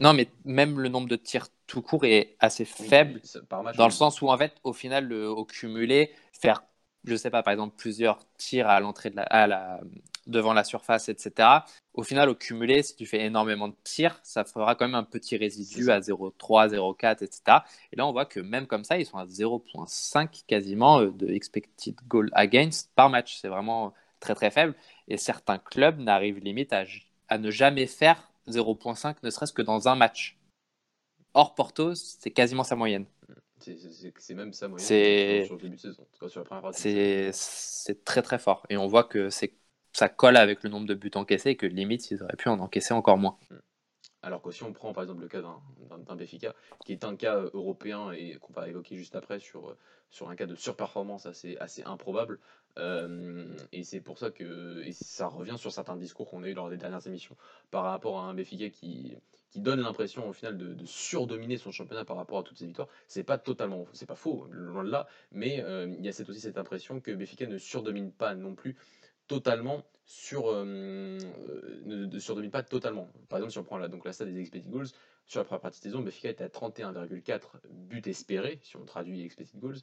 non, 0.00 0.14
mais 0.14 0.28
même 0.44 0.80
le 0.80 0.88
nombre 0.88 1.06
de 1.06 1.16
tirs 1.16 1.48
tout 1.66 1.80
court 1.80 2.04
est 2.04 2.36
assez 2.40 2.64
faible 2.64 3.20
dans 3.50 3.86
le 3.86 3.92
sens 3.92 4.20
où 4.20 4.28
en 4.28 4.36
fait 4.36 4.54
au 4.64 4.72
final 4.72 5.06
le, 5.06 5.28
au 5.28 5.44
cumulé 5.44 6.12
faire 6.32 6.64
je 7.04 7.14
sais 7.14 7.30
pas 7.30 7.42
par 7.42 7.52
exemple 7.52 7.76
plusieurs 7.76 8.18
tirs 8.36 8.68
à 8.68 8.80
l'entrée 8.80 9.10
de 9.10 9.16
la, 9.16 9.22
à 9.24 9.46
la 9.46 9.80
devant 10.26 10.52
la 10.52 10.64
surface, 10.64 11.08
etc. 11.08 11.48
Au 11.94 12.02
final, 12.02 12.28
au 12.28 12.34
cumulé, 12.34 12.82
si 12.82 12.96
tu 12.96 13.06
fais 13.06 13.24
énormément 13.24 13.68
de 13.68 13.74
tirs, 13.84 14.18
ça 14.22 14.44
fera 14.44 14.74
quand 14.74 14.86
même 14.86 14.94
un 14.94 15.04
petit 15.04 15.36
résidu 15.36 15.90
à 15.90 16.00
0,3, 16.00 16.70
0,4, 16.70 17.24
etc. 17.24 17.58
Et 17.92 17.96
là, 17.96 18.06
on 18.06 18.12
voit 18.12 18.26
que 18.26 18.40
même 18.40 18.66
comme 18.66 18.84
ça, 18.84 18.98
ils 18.98 19.06
sont 19.06 19.18
à 19.18 19.26
0,5 19.26 20.44
quasiment 20.46 21.00
euh, 21.00 21.10
de 21.10 21.28
expected 21.28 21.96
goal 22.08 22.30
against 22.32 22.90
par 22.94 23.10
match. 23.10 23.38
C'est 23.40 23.48
vraiment 23.48 23.92
très 24.20 24.34
très 24.34 24.50
faible. 24.50 24.74
Et 25.08 25.16
certains 25.16 25.58
clubs 25.58 25.98
n'arrivent 25.98 26.38
limite 26.38 26.72
à, 26.72 26.84
à 27.28 27.38
ne 27.38 27.50
jamais 27.50 27.86
faire 27.86 28.30
0,5, 28.48 29.16
ne 29.22 29.30
serait-ce 29.30 29.52
que 29.52 29.62
dans 29.62 29.88
un 29.88 29.94
match. 29.94 30.38
Or, 31.34 31.54
Porto, 31.54 31.94
c'est 31.94 32.30
quasiment 32.30 32.64
sa 32.64 32.76
moyenne. 32.76 33.06
C'est 33.58 34.34
même 34.34 34.52
sa 34.52 34.68
moyenne 34.68 35.46
sur 35.46 35.54
le 35.54 35.62
début 35.62 35.76
de 35.76 35.80
saison. 35.80 36.06
C'est 36.72 38.04
très 38.04 38.22
très 38.22 38.38
fort. 38.38 38.66
Et 38.68 38.76
on 38.76 38.86
voit 38.86 39.04
que 39.04 39.30
c'est 39.30 39.54
ça 39.92 40.08
colle 40.08 40.36
avec 40.36 40.62
le 40.62 40.70
nombre 40.70 40.86
de 40.86 40.94
buts 40.94 41.10
encaissés 41.14 41.50
et 41.50 41.56
que 41.56 41.66
limite, 41.66 42.10
ils 42.10 42.22
auraient 42.22 42.36
pu 42.36 42.48
en 42.48 42.58
encaisser 42.60 42.94
encore 42.94 43.18
moins. 43.18 43.36
Mm. 43.50 43.56
Alors 44.24 44.40
que 44.40 44.52
si 44.52 44.62
on 44.62 44.72
prend 44.72 44.92
par 44.92 45.02
exemple 45.02 45.22
le 45.22 45.28
cas 45.28 45.42
d'un 45.42 46.16
Béfica, 46.16 46.54
qui 46.84 46.92
est 46.92 47.04
un 47.04 47.16
cas 47.16 47.36
euh, 47.36 47.50
européen 47.54 48.12
et 48.12 48.36
qu'on 48.40 48.52
va 48.52 48.68
évoquer 48.68 48.96
juste 48.96 49.16
après 49.16 49.40
sur, 49.40 49.70
euh, 49.70 49.78
sur 50.10 50.30
un 50.30 50.36
cas 50.36 50.46
de 50.46 50.54
surperformance 50.54 51.26
assez, 51.26 51.56
assez 51.58 51.82
improbable, 51.82 52.38
euh, 52.78 53.52
et 53.72 53.82
c'est 53.82 54.00
pour 54.00 54.18
ça 54.18 54.30
que 54.30 54.84
ça 54.92 55.26
revient 55.26 55.58
sur 55.58 55.72
certains 55.72 55.96
discours 55.96 56.30
qu'on 56.30 56.44
a 56.44 56.48
eu 56.48 56.54
lors 56.54 56.70
des 56.70 56.76
dernières 56.76 57.04
émissions 57.08 57.36
par 57.72 57.82
rapport 57.82 58.20
à 58.20 58.22
un 58.22 58.34
Béfica 58.34 58.70
qui, 58.70 59.16
qui 59.50 59.60
donne 59.60 59.80
l'impression 59.80 60.28
au 60.28 60.32
final 60.32 60.56
de, 60.56 60.86
surdominer 60.86 61.56
son 61.56 61.72
championnat 61.72 62.04
par 62.04 62.16
rapport 62.16 62.38
à 62.38 62.42
toutes 62.44 62.58
ses 62.58 62.66
victoires. 62.66 62.88
C'est 63.08 63.24
pas 63.24 63.38
totalement, 63.38 63.86
c'est 63.92 64.06
pas 64.06 64.14
faux, 64.14 64.46
loin 64.52 64.84
de 64.84 64.90
là, 64.90 65.08
mais 65.32 65.64
il 65.98 66.04
y 66.04 66.08
a 66.08 66.12
cette, 66.12 66.30
aussi 66.30 66.40
cette 66.40 66.58
impression 66.58 67.00
que 67.00 67.10
Béfica 67.10 67.46
ne 67.46 67.58
surdomine 67.58 68.12
pas 68.12 68.36
non 68.36 68.54
plus 68.54 68.76
totalement 69.32 69.82
sur 70.04 70.50
euh, 70.50 71.18
ne, 71.86 72.04
ne 72.04 72.18
surdomine 72.18 72.50
pas 72.50 72.62
totalement. 72.62 73.08
Par 73.30 73.38
exemple, 73.38 73.52
si 73.52 73.58
on 73.58 73.64
prend 73.64 73.78
la, 73.78 73.88
donc 73.88 74.04
la 74.04 74.12
stade 74.12 74.28
des 74.28 74.38
expected 74.38 74.70
goals, 74.70 74.88
sur 75.26 75.40
la 75.40 75.44
première 75.44 75.62
partie 75.62 75.80
de 75.80 75.84
saison, 75.84 76.02
Benfica 76.02 76.28
était 76.28 76.44
à 76.44 76.48
31,4 76.48 77.40
buts 77.70 78.02
espérés, 78.04 78.60
si 78.62 78.76
on 78.76 78.84
traduit 78.84 79.24
expected 79.24 79.58
goals, 79.58 79.78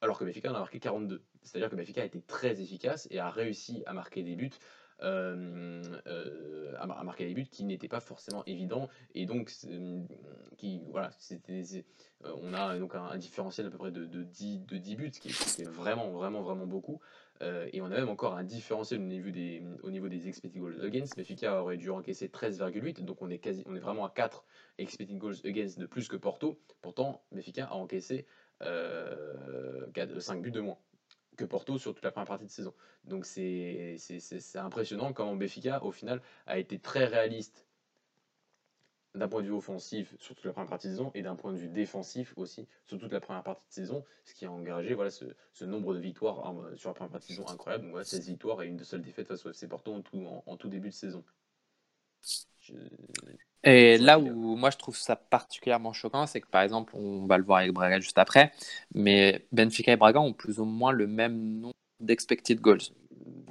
alors 0.00 0.18
que 0.18 0.24
Benfica 0.24 0.50
en 0.50 0.54
a 0.54 0.60
marqué 0.60 0.80
42. 0.80 1.22
C'est-à-dire 1.42 1.68
que 1.68 1.76
Benfica 1.76 2.00
a 2.00 2.04
été 2.06 2.22
très 2.22 2.58
efficace 2.62 3.06
et 3.10 3.18
a 3.18 3.28
réussi 3.28 3.82
à 3.84 3.92
marquer 3.92 4.22
des 4.22 4.34
buts. 4.34 4.50
Euh, 5.02 5.82
euh, 6.06 6.72
à, 6.78 6.86
marquer 6.86 7.26
des 7.26 7.34
buts 7.34 7.48
qui 7.50 7.64
n'étaient 7.64 7.86
pas 7.86 8.00
forcément 8.00 8.42
évidents 8.46 8.88
et 9.14 9.26
donc 9.26 9.52
qui 10.56 10.80
voilà 10.88 11.10
on 12.24 12.54
a 12.54 12.78
donc 12.78 12.94
un, 12.94 13.18
différentiel 13.18 13.66
à 13.66 13.70
peu 13.70 13.76
près 13.76 13.90
de, 13.90 14.06
de, 14.06 14.22
10, 14.22 14.60
de 14.60 14.78
10 14.78 14.96
buts 14.96 15.10
qui 15.10 15.28
est, 15.28 15.68
vraiment 15.68 16.08
vraiment 16.12 16.40
vraiment 16.40 16.66
beaucoup 16.66 16.98
euh, 17.42 17.68
et 17.72 17.80
on 17.80 17.86
a 17.86 17.90
même 17.90 18.08
encore 18.08 18.34
un 18.34 18.44
différentiel 18.44 19.00
au 19.00 19.04
niveau 19.04 19.30
des, 19.30 19.62
au 19.82 19.90
niveau 19.90 20.08
des 20.08 20.28
expected 20.28 20.60
goals 20.60 20.84
against. 20.84 21.16
Benfica 21.16 21.60
aurait 21.60 21.76
dû 21.76 21.90
encaisser 21.90 22.28
13,8, 22.28 23.04
donc 23.04 23.22
on 23.22 23.30
est, 23.30 23.38
quasi, 23.38 23.62
on 23.66 23.74
est 23.74 23.80
vraiment 23.80 24.04
à 24.04 24.10
4 24.10 24.44
expected 24.78 25.18
goals 25.18 25.36
against 25.44 25.78
de 25.78 25.86
plus 25.86 26.08
que 26.08 26.16
Porto. 26.16 26.58
Pourtant, 26.82 27.22
Benfica 27.32 27.66
a 27.66 27.74
encaissé 27.74 28.26
euh, 28.62 29.86
5 30.18 30.40
buts 30.42 30.50
de 30.50 30.60
moins 30.60 30.78
que 31.36 31.44
Porto 31.44 31.78
sur 31.78 31.94
toute 31.94 32.04
la 32.04 32.10
première 32.10 32.26
partie 32.26 32.46
de 32.46 32.50
saison. 32.50 32.74
Donc 33.04 33.26
c'est 33.26 33.96
impressionnant 34.54 35.12
comment 35.12 35.36
Benfica, 35.36 35.84
au 35.84 35.92
final, 35.92 36.22
a 36.46 36.58
été 36.58 36.78
très 36.78 37.04
réaliste 37.04 37.65
d'un 39.16 39.28
point 39.28 39.42
de 39.42 39.46
vue 39.46 39.52
offensif 39.52 40.14
sur 40.18 40.34
toute 40.34 40.44
la 40.44 40.52
première 40.52 40.68
partie 40.68 40.88
de 40.88 40.92
saison 40.92 41.10
et 41.14 41.22
d'un 41.22 41.34
point 41.34 41.52
de 41.52 41.56
vue 41.56 41.68
défensif 41.68 42.34
aussi 42.36 42.66
sur 42.86 42.98
toute 42.98 43.12
la 43.12 43.20
première 43.20 43.42
partie 43.42 43.62
de 43.68 43.74
saison, 43.74 44.04
ce 44.24 44.34
qui 44.34 44.46
a 44.46 44.50
engagé 44.50 44.94
voilà, 44.94 45.10
ce, 45.10 45.24
ce 45.52 45.64
nombre 45.64 45.94
de 45.94 45.98
victoires 45.98 46.46
hein, 46.46 46.56
sur 46.76 46.90
la 46.90 46.94
première 46.94 47.12
partie 47.12 47.32
de 47.32 47.36
saison 47.38 47.48
incroyable. 47.48 47.84
Donc 47.84 47.92
voilà, 47.92 48.04
16 48.04 48.28
victoires 48.28 48.62
et 48.62 48.68
une 48.68 48.82
seule 48.84 49.02
défaite 49.02 49.28
face 49.28 49.44
au 49.46 49.50
FC 49.50 49.66
Porto 49.68 49.92
en 49.94 50.02
tout, 50.02 50.24
en, 50.46 50.56
tout 50.56 50.68
début 50.68 50.90
de 50.90 50.94
saison. 50.94 51.24
Et 53.64 53.98
là 53.98 54.18
où 54.18 54.56
moi 54.56 54.70
je 54.70 54.76
trouve 54.76 54.96
ça 54.96 55.16
particulièrement 55.16 55.92
choquant, 55.92 56.26
c'est 56.26 56.40
que 56.40 56.48
par 56.48 56.62
exemple, 56.62 56.94
on 56.96 57.26
va 57.26 57.38
le 57.38 57.44
voir 57.44 57.58
avec 57.58 57.72
Braga 57.72 58.00
juste 58.00 58.18
après, 58.18 58.52
mais 58.94 59.46
Benfica 59.52 59.92
et 59.92 59.96
Braga 59.96 60.20
ont 60.20 60.32
plus 60.32 60.60
ou 60.60 60.64
moins 60.64 60.92
le 60.92 61.06
même 61.06 61.60
nombre 61.60 61.74
d'expected 62.00 62.60
goals 62.60 62.92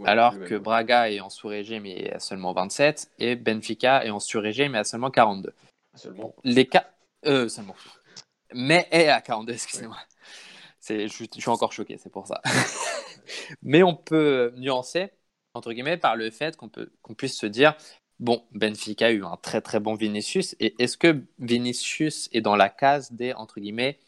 alors 0.06 0.40
que 0.40 0.56
Braga 0.56 1.10
est 1.10 1.20
en 1.20 1.30
sous-régime 1.30 1.86
et 1.86 2.12
a 2.12 2.20
seulement 2.20 2.54
27 2.54 3.12
et 3.20 3.36
Benfica 3.36 4.06
est 4.06 4.10
en 4.10 4.20
sur-régime 4.20 4.76
et 4.76 4.80
a 4.80 4.84
seulement 4.84 5.12
42. 5.12 5.54
Seulement. 5.96 6.36
Les 6.44 6.66
cas. 6.66 6.90
Euh, 7.26 7.48
seulement. 7.48 7.76
Mais 8.54 8.88
est 8.92 9.08
à 9.08 9.22
42, 9.22 9.54
excusez-moi. 9.54 9.98
Je, 10.88 11.08
je, 11.08 11.40
suis 11.40 11.50
encore 11.50 11.74
choqué, 11.74 11.98
c'est 11.98 12.12
pour 12.12 12.28
ça. 12.28 12.42
Mais 13.64 13.82
on 13.82 13.96
peut 13.96 14.54
nuancer, 14.56 15.10
entre 15.56 15.74
guillemets, 15.74 15.98
par 15.98 16.16
le 16.16 16.30
fait 16.30 16.56
qu'on 16.56 16.70
qu'on 17.02 17.14
puisse 17.16 17.38
se 17.38 17.48
dire 17.48 17.76
bon, 18.20 18.44
Benfica 18.52 19.08
a 19.08 19.12
eu 19.12 19.24
un 19.24 19.38
très 19.38 19.62
très 19.62 19.80
bon 19.80 19.96
Vinicius. 19.96 20.56
Et 20.60 20.76
est-ce 20.80 20.98
que 20.98 21.24
Vinicius 21.40 22.30
est 22.34 22.42
dans 22.42 22.56
la 22.56 22.70
case 22.70 23.12
des, 23.12 23.34
entre 23.34 23.60
guillemets, 23.60 24.00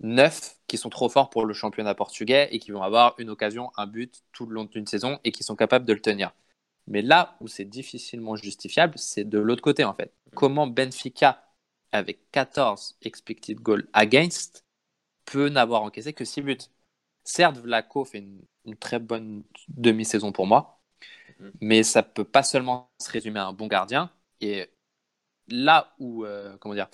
neuf 0.00 0.56
qui 0.66 0.78
sont 0.78 0.90
trop 0.90 1.08
forts 1.08 1.30
pour 1.30 1.44
le 1.44 1.54
championnat 1.54 1.94
portugais 1.94 2.48
et 2.52 2.58
qui 2.58 2.70
vont 2.70 2.82
avoir 2.82 3.14
une 3.18 3.30
occasion, 3.30 3.70
un 3.76 3.86
but 3.86 4.22
tout 4.32 4.46
le 4.46 4.54
long 4.54 4.64
d'une 4.64 4.86
saison 4.86 5.18
et 5.24 5.32
qui 5.32 5.42
sont 5.42 5.56
capables 5.56 5.84
de 5.84 5.92
le 5.92 6.00
tenir. 6.00 6.32
Mais 6.86 7.02
là 7.02 7.36
où 7.40 7.48
c'est 7.48 7.64
difficilement 7.64 8.36
justifiable, 8.36 8.98
c'est 8.98 9.24
de 9.24 9.38
l'autre 9.38 9.62
côté 9.62 9.84
en 9.84 9.94
fait. 9.94 10.12
Comment 10.34 10.66
Benfica, 10.66 11.44
avec 11.92 12.30
14 12.32 12.96
expected 13.02 13.60
goals 13.60 13.88
against, 13.92 14.64
peut 15.24 15.48
n'avoir 15.48 15.82
encaissé 15.82 16.12
que 16.12 16.24
6 16.24 16.42
buts? 16.42 16.58
Certes, 17.24 17.58
Vlaco 17.58 18.04
fait 18.04 18.18
une, 18.18 18.76
très 18.76 18.98
bonne 18.98 19.44
demi-saison 19.68 20.32
pour 20.32 20.46
moi, 20.46 20.80
mais 21.60 21.82
ça 21.82 22.02
peut 22.02 22.24
pas 22.24 22.42
seulement 22.42 22.90
se 23.00 23.10
résumer 23.10 23.40
à 23.40 23.46
un 23.46 23.52
bon 23.52 23.66
gardien. 23.66 24.10
Et 24.40 24.70
là 25.48 25.94
où, 25.98 26.24
euh, 26.24 26.56
comment 26.58 26.74
dire, 26.74 26.88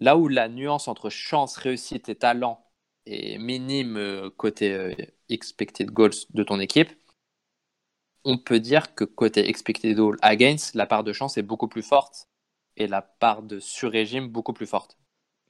Là 0.00 0.16
où 0.16 0.28
la 0.28 0.48
nuance 0.48 0.88
entre 0.88 1.10
chance, 1.10 1.56
réussite 1.56 2.08
et 2.08 2.16
talent 2.16 2.64
est 3.06 3.38
minime 3.38 3.96
euh, 3.98 4.30
côté 4.30 4.72
euh, 4.72 4.94
expected 5.28 5.90
goals 5.90 6.12
de 6.30 6.42
ton 6.42 6.58
équipe, 6.58 6.90
on 8.24 8.38
peut 8.38 8.60
dire 8.60 8.94
que 8.94 9.04
côté 9.04 9.48
expected 9.48 9.96
goals 9.96 10.18
against, 10.22 10.74
la 10.74 10.86
part 10.86 11.04
de 11.04 11.12
chance 11.12 11.38
est 11.38 11.42
beaucoup 11.42 11.68
plus 11.68 11.82
forte 11.82 12.28
et 12.76 12.86
la 12.86 13.02
part 13.02 13.42
de 13.42 13.60
sur-régime 13.60 14.28
beaucoup 14.28 14.52
plus 14.54 14.66
forte. 14.66 14.98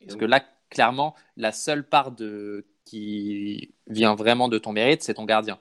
Parce 0.00 0.16
que 0.16 0.24
là, 0.24 0.44
clairement, 0.70 1.14
la 1.36 1.52
seule 1.52 1.88
part 1.88 2.12
de... 2.12 2.66
qui 2.84 3.74
vient 3.86 4.14
vraiment 4.14 4.48
de 4.48 4.58
ton 4.58 4.72
mérite, 4.72 5.02
c'est 5.02 5.14
ton 5.14 5.26
gardien. 5.26 5.60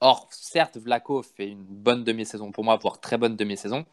Or, 0.00 0.28
certes, 0.32 0.76
Vlaco 0.78 1.22
fait 1.22 1.48
une 1.48 1.64
bonne 1.64 2.04
demi-saison 2.04 2.52
pour 2.52 2.64
moi, 2.64 2.76
voire 2.76 3.00
très 3.00 3.18
bonne 3.18 3.36
demi-saison, 3.36 3.84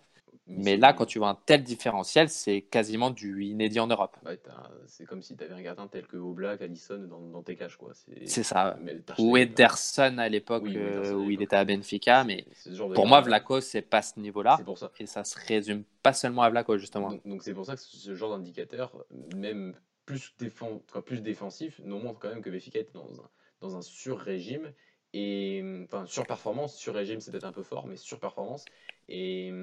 Mais 0.47 0.77
là, 0.77 0.93
quand 0.93 1.05
tu 1.05 1.17
vois 1.17 1.29
un 1.29 1.37
tel 1.45 1.63
différentiel, 1.63 2.29
c'est 2.29 2.61
quasiment 2.61 3.09
du 3.09 3.43
inédit 3.45 3.79
en 3.79 3.87
Europe. 3.87 4.15
Ouais, 4.25 4.39
c'est 4.85 5.05
comme 5.05 5.21
si 5.23 5.35
tu 5.35 5.43
avais 5.43 5.53
un 5.53 5.61
gardien 5.61 5.87
tel 5.87 6.05
que 6.05 6.17
Oblak, 6.17 6.61
Allison 6.61 6.99
dans, 6.99 7.19
dans 7.19 7.41
tes 7.41 7.55
cages. 7.55 7.77
C'est 8.25 8.43
ça. 8.43 8.77
Ou 9.17 9.35
Stegen, 9.35 9.37
Ederson 9.37 10.17
à 10.19 10.29
l'époque 10.29 10.63
Oui, 10.65 10.77
euh, 10.77 11.13
où 11.13 11.31
il 11.31 11.41
était 11.41 11.55
à 11.55 11.65
Benfica, 11.65 12.23
mais 12.23 12.45
pour 12.93 13.07
moi. 13.07 13.21
Vlaco, 13.21 13.59
c'est 13.59 13.81
pas 13.81 14.01
ce 14.01 14.19
niveau-là. 14.19 14.59
Et 14.99 15.07
ça 15.07 15.23
se 15.23 15.35
résume 15.47 15.83
pas 16.03 16.13
seulement 16.13 16.43
à 16.43 16.49
Vlaco, 16.49 16.77
justement. 16.77 17.11
Donc 17.25 17.41
c'est 17.41 17.53
pour 17.53 17.65
ça 17.65 17.75
que 17.75 17.81
ce 17.81 18.13
genre 18.13 18.37
d'indicateur, 18.37 19.05
même 19.35 19.73
plus, 20.05 20.35
défend, 20.37 20.81
enfin, 20.87 21.01
plus 21.01 21.21
défensif, 21.21 21.81
nous 21.83 21.97
montre 21.97 22.19
quand 22.19 22.29
même 22.29 22.41
que 22.41 22.49
Benfica 22.51 22.79
était 22.79 22.93
dans 22.93 23.11
un, 23.19 23.29
dans 23.61 23.75
un 23.75 23.81
sur-régime. 23.81 24.71
Et 25.13 25.63
enfin, 25.85 26.05
surperformance, 26.05 26.75
sur-régime 26.75 27.21
c'est 27.21 27.31
peut-être 27.31 27.45
un 27.45 27.53
peu 27.53 27.63
fort, 27.63 27.87
mais 27.87 27.95
surperformance. 27.95 28.65
Et, 29.07 29.53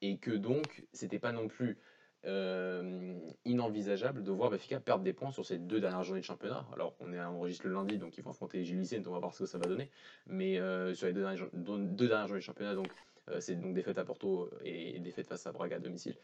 et 0.00 0.18
que 0.18 0.32
donc, 0.32 0.84
c'était 0.92 1.18
pas 1.18 1.32
non 1.32 1.48
plus 1.48 1.78
euh, 2.26 3.18
inenvisageable 3.46 4.22
de 4.22 4.30
voir 4.30 4.50
Benfica 4.50 4.78
perdre 4.78 5.04
des 5.04 5.12
points 5.12 5.30
sur 5.30 5.46
ces 5.46 5.58
deux 5.58 5.80
dernières 5.80 6.02
journées 6.02 6.20
de 6.20 6.26
championnat. 6.26 6.66
Alors, 6.74 6.94
on 7.00 7.12
est 7.12 7.20
enregistre 7.20 7.66
le 7.66 7.72
lundi, 7.72 7.98
donc 7.98 8.18
ils 8.18 8.24
vont 8.24 8.30
affronter 8.30 8.62
Gilles 8.64 8.80
Vicente, 8.80 9.06
on 9.06 9.12
va 9.12 9.20
voir 9.20 9.32
ce 9.32 9.44
que 9.44 9.46
ça 9.46 9.58
va 9.58 9.66
donner. 9.66 9.90
Mais 10.26 10.58
euh, 10.58 10.92
sur 10.92 11.06
les 11.06 11.12
deux 11.12 11.20
dernières, 11.20 11.38
journées 12.26 12.40
de 12.40 12.40
championnat, 12.40 12.74
donc 12.74 12.88
euh, 13.28 13.40
c'est 13.40 13.54
donc 13.56 13.74
défaite 13.74 13.96
à 13.96 14.04
Porto 14.04 14.50
et 14.64 14.98
défaite 14.98 15.28
face 15.28 15.46
à 15.46 15.52
Braga 15.52 15.76
à 15.76 15.78
domicile. 15.78 16.16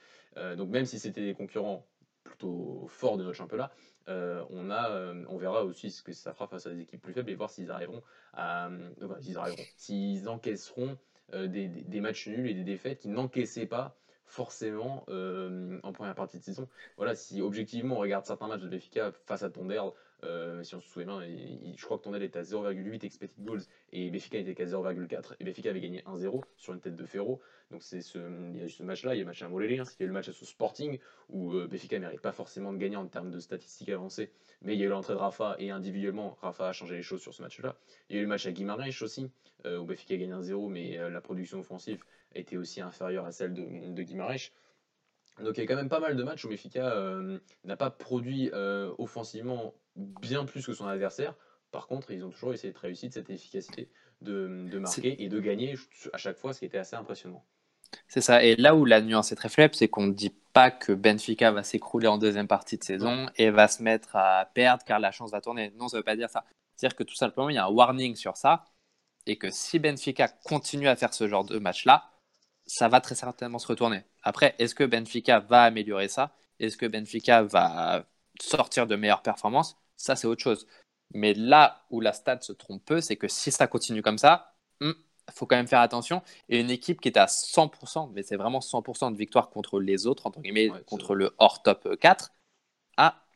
Donc 0.56 0.68
même 0.68 0.84
si 0.84 0.98
c'était 0.98 1.24
des 1.24 1.34
concurrents 1.34 1.86
plutôt 2.24 2.86
forts 2.88 3.16
de 3.16 3.22
notre 3.22 3.36
championnat, 3.36 3.70
on, 4.08 4.70
a, 4.70 5.14
on 5.28 5.36
verra 5.38 5.64
aussi 5.64 5.90
ce 5.90 6.02
que 6.02 6.12
ça 6.12 6.34
fera 6.34 6.46
face 6.46 6.66
à 6.66 6.70
des 6.70 6.80
équipes 6.80 7.00
plus 7.00 7.12
faibles 7.12 7.30
et 7.30 7.34
voir 7.36 7.48
s'ils 7.48 7.70
arriveront 7.70 8.02
à, 8.34 8.68
s'ils 9.20 9.38
arriveront, 9.38 9.62
s'ils 9.76 10.28
encaisseront 10.28 10.98
des, 11.32 11.68
des- 11.68 11.82
des 11.84 12.00
matchs 12.00 12.28
nuls 12.28 12.48
et 12.48 12.54
des 12.54 12.64
défaites 12.64 12.98
qu'ils 13.00 13.12
n'encaissaient 13.12 13.66
pas 13.66 13.96
forcément 14.24 15.04
euh, 15.08 15.78
en 15.82 15.92
première 15.92 16.14
partie 16.14 16.38
de 16.38 16.42
saison. 16.42 16.68
Voilà, 16.96 17.14
si 17.14 17.40
objectivement 17.40 17.96
on 17.96 17.98
regarde 18.00 18.24
certains 18.24 18.48
matchs 18.48 18.62
de 18.62 18.68
Benfica 18.68 19.12
face 19.24 19.42
à 19.42 19.50
Tondel, 19.50 19.80
euh, 20.24 20.62
si 20.62 20.74
on 20.74 20.80
se 20.80 20.88
souvient, 20.88 21.20
je 21.20 21.84
crois 21.84 21.98
que 21.98 22.04
Tondel 22.04 22.22
était 22.22 22.38
à 22.38 22.42
0,8 22.42 23.04
expected 23.04 23.44
goals 23.44 23.62
et 23.92 24.10
Benfica 24.10 24.38
était 24.38 24.54
qu'à 24.54 24.64
0,4 24.64 25.34
et 25.38 25.44
Benfica 25.44 25.70
avait 25.70 25.80
gagné 25.80 26.02
1-0 26.02 26.42
sur 26.56 26.72
une 26.72 26.80
tête 26.80 26.96
de 26.96 27.04
Ferro. 27.04 27.40
Donc 27.70 27.82
c'est 27.82 28.00
ce, 28.00 28.18
il 28.52 28.58
y 28.58 28.62
a 28.62 28.64
eu 28.64 28.70
ce 28.70 28.82
match-là, 28.82 29.14
il 29.14 29.18
y 29.18 29.20
a 29.20 29.24
le 29.24 29.26
match 29.26 29.42
à 29.42 29.48
Molélé, 29.48 29.78
hein, 29.78 29.84
il 29.98 30.02
y 30.02 30.02
a 30.02 30.06
eu 30.06 30.08
le 30.08 30.14
match 30.14 30.28
à 30.28 30.32
ce 30.32 30.44
Sporting 30.44 30.98
où 31.28 31.52
euh, 31.52 31.66
Benfica 31.66 31.96
ne 31.98 32.04
mérite 32.04 32.20
pas 32.20 32.32
forcément 32.32 32.72
de 32.72 32.78
gagner 32.78 32.96
en 32.96 33.06
termes 33.06 33.30
de 33.30 33.40
statistiques 33.40 33.90
avancées, 33.90 34.30
mais 34.62 34.74
il 34.74 34.80
y 34.80 34.82
a 34.82 34.86
eu 34.86 34.90
l'entrée 34.90 35.14
de 35.14 35.18
Rafa 35.18 35.56
et 35.58 35.70
individuellement 35.70 36.38
Rafa 36.40 36.68
a 36.68 36.72
changé 36.72 36.96
les 36.96 37.02
choses 37.02 37.20
sur 37.20 37.34
ce 37.34 37.42
match-là. 37.42 37.76
Il 38.08 38.16
y 38.16 38.18
a 38.18 38.22
eu 38.22 38.24
le 38.24 38.28
match 38.28 38.46
à 38.46 38.52
Guimarães 38.52 39.02
aussi, 39.02 39.30
euh, 39.66 39.78
où 39.78 39.84
Benfica 39.84 40.14
a 40.14 40.16
gagné 40.16 40.32
1-0, 40.32 40.68
mais 40.68 40.98
euh, 40.98 41.10
la 41.10 41.20
production 41.20 41.58
offensive 41.58 42.02
était 42.34 42.56
aussi 42.56 42.80
inférieure 42.80 43.26
à 43.26 43.32
celle 43.32 43.52
de, 43.52 43.62
de. 43.62 44.02
Donc 45.42 45.58
il 45.58 45.60
y 45.60 45.64
a 45.64 45.66
quand 45.66 45.76
même 45.76 45.88
pas 45.88 46.00
mal 46.00 46.16
de 46.16 46.22
matchs 46.22 46.44
où 46.44 46.48
Benfica 46.48 46.92
euh, 46.92 47.38
n'a 47.64 47.76
pas 47.76 47.90
produit 47.90 48.50
offensivement 48.98 49.74
bien 49.96 50.44
plus 50.44 50.64
que 50.64 50.72
son 50.72 50.86
adversaire. 50.86 51.34
Par 51.72 51.86
contre, 51.86 52.10
ils 52.10 52.24
ont 52.24 52.30
toujours 52.30 52.52
essayé 52.52 52.72
de 52.72 52.78
réussir 52.78 53.12
cette 53.12 53.30
efficacité 53.30 53.90
de, 54.22 54.66
de 54.70 54.78
marquer 54.78 55.22
et 55.22 55.28
de 55.28 55.40
gagner 55.40 55.76
à 56.12 56.16
chaque 56.16 56.38
fois, 56.38 56.52
ce 56.52 56.60
qui 56.60 56.64
était 56.64 56.78
assez 56.78 56.96
impressionnant. 56.96 57.44
C'est 58.08 58.20
ça. 58.20 58.42
Et 58.42 58.56
là 58.56 58.74
où 58.74 58.84
la 58.84 59.00
nuance 59.00 59.32
est 59.32 59.36
très 59.36 59.48
faible, 59.48 59.74
c'est 59.74 59.88
qu'on 59.88 60.06
ne 60.06 60.12
dit 60.12 60.34
pas 60.52 60.70
que 60.70 60.92
Benfica 60.92 61.50
va 61.52 61.62
s'écrouler 61.62 62.08
en 62.08 62.18
deuxième 62.18 62.48
partie 62.48 62.78
de 62.78 62.84
saison 62.84 63.28
et 63.36 63.50
va 63.50 63.68
se 63.68 63.82
mettre 63.82 64.16
à 64.16 64.50
perdre 64.54 64.84
car 64.84 64.98
la 65.00 65.12
chance 65.12 65.30
va 65.30 65.40
tourner. 65.40 65.72
Non, 65.76 65.88
ça 65.88 65.96
ne 65.96 66.00
veut 66.00 66.04
pas 66.04 66.16
dire 66.16 66.30
ça. 66.30 66.44
C'est-à-dire 66.76 66.96
que 66.96 67.04
tout 67.04 67.14
simplement, 67.14 67.48
il 67.48 67.54
y 67.54 67.58
a 67.58 67.66
un 67.66 67.70
warning 67.70 68.16
sur 68.16 68.36
ça 68.36 68.64
et 69.26 69.36
que 69.36 69.50
si 69.50 69.78
Benfica 69.78 70.28
continue 70.28 70.88
à 70.88 70.96
faire 70.96 71.12
ce 71.12 71.28
genre 71.28 71.44
de 71.44 71.58
match-là, 71.58 72.10
ça 72.66 72.88
va 72.88 73.00
très 73.00 73.14
certainement 73.14 73.58
se 73.58 73.66
retourner. 73.66 74.04
Après, 74.22 74.54
est-ce 74.58 74.74
que 74.74 74.84
Benfica 74.84 75.40
va 75.40 75.62
améliorer 75.62 76.08
ça? 76.08 76.34
Est-ce 76.58 76.76
que 76.76 76.86
Benfica 76.86 77.42
va 77.42 78.06
sortir 78.40 78.86
de 78.86 78.96
meilleures 78.96 79.22
performances? 79.22 79.76
Ça, 79.96 80.16
c'est 80.16 80.26
autre 80.26 80.42
chose. 80.42 80.66
Mais 81.14 81.34
là 81.34 81.84
où 81.90 82.00
la 82.00 82.12
stat 82.12 82.40
se 82.40 82.52
trompe 82.52 82.84
peu, 82.84 83.00
c'est 83.00 83.16
que 83.16 83.28
si 83.28 83.50
ça 83.50 83.66
continue 83.66 84.02
comme 84.02 84.18
ça, 84.18 84.56
il 85.28 85.32
faut 85.32 85.46
quand 85.46 85.56
même 85.56 85.68
faire 85.68 85.80
attention. 85.80 86.22
Et 86.48 86.60
une 86.60 86.70
équipe 86.70 87.00
qui 87.00 87.08
est 87.08 87.18
à 87.18 87.26
100%, 87.26 88.10
mais 88.12 88.22
c'est 88.22 88.36
vraiment 88.36 88.60
100% 88.60 89.12
de 89.12 89.16
victoire 89.16 89.50
contre 89.50 89.80
les 89.80 90.06
autres, 90.06 90.26
entre 90.26 90.40
guillemets, 90.40 90.70
Ouais, 90.70 90.82
contre 90.84 91.14
le 91.14 91.34
hors 91.38 91.62
top 91.62 91.96
4, 91.98 92.32
ah, 92.96 93.26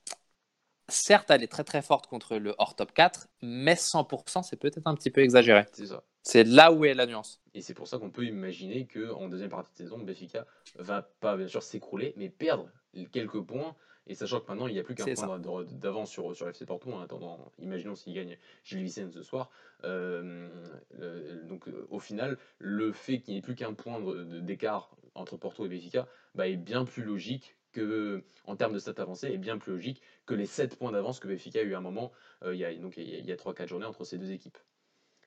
certes, 0.89 1.31
elle 1.31 1.43
est 1.43 1.49
très 1.49 1.65
très 1.65 1.83
forte 1.83 2.07
contre 2.07 2.37
le 2.37 2.55
hors 2.59 2.75
top 2.75 2.93
4, 2.93 3.29
mais 3.43 3.77
100%, 3.77 4.43
c'est 4.43 4.57
peut-être 4.57 4.81
un 4.87 4.95
petit 4.95 5.11
peu 5.11 5.21
exagéré. 5.21 5.67
C'est 5.73 5.87
ça. 5.87 6.03
C'est 6.23 6.45
là 6.45 6.73
où 6.73 6.85
est 6.85 6.95
la 6.95 7.07
nuance. 7.07 7.41
Et 7.55 7.63
c'est 7.63 7.75
pour 7.75 7.89
ça 7.89 7.99
qu'on 7.99 8.11
peut 8.11 8.25
imaginer 8.25 8.87
qu'en 8.87 9.29
deuxième 9.29 9.49
partie 9.49 9.73
de 9.73 9.79
saison, 9.79 9.99
Benfica 9.99 10.47
va 10.77 11.03
pas 11.21 11.37
bien 11.37 11.49
sûr 11.49 11.63
s'écrouler, 11.63 12.13
mais 12.17 12.29
perdre 12.29 12.69
quelques 13.11 13.41
points. 13.41 13.75
Et 14.11 14.15
sachant 14.17 14.41
que 14.41 14.49
maintenant, 14.49 14.67
il 14.67 14.73
n'y 14.75 14.81
a 14.81 14.83
plus 14.83 14.97
qu'un 14.97 15.05
point 15.15 15.39
d'a- 15.39 15.65
d'avance 15.71 16.11
sur, 16.11 16.35
sur 16.35 16.49
FC 16.49 16.67
Porto, 16.67 16.93
en 16.93 17.01
attendant, 17.01 17.39
imaginons 17.61 17.95
s'il 17.95 18.13
gagne 18.13 18.37
Gilles 18.65 18.83
Vicente 18.83 19.13
ce 19.13 19.23
soir. 19.23 19.51
Euh, 19.85 20.49
euh, 20.99 21.45
donc 21.45 21.69
euh, 21.69 21.87
au 21.91 22.01
final, 22.01 22.37
le 22.59 22.91
fait 22.93 23.21
qu'il 23.21 23.35
n'y 23.35 23.39
ait 23.39 23.43
plus 23.43 23.55
qu'un 23.55 23.73
point 23.73 24.01
d'écart 24.41 24.91
entre 25.15 25.37
Porto 25.37 25.65
et 25.65 25.69
Benfica 25.69 26.09
bah, 26.35 26.49
est 26.49 26.57
bien 26.57 26.85
plus 26.85 27.05
logique 27.05 27.57
que, 27.71 28.25
en 28.47 28.57
termes 28.57 28.73
de 28.73 28.81
stats 28.81 29.01
avancées, 29.01 29.29
est 29.29 29.39
bien 29.39 29.59
plus 29.59 29.73
logique 29.75 30.03
que 30.27 30.35
les 30.35 30.47
7 30.47 30.77
points 30.77 30.91
d'avance 30.91 31.21
que 31.21 31.29
Benfica 31.29 31.61
a 31.61 31.63
eu 31.63 31.75
à 31.75 31.79
un 31.79 31.81
moment, 31.83 32.11
euh, 32.43 32.53
il 32.53 32.59
y 32.59 32.65
a, 32.65 32.75
donc 32.75 32.97
il 32.97 33.25
y 33.25 33.31
a- 33.31 33.35
a 33.35 33.37
3-4 33.37 33.69
journées 33.69 33.87
entre 33.87 34.03
ces 34.03 34.19
deux 34.19 34.33
équipes. 34.33 34.59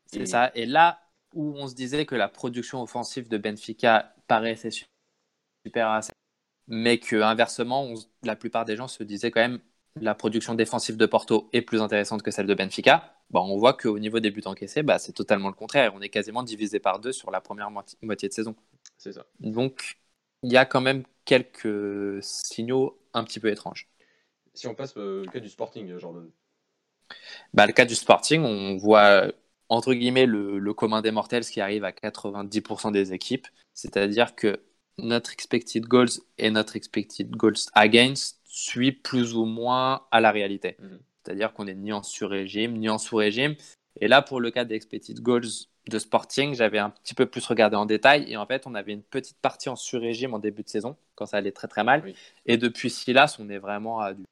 C'est 0.07 0.23
Et- 0.23 0.25
ça. 0.25 0.51
Et 0.55 0.65
là 0.65 0.99
où 1.33 1.53
on 1.57 1.67
se 1.69 1.73
disait 1.73 2.05
que 2.05 2.15
la 2.15 2.27
production 2.27 2.81
offensive 2.81 3.29
de 3.29 3.37
Benfica 3.37 4.13
paraissait 4.27 4.71
su- 4.71 4.85
super 5.65 5.89
assez, 5.89 6.11
mais 6.67 6.97
que 6.99 7.21
inversement, 7.21 7.83
on 7.83 7.95
la 8.23 8.35
plupart 8.35 8.65
des 8.65 8.75
gens 8.75 8.87
se 8.87 9.03
disaient 9.03 9.31
quand 9.31 9.41
même 9.41 9.59
la 9.99 10.15
production 10.15 10.55
défensive 10.55 10.97
de 10.97 11.05
Porto 11.05 11.49
est 11.53 11.61
plus 11.61 11.81
intéressante 11.81 12.23
que 12.23 12.31
celle 12.31 12.47
de 12.47 12.53
Benfica. 12.53 13.15
Bah, 13.29 13.41
on 13.41 13.57
voit 13.57 13.73
qu'au 13.73 13.99
niveau 13.99 14.19
des 14.19 14.31
buts 14.31 14.41
encaissés, 14.45 14.83
bah, 14.83 14.97
c'est 14.97 15.13
totalement 15.13 15.49
le 15.49 15.53
contraire. 15.53 15.93
On 15.95 16.01
est 16.01 16.09
quasiment 16.09 16.43
divisé 16.43 16.79
par 16.79 16.99
deux 16.99 17.11
sur 17.11 17.31
la 17.31 17.41
première 17.41 17.69
moitié, 17.69 17.97
moitié 18.01 18.27
de 18.27 18.33
saison. 18.33 18.55
C'est 18.97 19.13
ça. 19.13 19.25
Donc, 19.39 19.97
il 20.41 20.51
y 20.51 20.57
a 20.57 20.65
quand 20.65 20.81
même 20.81 21.03
quelques 21.25 22.23
signaux 22.23 22.99
un 23.13 23.23
petit 23.23 23.39
peu 23.39 23.49
étranges. 23.49 23.87
Si 24.53 24.67
on 24.67 24.75
passe 24.75 24.95
euh, 24.97 25.23
le 25.25 25.31
cas 25.31 25.39
du 25.39 25.49
Sporting, 25.49 25.97
Jordan. 25.97 26.29
Bah, 27.53 27.67
le 27.67 27.73
cas 27.73 27.85
du 27.85 27.95
Sporting, 27.95 28.41
on 28.43 28.77
voit 28.77 29.31
entre 29.69 29.93
guillemets 29.93 30.25
le, 30.25 30.59
le 30.59 30.73
commun 30.73 31.01
des 31.01 31.11
mortels, 31.11 31.43
ce 31.43 31.51
qui 31.51 31.61
arrive 31.61 31.83
à 31.83 31.91
90% 31.91 32.91
des 32.91 33.13
équipes. 33.13 33.47
C'est-à-dire 33.73 34.35
que 34.35 34.59
notre 34.97 35.31
expected 35.31 35.85
goals 35.85 36.21
et 36.37 36.51
notre 36.51 36.75
expected 36.75 37.31
goals 37.31 37.69
against 37.73 38.39
suit 38.45 38.91
plus 38.91 39.35
ou 39.35 39.45
moins 39.45 40.05
à 40.11 40.21
la 40.21 40.31
réalité. 40.31 40.75
Mhm. 40.79 40.99
C'est-à-dire 41.23 41.53
qu'on 41.53 41.67
est 41.67 41.75
ni 41.75 41.91
en 41.91 42.03
sur-régime, 42.03 42.77
ni 42.77 42.89
en 42.89 42.97
sous-régime. 42.97 43.55
Et 43.99 44.07
là, 44.07 44.21
pour 44.21 44.39
le 44.39 44.51
cas 44.51 44.65
des 44.65 44.75
expected 44.75 45.19
goals 45.21 45.47
de 45.87 45.99
Sporting, 45.99 46.53
j'avais 46.53 46.79
un 46.79 46.89
petit 46.89 47.13
peu 47.13 47.25
plus 47.25 47.45
regardé 47.45 47.75
en 47.75 47.85
détail. 47.85 48.29
Et 48.31 48.37
en 48.37 48.45
fait, 48.45 48.67
on 48.67 48.75
avait 48.75 48.93
une 48.93 49.03
petite 49.03 49.37
partie 49.37 49.69
en 49.69 49.75
sur-régime 49.75 50.33
en 50.33 50.39
début 50.39 50.63
de 50.63 50.69
saison, 50.69 50.95
quand 51.15 51.25
ça 51.25 51.37
allait 51.37 51.51
très 51.51 51.67
très 51.67 51.83
mal. 51.83 52.01
Oui. 52.05 52.15
Et 52.45 52.57
depuis 52.57 52.89
Silas, 52.89 53.37
on 53.39 53.49
est 53.49 53.57
vraiment 53.57 54.01
à 54.01 54.13
du, 54.13 54.25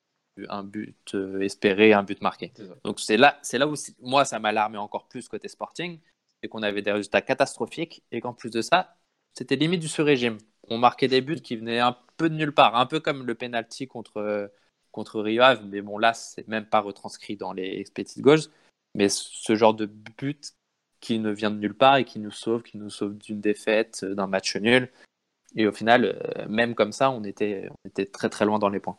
un 0.50 0.63
but 0.63 1.13
euh, 1.13 1.41
espéré, 1.41 1.93
un 1.93 2.04
but 2.04 2.21
marqué. 2.21 2.52
Donc 2.84 3.00
c'est 3.00 3.17
là, 3.17 3.38
c'est 3.41 3.58
là 3.58 3.67
où 3.67 3.76
moi 4.02 4.26
ça 4.26 4.39
m'a 4.39 4.50
alarmé 4.50 4.78
encore 4.78 5.08
plus 5.08 5.28
côté 5.28 5.47
Sporting, 5.47 6.00
c'est 6.41 6.50
qu'on 6.50 6.63
avait 6.63 6.82
des 6.82 6.91
résultats 6.91 7.21
catastrophiques 7.21 8.04
et 8.12 8.21
qu'en 8.21 8.34
plus 8.34 8.50
de 8.50 8.62
ça, 8.62 8.95
c'était 9.34 9.56
limite 9.56 9.82
du 9.82 9.88
sur-régime. 9.88 10.38
On 10.70 10.78
marquait 10.78 11.08
des 11.08 11.22
buts 11.22 11.41
qui 11.41 11.56
venaient 11.56 11.80
un 11.80 11.98
peu 12.17 12.30
de 12.30 12.36
nulle 12.36 12.54
part, 12.54 12.76
un 12.76 12.86
peu 12.86 13.00
comme 13.00 13.26
le 13.26 13.36
penalty 13.36 13.88
contre 13.88 14.52
contre 14.91 15.22
Rio 15.22 15.41
Ave, 15.41 15.65
mais 15.65 15.82
bon 15.82 15.98
là 15.98 16.13
c'est 16.13 16.48
même 16.50 16.65
pas 16.65 16.82
retranscrit 16.82 17.38
dans 17.38 17.54
les 17.54 17.80
expected 17.80 18.22
goals, 18.22 18.41
mais 18.94 19.08
ce 19.10 19.56
genre 19.56 19.74
de 19.74 19.86
but 19.86 20.54
qui 21.00 21.17
ne 21.17 21.32
vient 21.32 21.50
de 21.50 21.58
nulle 21.58 21.74
part 21.74 21.98
et 21.98 22.06
qui 22.06 22.20
nous 22.20 22.32
sauve, 22.32 22.62
qui 22.62 22.78
nous 22.78 22.89
sauve 22.89 23.17
d'une 23.17 23.41
défaite, 23.41 24.02
euh, 24.04 24.13
d'un 24.13 24.28
match 24.28 24.56
nul. 24.56 24.91
Et 25.56 25.67
au 25.67 25.72
final, 25.72 26.06
euh, 26.06 26.48
même 26.48 26.76
comme 26.76 26.91
ça, 26.91 27.12
on 27.12 27.24
était, 27.24 27.67
on 27.70 27.89
était 27.89 28.06
très 28.06 28.30
très 28.30 28.46
loin 28.46 28.60
dans 28.60 28.70
les 28.70 28.80
points. 28.80 28.98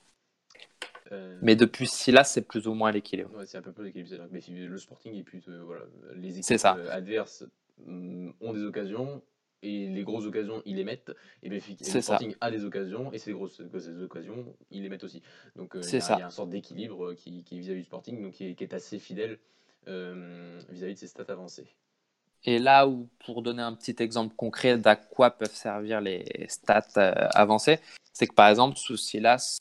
Euh, 1.13 1.39
Mais 1.43 1.57
depuis 1.57 1.87
Silas, 1.87 2.25
c'est 2.25 2.47
plus 2.47 2.67
ou 2.67 2.75
moins 2.75 2.91
l'équilibre. 2.91 3.31
ouais, 3.37 3.47
c'est 3.47 3.59
un 3.59 3.63
peu 3.63 3.73
plus 3.73 3.85
l'équilibre. 3.85 4.27
Mais 4.31 4.41
le 4.49 4.79
Sporting 4.79 5.15
et 5.15 5.23
puis 5.23 5.43
euh, 5.49 5.63
voilà, 5.65 5.83
les 6.15 6.39
équipes 6.39 6.59
ça. 6.59 6.77
adverses 6.91 7.45
hum, 7.87 8.35
ont 8.41 8.53
des 8.53 8.65
occasions 8.65 9.23
et 9.63 9.87
les 9.89 10.03
grosses 10.03 10.27
occasions 10.27 10.63
ils 10.67 10.77
les 10.77 10.85
mettent 10.85 11.13
et, 11.43 11.49
Benfica- 11.51 11.85
le 11.85 11.91
ça. 11.91 12.03
Sporting 12.03 12.35
a 12.41 12.51
des 12.51 12.65
occasions 12.65 13.13
et 13.13 13.19
ces 13.19 13.33
grosses, 13.33 13.61
ces 13.79 14.03
occasions 14.03 14.55
ils 14.71 14.83
les 14.83 14.89
mettent 14.89 15.05
aussi. 15.05 15.23
Donc 15.57 15.77
euh, 15.77 15.81
il 15.83 15.93
y, 15.93 15.97
a- 15.97 16.01
ça. 16.01 16.15
il 16.17 16.19
y 16.19 16.23
a 16.23 16.27
une 16.27 16.31
sorte 16.31 16.51
d'équilibre 16.51 17.11
euh, 17.11 17.15
qui, 17.15 17.45
qui 17.45 17.57
est 17.57 17.61
vis-à-vis 17.61 17.81
du 17.81 17.87
Sporting 17.87 18.23
donc 18.23 18.33
qui 18.33 18.47
est, 18.49 18.55
qui 18.55 18.65
est 18.65 18.75
assez 18.75 18.99
fidèle 18.99 19.39
euh, 19.89 20.61
vis-à-vis 20.71 20.95
de 20.95 20.99
ses 20.99 21.07
stats 21.09 21.25
avancées. 21.29 21.67
Et 22.45 22.59
là 22.59 22.89
où, 22.89 23.09
pour 23.25 23.43
donner 23.43 23.63
un 23.63 23.73
petit 23.73 23.95
exemple 24.01 24.35
concret 24.35 24.77
d'à 24.77 24.97
quoi 24.97 25.31
peuvent 25.31 25.55
servir 25.55 26.01
les 26.01 26.25
stats 26.49 26.89
avancées, 27.35 27.79
c'est 28.13 28.27
que 28.27 28.35
par 28.35 28.49
exemple, 28.49 28.77
sous 28.77 28.97
Silas, 28.97 29.59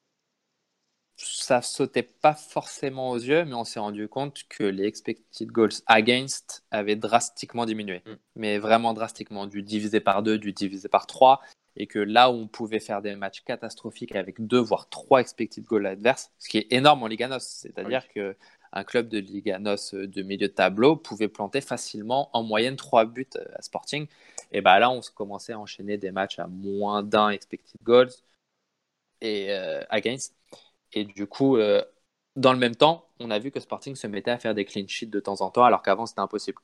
ça 1.26 1.62
sautait 1.62 2.04
pas 2.04 2.34
forcément 2.34 3.12
aux 3.12 3.18
yeux, 3.18 3.46
mais 3.46 3.54
on 3.54 3.64
s'est 3.64 3.80
rendu 3.80 4.08
compte 4.08 4.44
que 4.50 4.64
les 4.64 4.86
expected 4.86 5.50
goals 5.52 5.82
against 5.88 6.64
avaient 6.72 6.96
drastiquement 6.96 7.66
diminué. 7.66 8.02
Mm. 8.06 8.14
Mais 8.36 8.58
vraiment 8.58 8.94
drastiquement, 8.94 9.48
du 9.48 9.62
divisé 9.64 10.00
par 10.00 10.24
2, 10.24 10.38
du 10.38 10.54
divisé 10.54 10.90
par 10.90 11.08
3. 11.08 11.42
et 11.78 11.88
que 11.88 12.00
là 12.00 12.30
où 12.30 12.34
on 12.34 12.48
pouvait 12.48 12.82
faire 12.82 13.02
des 13.02 13.16
matchs 13.16 13.42
catastrophiques 13.42 14.16
avec 14.16 14.46
deux 14.46 14.60
voire 14.60 14.90
trois 14.90 15.22
expected 15.22 15.64
goals 15.64 15.86
adverses, 15.86 16.32
ce 16.38 16.50
qui 16.50 16.58
est 16.58 16.68
énorme 16.74 17.04
en 17.04 17.08
Liga 17.08 17.30
NOS, 17.30 17.40
c'est-à-dire 17.40 18.08
que 18.10 18.36
un 18.74 18.84
club 18.84 19.08
de 19.10 19.20
Liga 19.20 19.60
NOS 19.60 19.94
de 19.94 20.22
milieu 20.22 20.48
de 20.48 20.54
tableau 20.54 20.96
pouvait 20.96 21.28
planter 21.28 21.62
facilement 21.62 22.30
en 22.34 22.44
moyenne 22.44 22.76
trois 22.76 23.06
buts 23.06 23.28
à 23.56 23.62
Sporting. 23.62 24.08
Et 24.52 24.62
bah 24.62 24.80
là, 24.80 24.90
on 24.92 25.02
commençait 25.16 25.54
à 25.54 25.60
enchaîner 25.60 25.98
des 25.98 26.12
matchs 26.12 26.40
à 26.40 26.48
moins 26.48 27.04
d'un 27.04 27.30
expected 27.30 27.82
goals 27.84 28.12
et 29.22 29.52
euh, 29.52 29.84
against. 29.90 30.36
Et 30.94 31.06
du 31.06 31.28
coup, 31.28 31.58
euh, 31.58 31.84
dans 32.36 32.54
le 32.54 32.60
même 32.60 32.76
temps, 32.76 33.08
on 33.20 33.32
a 33.32 33.40
vu 33.40 33.52
que 33.52 33.60
Sporting 33.60 33.96
se 33.96 34.08
mettait 34.08 34.32
à 34.32 34.38
faire 34.38 34.56
des 34.56 34.66
clean 34.66 34.88
sheets 34.88 35.08
de 35.08 35.20
temps 35.20 35.42
en 35.42 35.50
temps, 35.52 35.64
alors 35.64 35.82
qu'avant 35.82 36.06
c'était 36.06 36.22
impossible. 36.22 36.62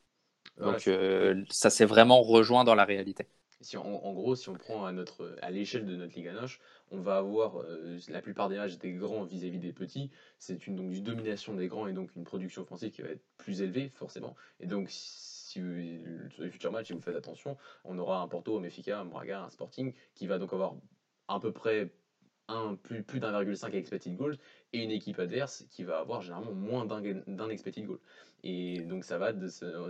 Donc 0.57 0.88
euh, 0.88 1.43
ça 1.49 1.69
s'est 1.69 1.86
vraiment 1.86 2.21
rejoint 2.21 2.63
dans 2.63 2.75
la 2.75 2.86
réalité. 2.86 3.28
Si 3.61 3.75
en 3.75 4.13
gros, 4.13 4.36
si 4.36 4.49
on 4.49 4.53
prend 4.53 4.86
à, 4.86 4.91
notre, 4.91 5.36
à 5.41 5.49
l'échelle 5.49 5.86
de 5.86 5.95
notre 5.95 6.15
Liga 6.15 6.32
Noche, 6.32 6.59
on 6.91 6.99
va 6.99 7.17
avoir 7.17 7.57
euh, 7.57 7.97
la 8.07 8.21
plupart 8.21 8.49
des 8.49 8.57
matchs 8.57 8.78
des 8.78 8.93
grands 8.93 9.23
vis-à-vis 9.23 9.57
des 9.59 9.73
petits. 9.73 10.11
C'est 10.38 10.67
une, 10.67 10.75
donc 10.75 10.93
une 10.93 11.03
domination 11.03 11.55
des 11.55 11.67
grands 11.67 11.88
et 11.88 11.93
donc 11.93 12.15
une 12.15 12.23
production 12.23 12.61
offensive 12.61 12.91
qui 12.91 13.01
va 13.01 13.09
être 13.09 13.23
plus 13.38 13.63
élevée, 13.63 13.91
forcément. 13.95 14.36
Et 14.59 14.67
donc, 14.67 14.89
si 14.89 15.38
sur 15.47 15.63
les 16.43 16.51
futurs 16.51 16.71
matchs, 16.71 16.88
si 16.88 16.93
vous 16.93 17.01
faites 17.01 17.15
attention, 17.15 17.57
on 17.84 17.97
aura 17.97 18.21
un 18.21 18.28
Porto, 18.28 18.57
un 18.57 18.61
Mefica, 18.61 18.99
un 18.99 19.05
Braga, 19.05 19.43
un 19.43 19.49
Sporting 19.49 19.93
qui 20.13 20.28
va 20.28 20.38
donc 20.39 20.53
avoir 20.53 20.75
à 21.28 21.39
peu 21.39 21.51
près 21.51 21.89
un, 22.47 22.75
plus, 22.75 23.03
plus 23.03 23.19
d'1,5 23.19 23.73
expected 23.73 24.15
goals 24.15 24.37
et 24.73 24.83
une 24.83 24.91
équipe 24.91 25.19
adverse 25.19 25.65
qui 25.69 25.83
va 25.83 25.99
avoir 25.99 26.21
généralement 26.21 26.53
moins 26.53 26.85
d'un 26.85 27.49
expected 27.49 27.85
goal. 27.85 27.99
Et 28.43 28.81
donc 28.81 29.03
ça 29.03 29.17
va 29.17 29.33
de 29.33 29.47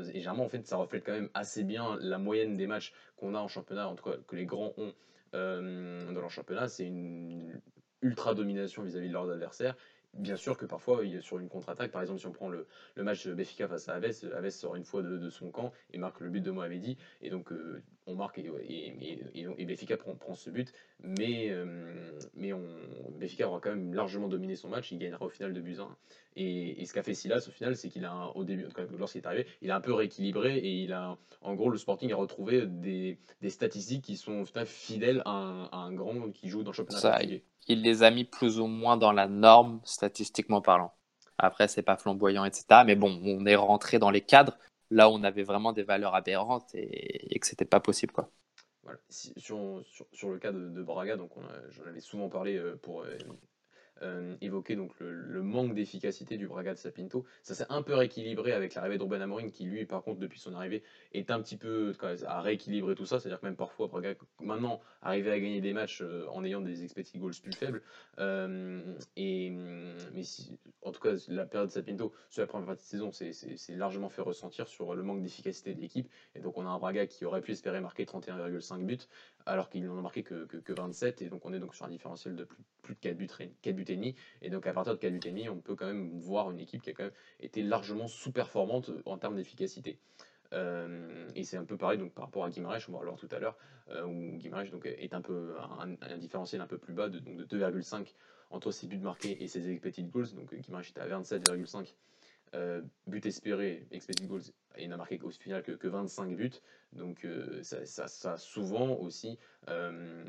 et 0.10 0.14
généralement 0.20 0.46
en 0.46 0.50
fait 0.50 0.66
ça 0.66 0.78
reflète 0.78 1.04
quand 1.06 1.14
même 1.14 1.30
assez 1.34 1.64
bien 1.64 1.98
la 2.00 2.18
moyenne 2.18 2.56
des 2.56 2.68
matchs 2.68 2.94
qu'on 3.18 3.36
a 3.36 3.40
en 3.40 3.48
championnat, 3.48 3.88
en 3.88 3.96
tout 3.96 4.10
cas 4.10 4.18
que 4.28 4.36
les 4.36 4.46
grands 4.46 4.74
ont 4.78 4.94
euh, 5.34 6.12
dans 6.12 6.22
leur 6.22 6.32
championnat, 6.32 6.68
c'est 6.68 6.86
une 6.86 7.60
ultra 8.02 8.34
domination 8.34 8.84
vis-à-vis 8.84 9.08
de 9.08 9.14
leurs 9.14 9.30
adversaires. 9.30 9.76
Bien 10.14 10.36
sûr 10.36 10.58
que 10.58 10.66
parfois, 10.66 11.02
sur 11.20 11.38
une 11.38 11.50
contre-attaque, 11.50 11.92
par 11.92 12.02
exemple, 12.02 12.20
si 12.20 12.28
on 12.28 12.32
prend 12.32 12.50
le, 12.50 12.66
le 12.96 13.04
match 13.04 13.28
Béfica 13.28 13.68
face 13.68 13.90
à 13.90 13.96
Aves, 13.96 14.14
Aves 14.34 14.50
sort 14.50 14.76
une 14.76 14.86
fois 14.86 15.04
de, 15.04 15.18
de, 15.18 15.30
son 15.30 15.52
camp 15.52 15.72
et 15.92 15.98
marque 15.98 16.22
le 16.22 16.30
but 16.30 16.42
de 16.42 16.52
Mohamedi. 16.52 16.98
Et 17.22 17.30
donc, 17.30 17.52
euh, 17.52 17.84
on 18.08 18.16
marque 18.16 18.40
et, 18.40 18.50
et, 18.70 19.48
et, 19.58 19.66
Béfica 19.66 19.98
prend, 19.98 20.16
prend, 20.16 20.34
ce 20.34 20.50
but. 20.50 20.74
Mais, 21.02 21.50
euh, 21.50 21.66
mais 22.34 22.54
on, 22.54 22.64
Béfica 23.20 23.48
aura 23.48 23.60
quand 23.60 23.70
même 23.70 23.94
largement 23.94 24.28
dominé 24.28 24.56
son 24.56 24.70
match. 24.70 24.92
Il 24.92 25.00
gagnera 25.00 25.26
au 25.26 25.30
final 25.30 25.54
de 25.54 25.60
buts 25.60 25.78
1. 25.80 25.96
Et, 26.38 26.86
ce 26.86 26.94
qu'a 26.94 27.04
fait 27.04 27.14
Silas 27.14 27.46
au 27.48 27.52
final, 27.52 27.76
c'est 27.76 27.90
qu'il 27.90 28.06
a, 28.06 28.32
au 28.36 28.44
début, 28.44 28.68
lorsqu'il 28.98 29.22
est 29.22 29.28
arrivé, 29.28 29.46
il 29.62 29.72
a 29.72 29.76
un 29.76 29.82
peu 29.82 29.94
rééquilibré 29.94 30.58
et 30.58 30.84
il 30.84 30.94
a, 30.94 31.18
en 31.42 31.54
gros, 31.54 31.70
le 31.70 31.78
Sporting 31.78 32.12
a 32.14 32.16
retrouvé 32.16 32.66
des, 32.66 33.20
des 33.42 33.50
statistiques 33.50 34.04
qui 34.04 34.16
sont 34.16 34.46
fidèles 34.66 35.22
à 35.26 35.32
un, 35.32 35.64
à 35.66 35.78
un, 35.78 35.94
grand 35.94 36.32
qui 36.32 36.48
joue 36.48 36.64
dans 36.64 36.72
le 36.72 36.76
championnat. 36.76 37.02
Ça, 37.02 37.20
il 37.68 37.82
les 37.82 38.04
a 38.04 38.12
mis 38.12 38.24
plus 38.24 38.60
ou 38.60 38.68
moins 38.68 38.96
dans 38.96 39.12
la 39.12 39.28
norme, 39.28 39.82
statistiquement 39.84 40.62
parlant. 40.62 40.94
Après, 41.38 41.68
c'est 41.68 41.84
pas 41.84 41.98
flamboyant, 41.98 42.46
etc. 42.46 42.66
Mais 42.86 42.96
bon, 42.96 43.20
on 43.24 43.46
est 43.46 43.56
rentré 43.56 44.00
dans 44.00 44.10
les 44.10 44.22
cadres 44.22 44.58
là 44.90 45.10
on 45.10 45.24
avait 45.24 45.44
vraiment 45.44 45.74
des 45.74 45.84
valeurs 45.84 46.16
aberrantes 46.16 46.74
et, 46.76 47.36
et 47.36 47.40
que 47.40 47.48
c'était 47.48 47.66
pas 47.66 47.80
possible, 47.80 48.14
quoi. 48.14 48.30
Sur, 49.10 49.84
le 50.32 50.38
cas 50.40 50.52
de, 50.52 50.70
de 50.70 50.82
Braga, 50.82 51.18
donc 51.18 51.32
j'en 51.72 51.86
avais 51.86 52.00
souvent 52.00 52.30
parlé 52.30 52.56
euh, 52.56 52.78
pour 52.82 53.06
euh, 54.02 54.18
euh, 54.18 54.36
évoquer 54.42 54.76
donc 54.76 54.92
le, 55.00 55.42
manque 55.42 55.74
d'efficacité 55.74 56.38
du 56.38 56.48
Braga 56.48 56.74
de 56.74 56.80
Sapinto. 56.80 57.26
Ça 57.44 57.56
s'est 57.56 57.66
un 57.70 57.82
peu 57.82 57.94
rééquilibré 57.94 58.52
avec 58.52 58.74
l'arrivée 58.76 58.98
d'Urban 58.98 59.22
Amorim 59.22 59.52
qui 59.52 59.66
lui 59.66 59.86
par 59.86 60.04
contre 60.04 60.20
depuis 60.20 60.40
son 60.40 60.54
arrivée 60.54 60.84
est 61.14 61.32
un 61.32 61.42
petit 61.42 61.58
peu 61.58 61.94
à 62.26 62.42
rééquilibrer 62.42 62.96
tout 62.96 63.06
ça, 63.06 63.20
c'est-à-dire 63.20 63.40
que 63.40 63.46
même 63.46 63.56
parfois 63.56 63.88
Braga 63.88 64.14
maintenant 64.42 64.82
arriver 65.02 65.32
à 65.32 65.40
gagner 65.40 65.62
des 65.62 65.74
matchs 65.74 66.02
euh, 66.02 66.26
en 66.30 66.44
ayant 66.44 66.62
des 66.62 66.84
expected 66.84 67.20
goals 67.22 67.36
plus 67.42 67.54
faibles. 67.54 67.82
Euh, 68.20 68.82
et 69.16 69.52
mais 70.14 70.24
si, 70.24 70.58
en 70.82 70.92
tout 70.92 71.02
cas 71.02 71.12
la 71.28 71.46
période 71.46 71.70
de 71.70 71.74
Sapinto 71.74 72.14
sur 72.30 72.42
la 72.42 72.48
première 72.48 72.68
partie 72.68 72.84
de 72.84 72.90
saison 72.90 73.12
c'est 73.12 73.76
largement 73.76 74.10
fait 74.10 74.22
ressentir 74.22 74.68
sur 74.68 74.96
le 74.96 75.04
manque 75.04 75.22
d'efficacité 75.22 75.74
de 75.74 75.82
l'équipe 75.82 76.10
et 76.36 76.40
donc 76.40 76.58
on 76.58 76.66
a 76.66 76.70
un 76.70 76.80
Braga 76.80 77.08
qui 77.08 77.26
aurait 77.26 77.42
pu 77.42 77.52
espérer 77.52 77.82
marquer 77.82 78.06
31,5 78.06 78.86
buts 78.86 78.98
alors 79.48 79.70
qu'il 79.70 79.86
n'en 79.86 79.98
a 79.98 80.02
marqué 80.02 80.24
que, 80.24 80.46
que, 80.46 80.74
27 80.74 81.22
et 81.22 81.30
donc 81.30 81.46
on 81.46 81.54
est 81.54 81.60
donc 81.60 81.74
sur 81.74 81.86
un 81.86 81.90
différentiel 81.90 82.36
de 82.36 82.44
plus, 82.44 82.64
plus 82.82 82.96
de 82.96 83.00
4 83.00 83.18
buts, 83.18 83.28
4 83.62 83.76
buts 83.76 84.16
et 84.42 84.50
donc 84.50 84.68
à 84.68 84.74
partir 84.74 84.94
de 84.94 85.00
4 85.00 85.14
buts 85.14 85.50
on 85.50 85.58
peut 85.58 85.76
quand 85.76 85.88
même 85.88 86.20
voir 86.20 86.52
une 86.52 86.60
équipe 86.60 86.82
qui 86.82 86.90
a 86.90 86.94
quand 86.94 87.04
même 87.04 87.14
été 87.40 87.64
largement 87.64 88.08
sous-performante 88.08 88.92
en 89.06 89.18
termes 89.18 89.36
d'efficacité. 89.36 90.00
Euh, 90.54 91.28
et 91.36 91.44
c'est 91.44 91.58
un 91.58 91.66
peu 91.66 91.78
pareil 91.78 91.98
donc 91.98 92.14
par 92.14 92.26
rapport 92.26 92.46
à 92.46 92.50
Guimarães, 92.50 92.80
on 92.88 92.94
va 92.94 93.00
le 93.00 93.06
voir 93.08 93.18
tout 93.18 93.28
à 93.32 93.40
l'heure, 93.40 93.58
euh, 93.90 94.06
où 94.06 94.38
Guimarães 94.38 94.70
donc, 94.70 94.86
est 94.86 95.14
un 95.14 95.22
peu 95.22 95.56
un, 95.80 96.18
différentiel 96.18 96.62
un 96.62 96.68
peu 96.68 96.78
plus 96.78 96.94
bas 96.94 97.10
de, 97.10 97.20
de 97.20 97.44
2,5 97.44 98.14
entre 98.50 98.72
ses 98.72 98.88
buts 98.88 98.98
marqués 98.98 99.44
et 99.44 99.48
ses 99.48 99.70
expected 99.70 100.10
goals. 100.10 100.34
Donc 100.36 100.54
Guimarães 100.54 100.90
était 100.90 101.02
à 101.02 101.08
27,5 101.08 101.94
euh, 102.54 102.82
buts 103.08 103.22
espérés, 103.26 103.88
expected 103.92 104.28
goals, 104.28 104.42
et 104.42 104.54
il 104.80 104.90
n'a 104.90 104.98
marqué 104.98 105.20
au 105.22 105.30
final 105.30 105.64
que, 105.64 105.72
que 105.72 105.88
25 105.88 106.36
buts. 106.36 106.52
Donc 106.94 107.26
euh, 107.26 107.62
ça, 107.64 107.86
ça, 107.86 108.08
ça, 108.08 108.38
souvent 108.38 108.96
aussi 108.96 109.38
euh, 109.70 110.24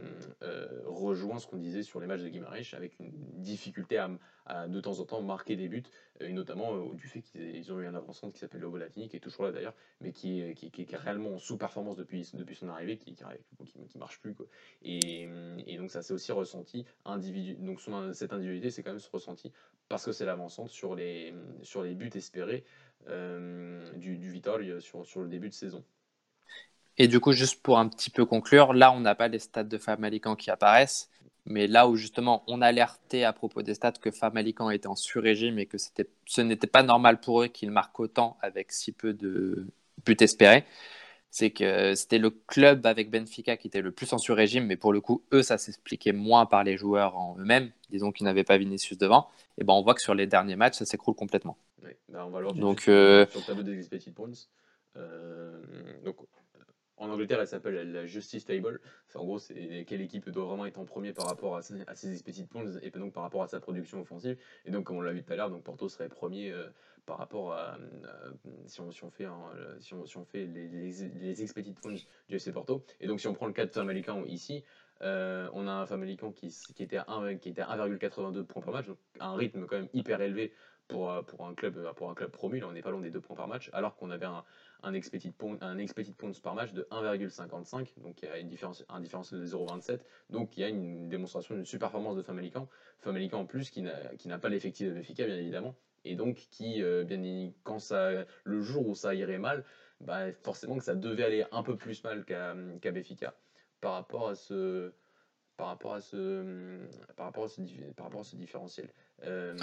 rejoint 0.87 1.39
ce 1.39 1.47
qu'on 1.47 1.59
disait 1.59 1.83
sur 1.83 2.01
les 2.01 2.07
matchs 2.07 2.23
de 2.23 2.29
Guimarães, 2.29 2.75
avec 2.75 2.99
une 2.99 3.11
difficulté 3.41 3.99
à, 3.99 4.11
de 4.69 4.81
temps 4.81 5.01
en 5.01 5.05
temps 5.05 5.23
marquer 5.23 5.57
des 5.57 5.69
buts, 5.69 5.83
et 6.21 6.33
notamment 6.33 6.87
du 6.95 7.07
fait 7.07 7.21
qu'ils 7.21 7.73
ont 7.73 7.81
eu 7.81 7.87
un 7.87 7.95
avancement 7.95 8.31
qui 8.31 8.39
s'appelle 8.39 8.61
Lobolatini, 8.61 9.09
qui 9.09 9.17
est 9.17 9.21
toujours 9.21 9.45
là 9.45 9.53
d'ailleurs, 9.53 9.75
mais 10.01 10.13
qui 10.13 10.41
est, 10.41 10.55
qui, 10.55 10.83
est 10.83 10.97
réellement 10.97 11.35
en 11.35 11.39
sous-performance 11.39 11.97
depuis, 11.97 12.29
depuis 12.35 12.57
son 12.57 12.69
arrivée, 12.69 12.97
qui 12.97 13.15
qui, 13.15 13.99
marche 13.99 14.21
plus. 14.21 14.35
Quoi. 14.35 14.47
Et, 14.83 15.29
et, 15.67 15.77
donc 15.77 15.91
ça 15.91 16.03
s'est 16.03 16.15
aussi 16.15 16.33
ressenti, 16.33 16.85
individu, 17.05 17.55
donc 17.57 17.81
cette 18.13 18.33
individualité 18.33 18.71
c'est 18.71 18.83
quand 18.83 18.93
même 18.93 19.01
ressenti 19.13 19.53
parce 19.89 20.05
que 20.05 20.13
c'est 20.13 20.25
l'avancante 20.25 20.69
sur 20.69 20.95
les, 20.95 21.35
sur 21.63 21.83
les 21.83 21.95
buts 21.95 22.11
espérés 22.15 22.65
euh, 23.09 23.91
du, 23.95 24.19
du 24.19 24.41
sur, 24.81 25.07
sur 25.07 25.23
le 25.23 25.29
début 25.29 25.49
de 25.49 25.55
saison. 25.55 25.83
Et 26.99 27.07
du 27.07 27.21
coup, 27.21 27.33
juste 27.33 27.63
pour 27.63 27.79
un 27.79 27.89
petit 27.89 28.11
peu 28.11 28.27
conclure, 28.27 28.75
là, 28.75 28.93
on 28.93 29.01
n'a 29.01 29.15
pas 29.15 29.29
les 29.29 29.39
stats 29.39 29.65
de 29.65 29.79
Famalican 29.79 30.35
qui 30.35 30.51
apparaissent, 30.51 31.11
mais 31.49 31.67
là 31.67 31.89
où 31.89 31.97
justement 31.97 32.45
on 32.47 32.61
alertait 32.61 33.25
à 33.25 33.33
propos 33.33 33.63
des 33.63 33.75
stats 33.75 33.93
que 33.93 34.11
Famalican 34.11 34.71
était 34.71 34.87
en 34.87 34.97
sur-régime 34.97 35.59
et 35.59 35.67
que 35.67 35.79
ce 35.79 36.41
n'était 36.41 36.67
pas 36.67 36.83
normal 36.83 37.21
pour 37.21 37.43
eux 37.43 37.49
qu'ils 37.49 37.71
marquent 37.71 38.01
autant 38.01 38.37
avec 38.41 38.71
si 38.71 38.93
peu 38.93 39.13
de 39.13 39.67
buts 40.07 40.17
espérés, 40.21 40.65
c'est 41.31 41.51
que 41.51 41.95
c'était 41.95 42.19
le 42.19 42.31
club 42.31 42.87
avec 42.87 43.11
Benfica 43.11 43.57
qui 43.57 43.67
était 43.67 43.83
le 43.83 43.93
plus 43.93 44.13
en 44.13 44.19
sur-régime, 44.19 44.67
mais 44.67 44.77
pour 44.77 44.93
le 44.93 45.01
coup, 45.01 45.23
eux, 45.33 45.43
ça 45.43 45.59
s'expliquait 45.59 46.13
moins 46.13 46.47
par 46.47 46.65
les 46.65 46.77
joueurs 46.77 47.17
en 47.17 47.37
eux-mêmes, 47.39 47.71
disons 47.91 48.13
qu'ils 48.13 48.25
n'avaient 48.25 48.45
pas 48.45 48.57
Vinicius 48.57 48.99
devant. 48.99 49.29
Et 49.59 49.65
ben 49.65 49.75
on 49.75 49.83
voit 49.83 49.95
que 49.95 50.01
sur 50.01 50.15
les 50.15 50.27
derniers 50.27 50.57
matchs, 50.57 50.77
ça 50.77 50.85
s'écroule 50.85 51.15
complètement. 51.15 51.59
Bah, 52.09 52.25
on 52.27 52.31
va 52.31 52.39
alors 52.39 52.55
donc, 52.55 52.89
euh... 52.89 53.27
sur 53.31 53.41
le 53.41 53.47
tableau 53.47 53.63
des 53.63 53.79
expected 53.79 54.15
points. 54.15 54.33
Euh, 54.97 55.63
donc, 56.05 56.17
en 56.99 57.11
Angleterre, 57.11 57.41
elle 57.41 57.49
s'appelle 57.49 57.93
la 57.93 58.07
Justice 58.07 58.45
Table. 58.45 58.81
en 59.15 59.25
gros, 59.25 59.39
c'est 59.39 59.85
quelle 59.87 60.01
équipe 60.01 60.29
doit 60.31 60.45
vraiment 60.45 60.67
être 60.67 60.79
en 60.79 60.85
premier 60.85 61.13
par 61.13 61.27
rapport 61.27 61.57
à 61.57 61.63
ses, 61.63 61.83
à 61.87 61.95
ses 61.95 62.13
expected 62.13 62.49
points 62.49 62.79
et 62.83 62.91
donc 62.91 63.13
par 63.13 63.23
rapport 63.23 63.43
à 63.43 63.49
sa 63.49 63.61
production 63.61 64.01
offensive. 64.01 64.37
Et 64.65 64.71
donc, 64.71 64.85
comme 64.85 64.97
on 64.97 65.03
l'a 65.03 65.13
vu 65.13 65.23
tout 65.23 65.33
à 65.33 65.37
l'heure, 65.37 65.51
donc 65.51 65.63
Porto 65.63 65.89
serait 65.89 66.09
premier 66.09 66.51
euh, 66.51 66.69
par 67.07 67.19
rapport 67.19 67.55
à, 67.55 67.79
si, 68.67 68.81
on, 68.81 68.91
si, 68.91 69.03
on, 69.03 69.11
fait 69.11 69.27
on, 69.27 69.81
si 69.81 70.17
on 70.17 70.25
fait 70.25 70.47
les, 70.47 70.69
les, 70.69 70.93
les 71.21 71.43
expected 71.43 71.75
points 71.75 71.95
du 72.29 72.37
FC 72.37 72.53
Porto. 72.53 72.85
Et 73.01 73.07
donc 73.07 73.21
si 73.21 73.27
on 73.27 73.33
prend 73.33 73.47
le 73.47 73.55
cas 73.55 73.65
de 73.65 73.71
Famalicão 73.71 74.27
ici, 74.27 74.63
euh, 75.03 75.49
on 75.53 75.67
a 75.67 75.73
un 75.73 75.87
Famalicão 75.87 76.33
qui, 76.33 76.49
qui 76.75 76.83
était 76.83 76.97
à 76.97 77.05
1,82 77.05 78.45
points 78.45 78.63
par 78.63 78.73
match, 78.75 78.87
donc 78.87 78.99
un 79.21 79.35
rythme 79.35 79.67
quand 79.67 79.77
même 79.77 79.89
hyper 79.93 80.21
élevé 80.21 80.53
pour, 80.89 81.13
pour, 81.27 81.47
un, 81.47 81.55
club, 81.55 81.93
pour 81.95 82.11
un 82.11 82.15
club 82.15 82.31
promu, 82.31 82.61
là 82.61 82.67
on 82.69 82.73
n'est 82.73 82.83
pas 82.83 82.91
loin 82.91 83.01
des 83.01 83.11
2 83.11 83.21
points 83.21 83.37
par 83.37 83.47
match, 83.47 83.71
alors 83.73 83.97
qu'on 83.97 84.11
avait 84.11 84.27
un, 84.27 84.43
un, 84.83 84.95
expected 84.95 85.35
point, 85.35 85.59
un 85.61 85.79
expected 85.79 86.17
points 86.17 86.33
par 86.43 86.55
match 86.55 86.73
de 86.73 86.89
1,55, 86.91 88.01
donc 88.01 88.23
il 88.23 88.29
y 88.29 88.33
a 88.33 88.39
une 88.39 88.49
différence, 88.49 88.85
un 88.89 89.01
différentiel 89.01 89.41
de 89.41 89.47
0,27, 89.47 90.01
donc 90.31 90.57
il 90.57 90.61
y 90.61 90.65
a 90.65 90.69
une 90.69 91.09
démonstration 91.09 91.55
d'une 91.55 91.67
super 91.67 91.89
performance 91.89 92.17
de 92.17 92.23
Famalicão, 92.23 92.69
Famalicão 93.01 93.41
en 93.41 93.47
plus 93.47 93.71
qui 93.71 93.83
n'a 93.83 94.39
pas 94.39 94.49
l'effectif 94.49 94.89
de 94.89 94.95
Benfica 94.95 95.27
bien 95.27 95.37
évidemment, 95.37 95.75
et 96.05 96.15
donc 96.15 96.37
qui, 96.51 96.83
euh, 96.83 97.05
bien, 97.05 97.53
quand 97.65 97.79
ça, 97.79 98.25
le 98.45 98.61
jour 98.61 98.89
où 98.89 98.95
ça 98.95 99.15
irait 99.15 99.39
mal, 99.39 99.65
bah, 100.01 100.33
forcément 100.43 100.79
que 100.79 100.85
ça 100.85 100.95
devait 100.95 101.25
aller 101.25 101.45
un 101.53 101.63
peu 101.63 101.77
plus 101.77 102.03
mal 102.05 102.25
qu'à 102.25 102.55
qu 102.81 102.89
par 103.81 103.93
rapport 103.95 104.29
à 104.29 104.35
ce 104.35 104.93
par 105.57 105.69
rapport 105.69 105.95
à 105.95 106.01
ce 106.01 106.79
par 107.17 107.27
rapport 107.27 107.45
à 107.45 107.49
ce, 107.49 107.61
par 107.97 108.07
rapport 108.07 108.21
à 108.21 108.25
ce 108.25 108.37
différentiel. 108.37 108.89
Euh... 109.25 109.57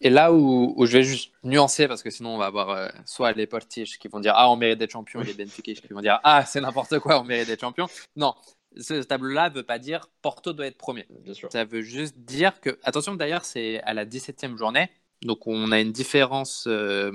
Et 0.00 0.08
là 0.08 0.32
où, 0.32 0.72
où, 0.76 0.86
je 0.86 0.98
vais 0.98 1.02
juste 1.02 1.32
nuancer 1.42 1.88
parce 1.88 2.02
que 2.02 2.10
sinon 2.10 2.36
on 2.36 2.38
va 2.38 2.46
avoir 2.46 2.70
euh, 2.70 2.88
soit 3.04 3.32
les 3.32 3.48
Portiches 3.48 3.98
qui 3.98 4.06
vont 4.06 4.20
dire 4.20 4.34
ah 4.36 4.48
on 4.50 4.56
mérite 4.56 4.78
d'être 4.78 4.92
champion 4.92 5.20
et 5.20 5.24
les 5.24 5.34
Benfica 5.34 5.72
qui 5.72 5.92
vont 5.92 6.00
dire 6.00 6.20
ah 6.22 6.44
c'est 6.44 6.60
n'importe 6.60 7.00
quoi 7.00 7.20
on 7.20 7.24
mérite 7.24 7.48
d'être 7.48 7.60
champion. 7.60 7.86
Non, 8.14 8.34
ce 8.76 9.02
tableau-là 9.02 9.50
ne 9.50 9.54
veut 9.56 9.64
pas 9.64 9.80
dire 9.80 10.08
Porto 10.22 10.52
doit 10.52 10.66
être 10.66 10.78
premier. 10.78 11.06
Bien 11.10 11.34
sûr. 11.34 11.50
Ça 11.50 11.64
veut 11.64 11.82
juste 11.82 12.16
dire 12.18 12.60
que 12.60 12.78
attention 12.84 13.14
d'ailleurs 13.14 13.44
c'est 13.44 13.80
à 13.82 13.94
la 13.94 14.06
17e 14.06 14.56
journée 14.56 14.88
donc 15.22 15.46
on 15.46 15.72
a 15.72 15.80
une 15.80 15.92
différence 15.92 16.66
euh, 16.66 17.12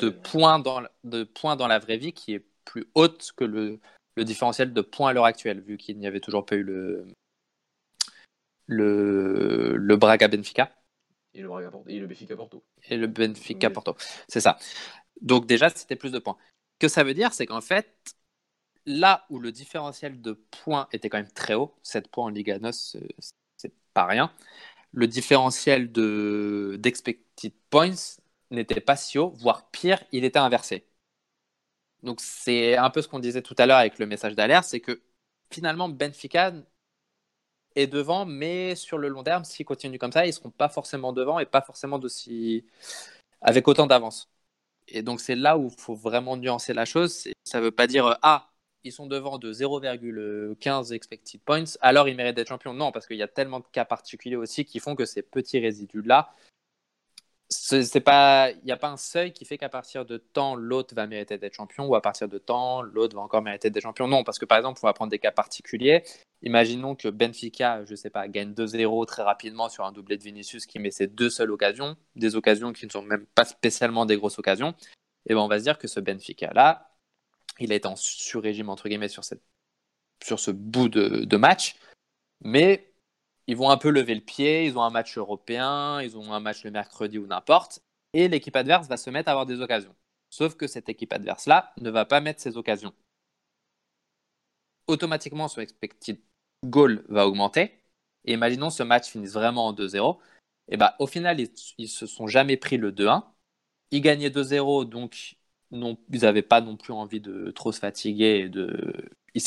de, 0.00 0.08
points 0.08 0.58
dans, 0.58 0.82
de 1.04 1.24
points 1.24 1.56
dans 1.56 1.68
la 1.68 1.78
vraie 1.78 1.98
vie 1.98 2.12
qui 2.12 2.34
est 2.34 2.44
plus 2.64 2.86
haute 2.94 3.32
que 3.36 3.44
le 3.44 3.80
le 4.16 4.24
différentiel 4.24 4.72
de 4.72 4.80
points 4.80 5.10
à 5.10 5.12
l'heure 5.12 5.24
actuelle, 5.24 5.60
vu 5.60 5.76
qu'il 5.76 5.98
n'y 5.98 6.06
avait 6.06 6.20
toujours 6.20 6.44
pas 6.44 6.56
eu 6.56 6.62
le, 6.62 7.06
le, 8.66 9.76
le 9.76 9.96
Braga 9.96 10.28
Benfica. 10.28 10.74
Et 11.34 11.42
le, 11.42 11.48
Braga, 11.48 11.70
et 11.86 11.98
le 11.98 12.06
Benfica 12.06 12.36
Porto. 12.36 12.64
Et 12.88 12.96
le 12.96 13.06
Benfica 13.06 13.70
Porto, 13.70 13.96
c'est 14.28 14.40
ça. 14.40 14.58
Donc 15.20 15.46
déjà, 15.46 15.68
c'était 15.70 15.96
plus 15.96 16.12
de 16.12 16.18
points. 16.18 16.36
Ce 16.74 16.86
que 16.86 16.88
ça 16.88 17.04
veut 17.04 17.14
dire, 17.14 17.32
c'est 17.32 17.46
qu'en 17.46 17.60
fait, 17.60 18.14
là 18.86 19.26
où 19.30 19.38
le 19.38 19.52
différentiel 19.52 20.20
de 20.20 20.32
points 20.32 20.88
était 20.92 21.08
quand 21.08 21.18
même 21.18 21.32
très 21.32 21.54
haut, 21.54 21.74
7 21.82 22.08
points 22.08 22.24
en 22.26 22.28
Liga 22.30 22.58
NOS, 22.58 22.96
c'est 23.56 23.72
pas 23.94 24.06
rien, 24.06 24.32
le 24.92 25.06
différentiel 25.06 25.92
d'expected 25.92 27.52
points 27.70 28.18
n'était 28.50 28.80
pas 28.80 28.96
si 28.96 29.18
haut, 29.18 29.30
voire 29.30 29.70
pire, 29.70 30.02
il 30.12 30.24
était 30.24 30.38
inversé. 30.38 30.86
Donc 32.02 32.20
c'est 32.20 32.76
un 32.76 32.90
peu 32.90 33.02
ce 33.02 33.08
qu'on 33.08 33.18
disait 33.18 33.42
tout 33.42 33.54
à 33.58 33.66
l'heure 33.66 33.78
avec 33.78 33.98
le 33.98 34.06
message 34.06 34.34
d'alerte, 34.34 34.64
c'est 34.64 34.80
que 34.80 35.02
finalement 35.50 35.88
Benfica 35.88 36.52
est 37.76 37.86
devant, 37.86 38.26
mais 38.26 38.74
sur 38.74 38.98
le 38.98 39.08
long 39.08 39.22
terme, 39.22 39.44
s'ils 39.44 39.66
continuent 39.66 39.98
comme 39.98 40.12
ça, 40.12 40.24
ils 40.24 40.30
ne 40.30 40.32
seront 40.34 40.50
pas 40.50 40.68
forcément 40.68 41.12
devant 41.12 41.38
et 41.38 41.46
pas 41.46 41.62
forcément 41.62 41.98
d'aussi 41.98 42.64
avec 43.42 43.68
autant 43.68 43.86
d'avance. 43.86 44.30
Et 44.88 45.02
donc 45.02 45.20
c'est 45.20 45.36
là 45.36 45.58
où 45.58 45.68
il 45.68 45.80
faut 45.80 45.94
vraiment 45.94 46.36
nuancer 46.36 46.74
la 46.74 46.84
chose. 46.84 47.28
Ça 47.44 47.58
ne 47.58 47.64
veut 47.64 47.70
pas 47.70 47.86
dire 47.86 48.18
ah 48.22 48.50
ils 48.82 48.92
sont 48.92 49.06
devant 49.06 49.38
de 49.38 49.52
0,15 49.52 50.94
expected 50.94 51.40
points, 51.42 51.64
alors 51.82 52.08
ils 52.08 52.16
méritent 52.16 52.36
d'être 52.36 52.48
champions. 52.48 52.72
Non, 52.72 52.92
parce 52.92 53.06
qu'il 53.06 53.18
y 53.18 53.22
a 53.22 53.28
tellement 53.28 53.60
de 53.60 53.66
cas 53.70 53.84
particuliers 53.84 54.36
aussi 54.36 54.64
qui 54.64 54.80
font 54.80 54.96
que 54.96 55.04
ces 55.04 55.22
petits 55.22 55.58
résidus 55.60 56.02
là 56.02 56.34
c'est 57.52 58.00
pas 58.00 58.52
il 58.52 58.64
n'y 58.64 58.70
a 58.70 58.76
pas 58.76 58.90
un 58.90 58.96
seuil 58.96 59.32
qui 59.32 59.44
fait 59.44 59.58
qu'à 59.58 59.68
partir 59.68 60.04
de 60.04 60.18
temps 60.18 60.54
l'autre 60.54 60.94
va 60.94 61.08
mériter 61.08 61.36
d'être 61.36 61.54
champion 61.54 61.86
ou 61.86 61.96
à 61.96 62.00
partir 62.00 62.28
de 62.28 62.38
temps 62.38 62.80
l'autre 62.80 63.16
va 63.16 63.22
encore 63.22 63.42
mériter 63.42 63.70
d'être 63.70 63.82
champion? 63.82 64.06
Non 64.06 64.22
parce 64.22 64.38
que 64.38 64.44
par 64.44 64.58
exemple 64.58 64.78
on 64.82 64.86
va 64.86 64.92
prendre 64.92 65.10
des 65.10 65.18
cas 65.18 65.32
particuliers. 65.32 66.04
Imaginons 66.42 66.94
que 66.94 67.08
Benfica 67.08 67.84
je 67.84 67.94
sais 67.96 68.10
pas 68.10 68.28
gagne 68.28 68.52
2-0 68.52 69.04
très 69.06 69.22
rapidement 69.22 69.68
sur 69.68 69.84
un 69.84 69.90
doublé 69.90 70.16
de 70.16 70.22
Vinicius 70.22 70.64
qui 70.66 70.78
met 70.78 70.92
ses 70.92 71.08
deux 71.08 71.28
seules 71.28 71.50
occasions 71.50 71.96
des 72.14 72.36
occasions 72.36 72.72
qui 72.72 72.86
ne 72.86 72.90
sont 72.90 73.02
même 73.02 73.26
pas 73.34 73.44
spécialement 73.44 74.06
des 74.06 74.16
grosses 74.16 74.38
occasions. 74.38 74.74
Et 75.26 75.34
ben 75.34 75.40
on 75.40 75.48
va 75.48 75.58
se 75.58 75.64
dire 75.64 75.78
que 75.78 75.88
ce 75.88 75.98
Benfica 75.98 76.52
là 76.54 76.92
il 77.58 77.72
est 77.72 77.84
en 77.84 77.96
sur-régime 77.96 78.68
entre 78.68 78.88
guillemets 78.88 79.08
sur 79.08 79.24
cette 79.24 79.42
sur 80.22 80.38
ce 80.38 80.50
bout 80.50 80.88
de, 80.88 81.24
de 81.24 81.36
match. 81.36 81.76
Mais 82.42 82.89
ils 83.50 83.56
vont 83.56 83.70
un 83.70 83.76
peu 83.76 83.90
lever 83.90 84.14
le 84.14 84.20
pied, 84.20 84.64
ils 84.64 84.78
ont 84.78 84.82
un 84.82 84.90
match 84.90 85.18
européen, 85.18 86.00
ils 86.02 86.16
ont 86.16 86.32
un 86.32 86.38
match 86.38 86.62
le 86.62 86.70
mercredi 86.70 87.18
ou 87.18 87.26
n'importe, 87.26 87.80
et 88.12 88.28
l'équipe 88.28 88.54
adverse 88.54 88.86
va 88.86 88.96
se 88.96 89.10
mettre 89.10 89.28
à 89.28 89.32
avoir 89.32 89.44
des 89.44 89.60
occasions. 89.60 89.92
Sauf 90.30 90.54
que 90.54 90.68
cette 90.68 90.88
équipe 90.88 91.12
adverse-là 91.12 91.72
ne 91.80 91.90
va 91.90 92.04
pas 92.04 92.20
mettre 92.20 92.40
ses 92.40 92.56
occasions. 92.56 92.94
Automatiquement, 94.86 95.48
son 95.48 95.62
expected 95.62 96.20
goal 96.64 97.04
va 97.08 97.26
augmenter. 97.26 97.82
Et 98.24 98.34
imaginons 98.34 98.70
ce 98.70 98.84
match 98.84 99.08
finisse 99.08 99.32
vraiment 99.32 99.66
en 99.66 99.72
2-0. 99.72 100.18
Et 100.68 100.76
bah, 100.76 100.94
au 101.00 101.08
final, 101.08 101.40
ils, 101.40 101.50
ne 101.80 101.86
se 101.86 102.06
sont 102.06 102.28
jamais 102.28 102.56
pris 102.56 102.76
le 102.76 102.92
2-1. 102.92 103.24
Ils 103.90 104.00
gagnaient 104.00 104.30
2-0, 104.30 104.88
donc 104.88 105.36
ils 105.72 106.20
n'avaient 106.22 106.42
pas 106.42 106.60
non 106.60 106.76
plus 106.76 106.92
envie 106.92 107.20
de 107.20 107.50
trop 107.50 107.72
se 107.72 107.80
fatiguer 107.80 108.42
et 108.44 108.48
de 108.48 109.10
ils. 109.34 109.42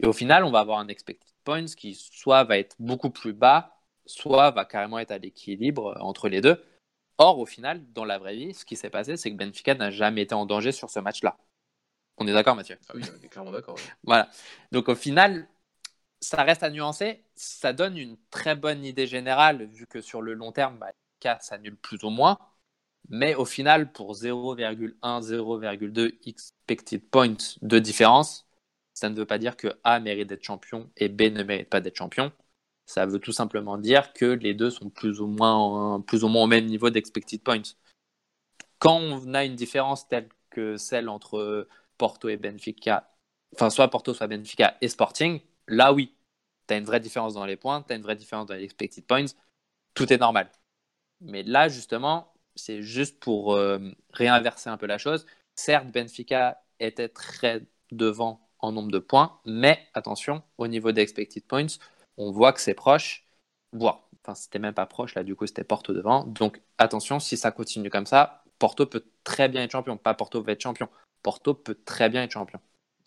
Et 0.00 0.06
au 0.06 0.12
final, 0.12 0.42
on 0.42 0.50
va 0.50 0.58
avoir 0.58 0.80
un 0.80 0.88
expected 0.88 1.35
points 1.46 1.64
qui 1.64 1.94
soit 1.94 2.44
va 2.44 2.58
être 2.58 2.76
beaucoup 2.78 3.08
plus 3.08 3.32
bas, 3.32 3.80
soit 4.04 4.50
va 4.50 4.66
carrément 4.66 4.98
être 4.98 5.12
à 5.12 5.18
l'équilibre 5.18 5.96
entre 6.00 6.28
les 6.28 6.42
deux. 6.42 6.62
Or, 7.18 7.38
au 7.38 7.46
final, 7.46 7.82
dans 7.92 8.04
la 8.04 8.18
vraie 8.18 8.36
vie, 8.36 8.52
ce 8.52 8.66
qui 8.66 8.76
s'est 8.76 8.90
passé, 8.90 9.16
c'est 9.16 9.30
que 9.30 9.36
Benfica 9.36 9.74
n'a 9.74 9.90
jamais 9.90 10.22
été 10.22 10.34
en 10.34 10.44
danger 10.44 10.72
sur 10.72 10.90
ce 10.90 10.98
match-là. 11.00 11.38
On 12.18 12.26
est 12.26 12.32
d'accord, 12.32 12.56
Mathieu? 12.56 12.76
Ah 12.88 12.92
oui, 12.94 13.02
on 13.18 13.24
est 13.24 13.28
clairement 13.28 13.52
d'accord. 13.52 13.76
voilà. 14.02 14.28
Donc, 14.72 14.88
au 14.88 14.94
final, 14.94 15.48
ça 16.20 16.42
reste 16.42 16.62
à 16.62 16.70
nuancer. 16.70 17.24
Ça 17.36 17.72
donne 17.72 17.96
une 17.96 18.18
très 18.30 18.56
bonne 18.56 18.84
idée 18.84 19.06
générale, 19.06 19.64
vu 19.66 19.86
que 19.86 20.02
sur 20.02 20.20
le 20.20 20.34
long 20.34 20.52
terme, 20.52 20.78
bah, 20.78 20.92
ça 21.22 21.38
s'annule 21.40 21.76
plus 21.76 22.02
ou 22.04 22.10
moins. 22.10 22.38
Mais 23.08 23.34
au 23.34 23.44
final, 23.44 23.92
pour 23.92 24.14
0,1, 24.14 25.20
0,2 25.20 26.18
expected 26.26 27.08
points 27.08 27.56
de 27.62 27.78
différence, 27.78 28.45
ça 28.96 29.10
ne 29.10 29.14
veut 29.14 29.26
pas 29.26 29.38
dire 29.38 29.56
que 29.56 29.68
A 29.84 30.00
mérite 30.00 30.28
d'être 30.28 30.42
champion 30.42 30.90
et 30.96 31.08
B 31.08 31.22
ne 31.24 31.42
mérite 31.42 31.68
pas 31.68 31.80
d'être 31.82 31.96
champion. 31.96 32.32
Ça 32.86 33.04
veut 33.04 33.18
tout 33.20 33.32
simplement 33.32 33.76
dire 33.76 34.14
que 34.14 34.24
les 34.24 34.54
deux 34.54 34.70
sont 34.70 34.88
plus 34.90 35.20
ou 35.20 35.26
moins, 35.26 36.00
plus 36.00 36.24
ou 36.24 36.28
moins 36.28 36.44
au 36.44 36.46
même 36.46 36.64
niveau 36.64 36.88
d'expected 36.88 37.42
points. 37.42 37.62
Quand 38.78 38.98
on 38.98 39.34
a 39.34 39.44
une 39.44 39.54
différence 39.54 40.08
telle 40.08 40.28
que 40.50 40.78
celle 40.78 41.10
entre 41.10 41.68
Porto 41.98 42.28
et 42.30 42.38
Benfica, 42.38 43.12
enfin 43.54 43.68
soit 43.68 43.88
Porto, 43.88 44.14
soit 44.14 44.28
Benfica 44.28 44.78
et 44.80 44.88
Sporting, 44.88 45.40
là 45.68 45.92
oui, 45.92 46.14
tu 46.66 46.74
as 46.74 46.78
une 46.78 46.84
vraie 46.84 47.00
différence 47.00 47.34
dans 47.34 47.44
les 47.44 47.56
points, 47.56 47.82
tu 47.82 47.92
as 47.92 47.96
une 47.96 48.02
vraie 48.02 48.16
différence 48.16 48.46
dans 48.46 48.54
les 48.54 48.64
expected 48.64 49.06
points, 49.06 49.26
tout 49.94 50.10
est 50.12 50.18
normal. 50.18 50.50
Mais 51.20 51.42
là, 51.42 51.68
justement, 51.68 52.32
c'est 52.54 52.82
juste 52.82 53.20
pour 53.20 53.54
euh, 53.54 53.78
réinverser 54.12 54.70
un 54.70 54.78
peu 54.78 54.86
la 54.86 54.98
chose. 54.98 55.26
Certes, 55.54 55.88
Benfica 55.92 56.62
était 56.80 57.08
très 57.08 57.66
devant 57.90 58.45
en 58.60 58.72
nombre 58.72 58.90
de 58.90 58.98
points, 58.98 59.38
mais 59.44 59.78
attention, 59.94 60.42
au 60.58 60.66
niveau 60.68 60.92
des 60.92 61.02
expected 61.02 61.44
points, 61.44 61.66
on 62.16 62.30
voit 62.32 62.52
que 62.52 62.60
c'est 62.60 62.74
proche, 62.74 63.26
voire, 63.72 64.08
enfin, 64.22 64.34
c'était 64.34 64.58
même 64.58 64.74
pas 64.74 64.86
proche, 64.86 65.14
là, 65.14 65.24
du 65.24 65.34
coup, 65.36 65.46
c'était 65.46 65.64
Porto 65.64 65.92
devant. 65.92 66.24
Donc, 66.24 66.60
attention, 66.78 67.20
si 67.20 67.36
ça 67.36 67.50
continue 67.50 67.90
comme 67.90 68.06
ça, 68.06 68.44
Porto 68.58 68.86
peut 68.86 69.04
très 69.24 69.48
bien 69.48 69.62
être 69.62 69.72
champion. 69.72 69.96
Pas 69.96 70.14
Porto 70.14 70.42
va 70.42 70.52
être 70.52 70.62
champion. 70.62 70.88
Porto 71.22 71.54
peut 71.54 71.78
très 71.84 72.08
bien 72.08 72.22
être 72.22 72.30
champion. 72.32 72.60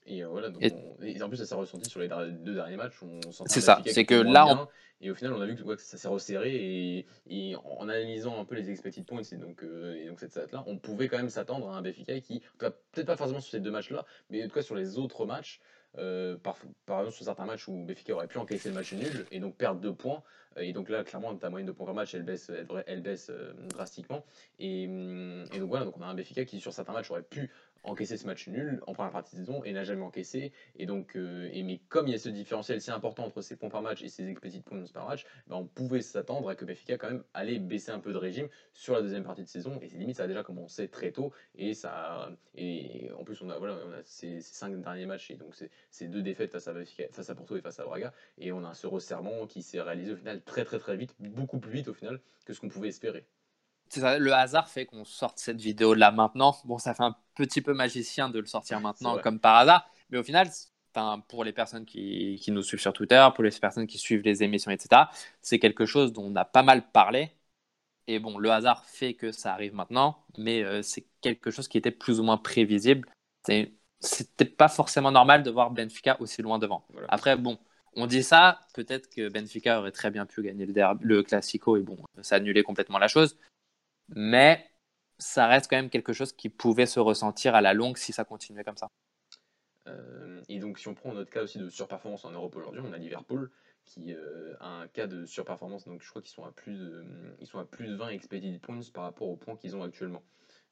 Et, 0.09 0.23
euh, 0.23 0.27
voilà, 0.27 0.49
donc 0.49 0.61
et... 0.61 1.21
en 1.21 1.29
plus, 1.29 1.37
ça 1.37 1.45
s'est 1.45 1.55
ressenti 1.55 1.89
sur 1.89 1.99
les 1.99 2.09
deux 2.09 2.55
derniers 2.55 2.77
matchs. 2.77 2.99
C'est 3.45 3.61
ça, 3.61 3.81
c'est 3.85 4.05
que 4.05 4.15
là, 4.15 4.67
et 5.01 5.11
au 5.11 5.15
final, 5.15 5.33
on 5.33 5.41
a 5.41 5.45
vu 5.45 5.55
que, 5.55 5.77
ça 5.77 5.97
s'est 5.97 6.07
resserré. 6.07 7.05
Et, 7.29 7.55
en 7.55 7.87
analysant 7.87 8.39
un 8.39 8.45
peu 8.45 8.55
les 8.55 8.69
expected 8.69 9.05
points 9.05 9.21
et 9.21 9.37
donc, 9.37 9.63
euh, 9.63 9.95
et 9.95 10.07
donc 10.07 10.19
cette 10.19 10.31
stat-là, 10.31 10.63
on 10.67 10.77
pouvait 10.77 11.07
quand 11.07 11.17
même 11.17 11.29
s'attendre 11.29 11.69
à 11.69 11.77
un 11.77 11.81
Benfica 11.81 12.19
qui, 12.19 12.41
peut-être 12.57 13.05
pas 13.05 13.15
forcément 13.15 13.39
sur 13.39 13.51
ces 13.51 13.59
deux 13.59 13.71
matchs-là, 13.71 14.05
mais 14.29 14.43
en 14.43 14.47
tout 14.47 14.55
cas 14.55 14.61
sur 14.61 14.75
les 14.75 14.97
autres 14.97 15.25
matchs, 15.25 15.61
euh, 15.97 16.37
par, 16.37 16.57
par, 16.85 16.99
exemple 16.99 17.15
sur 17.15 17.25
certains 17.25 17.45
matchs 17.45 17.67
où 17.67 17.83
Benfica 17.85 18.13
aurait 18.13 18.27
pu 18.27 18.37
encaisser 18.37 18.69
le 18.69 18.75
match 18.75 18.93
nul 18.93 19.25
et 19.31 19.39
donc 19.39 19.55
perdre 19.55 19.79
deux 19.79 19.93
points. 19.93 20.21
Et 20.57 20.73
donc 20.73 20.89
là, 20.89 21.03
clairement, 21.03 21.33
ta 21.35 21.49
moyenne 21.49 21.67
de 21.67 21.71
points 21.71 21.85
par 21.85 21.95
match, 21.95 22.13
elle 22.13 22.23
baisse, 22.23 22.51
elle, 22.85 23.01
baisse 23.01 23.31
drastiquement. 23.69 24.25
Et, 24.59 24.83
et, 24.83 25.59
donc 25.59 25.69
voilà, 25.69 25.85
donc 25.85 25.97
on 25.97 26.01
a 26.01 26.07
un 26.07 26.13
Benfica 26.13 26.43
qui 26.43 26.59
sur 26.59 26.73
certains 26.73 26.93
matchs 26.93 27.09
aurait 27.11 27.23
pu 27.23 27.49
encaissé 27.83 28.17
ce 28.17 28.25
match 28.25 28.47
nul 28.47 28.81
en 28.87 28.93
première 28.93 29.11
partie 29.11 29.35
de 29.35 29.41
saison 29.41 29.63
et 29.63 29.73
n'a 29.73 29.83
jamais 29.83 30.03
encaissé. 30.03 30.51
Et 30.75 30.85
donc, 30.85 31.15
euh, 31.15 31.49
et 31.51 31.63
mais 31.63 31.79
comme 31.89 32.07
il 32.07 32.11
y 32.11 32.15
a 32.15 32.19
ce 32.19 32.29
différentiel 32.29 32.81
si 32.81 32.91
important 32.91 33.25
entre 33.25 33.41
ses 33.41 33.55
points 33.55 33.69
par 33.69 33.81
match 33.81 34.01
et 34.01 34.09
ses 34.09 34.33
petites 34.33 34.65
points 34.65 34.83
par 34.93 35.07
match, 35.07 35.25
ben 35.47 35.57
on 35.57 35.65
pouvait 35.65 36.01
s'attendre 36.01 36.49
à 36.49 36.55
que 36.55 36.65
Benfica 36.65 36.97
quand 36.97 37.09
même 37.09 37.23
allait 37.33 37.59
baisser 37.59 37.91
un 37.91 37.99
peu 37.99 38.13
de 38.13 38.17
régime 38.17 38.47
sur 38.73 38.93
la 38.93 39.01
deuxième 39.01 39.23
partie 39.23 39.43
de 39.43 39.47
saison. 39.47 39.79
Et 39.81 39.89
c'est 39.89 39.97
limite, 39.97 40.17
ça 40.17 40.23
a 40.23 40.27
déjà 40.27 40.43
commencé 40.43 40.87
très 40.87 41.11
tôt. 41.11 41.31
Et 41.55 41.73
ça, 41.73 42.31
et 42.55 43.09
en 43.17 43.23
plus, 43.23 43.41
on 43.41 43.49
a 43.49 43.57
voilà, 43.57 43.77
on 43.87 43.91
a 43.93 44.03
ces, 44.03 44.41
cinq 44.41 44.79
derniers 44.81 45.05
matchs 45.05 45.31
et 45.31 45.35
donc 45.35 45.55
ces 45.89 46.07
deux 46.07 46.21
défaites 46.21 46.51
face 46.51 46.67
à 46.67 46.73
face 47.11 47.29
à 47.29 47.35
Porto 47.35 47.55
et 47.57 47.61
face 47.61 47.79
à 47.79 47.85
Braga. 47.85 48.13
Et 48.37 48.51
on 48.51 48.63
a 48.65 48.73
ce 48.73 48.87
resserrement 48.87 49.47
qui 49.47 49.61
s'est 49.63 49.81
réalisé 49.81 50.13
au 50.13 50.17
final 50.17 50.41
très 50.41 50.65
très 50.65 50.79
très 50.79 50.97
vite, 50.97 51.15
beaucoup 51.19 51.59
plus 51.59 51.71
vite 51.71 51.87
au 51.87 51.93
final 51.93 52.19
que 52.45 52.53
ce 52.53 52.59
qu'on 52.59 52.69
pouvait 52.69 52.89
espérer 52.89 53.25
le 53.97 54.31
hasard 54.33 54.69
fait 54.69 54.85
qu'on 54.85 55.05
sorte 55.05 55.39
cette 55.39 55.59
vidéo 55.59 55.93
là 55.93 56.11
maintenant. 56.11 56.55
Bon, 56.65 56.77
ça 56.77 56.93
fait 56.93 57.03
un 57.03 57.15
petit 57.39 57.61
peu 57.61 57.73
magicien 57.73 58.29
de 58.29 58.39
le 58.39 58.45
sortir 58.45 58.79
maintenant 58.79 59.17
comme 59.17 59.39
par 59.39 59.55
hasard, 59.55 59.89
mais 60.09 60.17
au 60.17 60.23
final, 60.23 60.49
pour 61.27 61.43
les 61.43 61.53
personnes 61.53 61.85
qui, 61.85 62.41
nous 62.49 62.61
suivent 62.63 62.81
sur 62.81 62.93
Twitter, 62.93 63.25
pour 63.33 63.43
les 63.43 63.51
personnes 63.51 63.87
qui 63.87 63.97
suivent 63.97 64.23
les 64.23 64.43
émissions, 64.43 64.71
etc., 64.71 65.03
c'est 65.41 65.59
quelque 65.59 65.85
chose 65.85 66.11
dont 66.13 66.25
on 66.25 66.35
a 66.35 66.45
pas 66.45 66.63
mal 66.63 66.91
parlé. 66.91 67.31
Et 68.07 68.19
bon, 68.19 68.37
le 68.37 68.51
hasard 68.51 68.85
fait 68.85 69.13
que 69.13 69.31
ça 69.31 69.53
arrive 69.53 69.73
maintenant, 69.73 70.25
mais 70.37 70.63
euh, 70.63 70.81
c'est 70.81 71.05
quelque 71.21 71.51
chose 71.51 71.67
qui 71.67 71.77
était 71.77 71.91
plus 71.91 72.19
ou 72.19 72.23
moins 72.23 72.37
prévisible. 72.37 73.07
C'était 74.01 74.45
pas 74.45 74.67
forcément 74.67 75.11
normal 75.11 75.43
de 75.43 75.51
voir 75.51 75.71
Benfica 75.71 76.17
aussi 76.19 76.41
loin 76.41 76.57
devant. 76.59 76.85
Après, 77.07 77.37
bon, 77.37 77.59
on 77.95 78.07
dit 78.07 78.23
ça, 78.23 78.61
peut-être 78.73 79.09
que 79.09 79.29
Benfica 79.29 79.79
aurait 79.79 79.91
très 79.91 80.09
bien 80.09 80.25
pu 80.25 80.41
gagner 80.41 80.65
le, 80.65 80.73
le 81.01 81.23
Classico 81.23 81.77
et 81.77 81.81
bon, 81.81 81.97
ça 82.21 82.35
annulait 82.35 82.63
complètement 82.63 82.97
la 82.97 83.07
chose 83.07 83.37
mais 84.15 84.65
ça 85.19 85.47
reste 85.47 85.69
quand 85.69 85.75
même 85.75 85.89
quelque 85.89 86.13
chose 86.13 86.31
qui 86.31 86.49
pouvait 86.49 86.85
se 86.85 86.99
ressentir 86.99 87.53
à 87.53 87.61
la 87.61 87.73
longue 87.73 87.97
si 87.97 88.13
ça 88.13 88.23
continuait 88.23 88.63
comme 88.63 88.77
ça. 88.77 88.89
Euh, 89.87 90.41
et 90.47 90.59
donc, 90.59 90.79
si 90.79 90.87
on 90.87 90.95
prend 90.95 91.13
notre 91.13 91.29
cas 91.29 91.43
aussi 91.43 91.57
de 91.57 91.69
surperformance 91.69 92.25
en 92.25 92.31
Europe 92.31 92.55
aujourd'hui, 92.55 92.81
on 92.83 92.93
a 92.93 92.97
Liverpool 92.97 93.51
qui 93.85 94.13
euh, 94.13 94.55
a 94.59 94.67
un 94.67 94.87
cas 94.87 95.07
de 95.07 95.25
surperformance. 95.25 95.85
Donc, 95.85 96.01
je 96.01 96.09
crois 96.09 96.21
qu'ils 96.21 96.33
sont 96.33 96.45
à 96.45 96.51
plus 96.51 96.77
de, 96.77 97.05
ils 97.39 97.47
sont 97.47 97.59
à 97.59 97.65
plus 97.65 97.87
de 97.87 97.95
20 97.95 98.09
expedited 98.09 98.61
points 98.61 98.79
par 98.93 99.03
rapport 99.03 99.27
aux 99.27 99.35
points 99.35 99.55
qu'ils 99.55 99.75
ont 99.75 99.83
actuellement. 99.83 100.23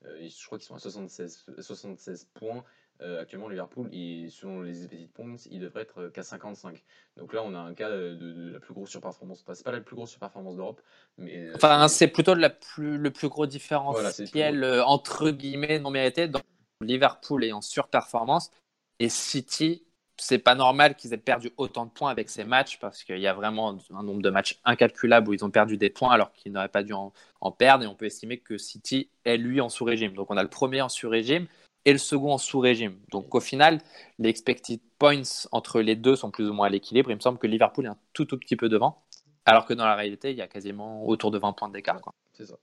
Euh, 0.06 0.28
je 0.28 0.46
crois 0.46 0.58
qu'ils 0.58 0.68
sont 0.68 0.76
à 0.76 0.80
76, 0.80 1.46
76 1.60 2.28
points 2.34 2.64
euh, 3.02 3.22
actuellement 3.22 3.48
Liverpool, 3.48 3.90
et 3.92 4.28
selon 4.30 4.62
les 4.62 4.84
expected 4.84 5.12
points, 5.12 5.36
il 5.52 5.60
devrait 5.60 5.84
être 5.84 6.08
qu'à 6.08 6.24
55. 6.24 6.84
Donc 7.18 7.34
là, 7.34 7.44
on 7.44 7.54
a 7.54 7.60
un 7.60 7.74
cas 7.74 7.90
de, 7.90 8.52
la 8.52 8.60
plus 8.60 8.74
grosse 8.74 8.90
surperformance. 8.90 9.42
Enfin, 9.44 9.54
c'est 9.54 9.64
pas 9.64 9.72
la 9.72 9.82
plus 9.82 9.96
grosse 9.96 10.12
surperformance 10.12 10.56
d'Europe, 10.56 10.82
mais. 11.18 11.38
Euh, 11.38 11.54
enfin, 11.56 11.88
c'est 11.88 12.08
plutôt 12.08 12.34
la 12.34 12.50
plus, 12.50 12.98
le 12.98 13.12
plus 13.12 13.30
gros 13.30 13.46
différentiel, 13.46 14.64
entre 14.86 15.30
guillemets, 15.30 15.80
non 15.80 15.92
mérité. 15.92 16.28
Donc, 16.28 16.44
Liverpool 16.82 17.44
est 17.44 17.52
en 17.52 17.62
surperformance. 17.62 18.52
Et 19.00 19.10
City, 19.10 19.87
c'est 20.20 20.40
pas 20.40 20.56
normal 20.56 20.96
qu'ils 20.96 21.14
aient 21.14 21.18
perdu 21.18 21.52
autant 21.58 21.86
de 21.86 21.92
points 21.92 22.10
avec 22.10 22.30
ces 22.30 22.44
matchs 22.44 22.80
parce 22.80 23.04
qu'il 23.04 23.20
y 23.20 23.28
a 23.28 23.34
vraiment 23.34 23.78
un 23.92 24.04
nombre 24.04 24.22
de 24.22 24.30
matchs 24.30 24.60
incalculable 24.66 25.30
où 25.30 25.34
ils 25.34 25.46
ont 25.46 25.52
perdu 25.52 25.78
des 25.78 25.90
points 25.90 26.12
alors 26.12 26.34
qu'ils 26.34 26.52
n'auraient 26.52 26.70
pas 26.70 26.84
dû 26.84 26.94
en, 26.94 27.12
perdre. 27.52 27.84
Et 27.84 27.88
on 27.88 27.96
peut 27.96 28.06
estimer 28.06 28.40
que 28.40 28.58
City 28.58 29.10
est 29.26 29.38
lui 29.38 29.62
en 29.62 29.70
sous-régime. 29.70 30.14
Donc 30.14 30.32
on 30.32 30.38
a 30.38 30.44
le 30.44 30.50
premier 30.50 30.82
en 30.82 30.90
sous-régime 30.90 31.48
et 31.86 31.92
le 31.92 32.00
second 32.00 32.34
en 32.34 32.38
sous-régime. 32.38 33.00
Donc 33.12 33.34
au 33.36 33.40
final, 33.40 33.80
les 34.18 34.30
expected 34.30 34.80
points 34.98 35.22
entre 35.52 35.82
les 35.82 35.96
deux 35.96 36.16
sont 36.16 36.32
plus 36.32 36.50
ou 36.50 36.54
moins 36.54 36.68
à 36.68 36.70
l'équilibre. 36.70 37.12
Il 37.12 37.16
me 37.16 37.22
semble 37.22 37.38
que 37.38 37.48
Liverpool 37.48 37.86
est 37.86 37.90
un 37.90 37.98
tout, 38.14 38.26
tout 38.26 38.38
petit 38.38 38.56
peu 38.56 38.70
devant. 38.70 39.04
Alors 39.46 39.66
que 39.66 39.74
dans 39.74 39.86
la 39.86 39.96
réalité, 39.96 40.32
il 40.32 40.38
y 40.38 40.42
a 40.42 40.48
quasiment 40.48 41.06
autour 41.06 41.32
de 41.32 41.38
20 41.38 41.54
points 41.54 41.70
d'écart. 41.70 42.02
C'est 42.34 42.48
ça. 42.48 42.56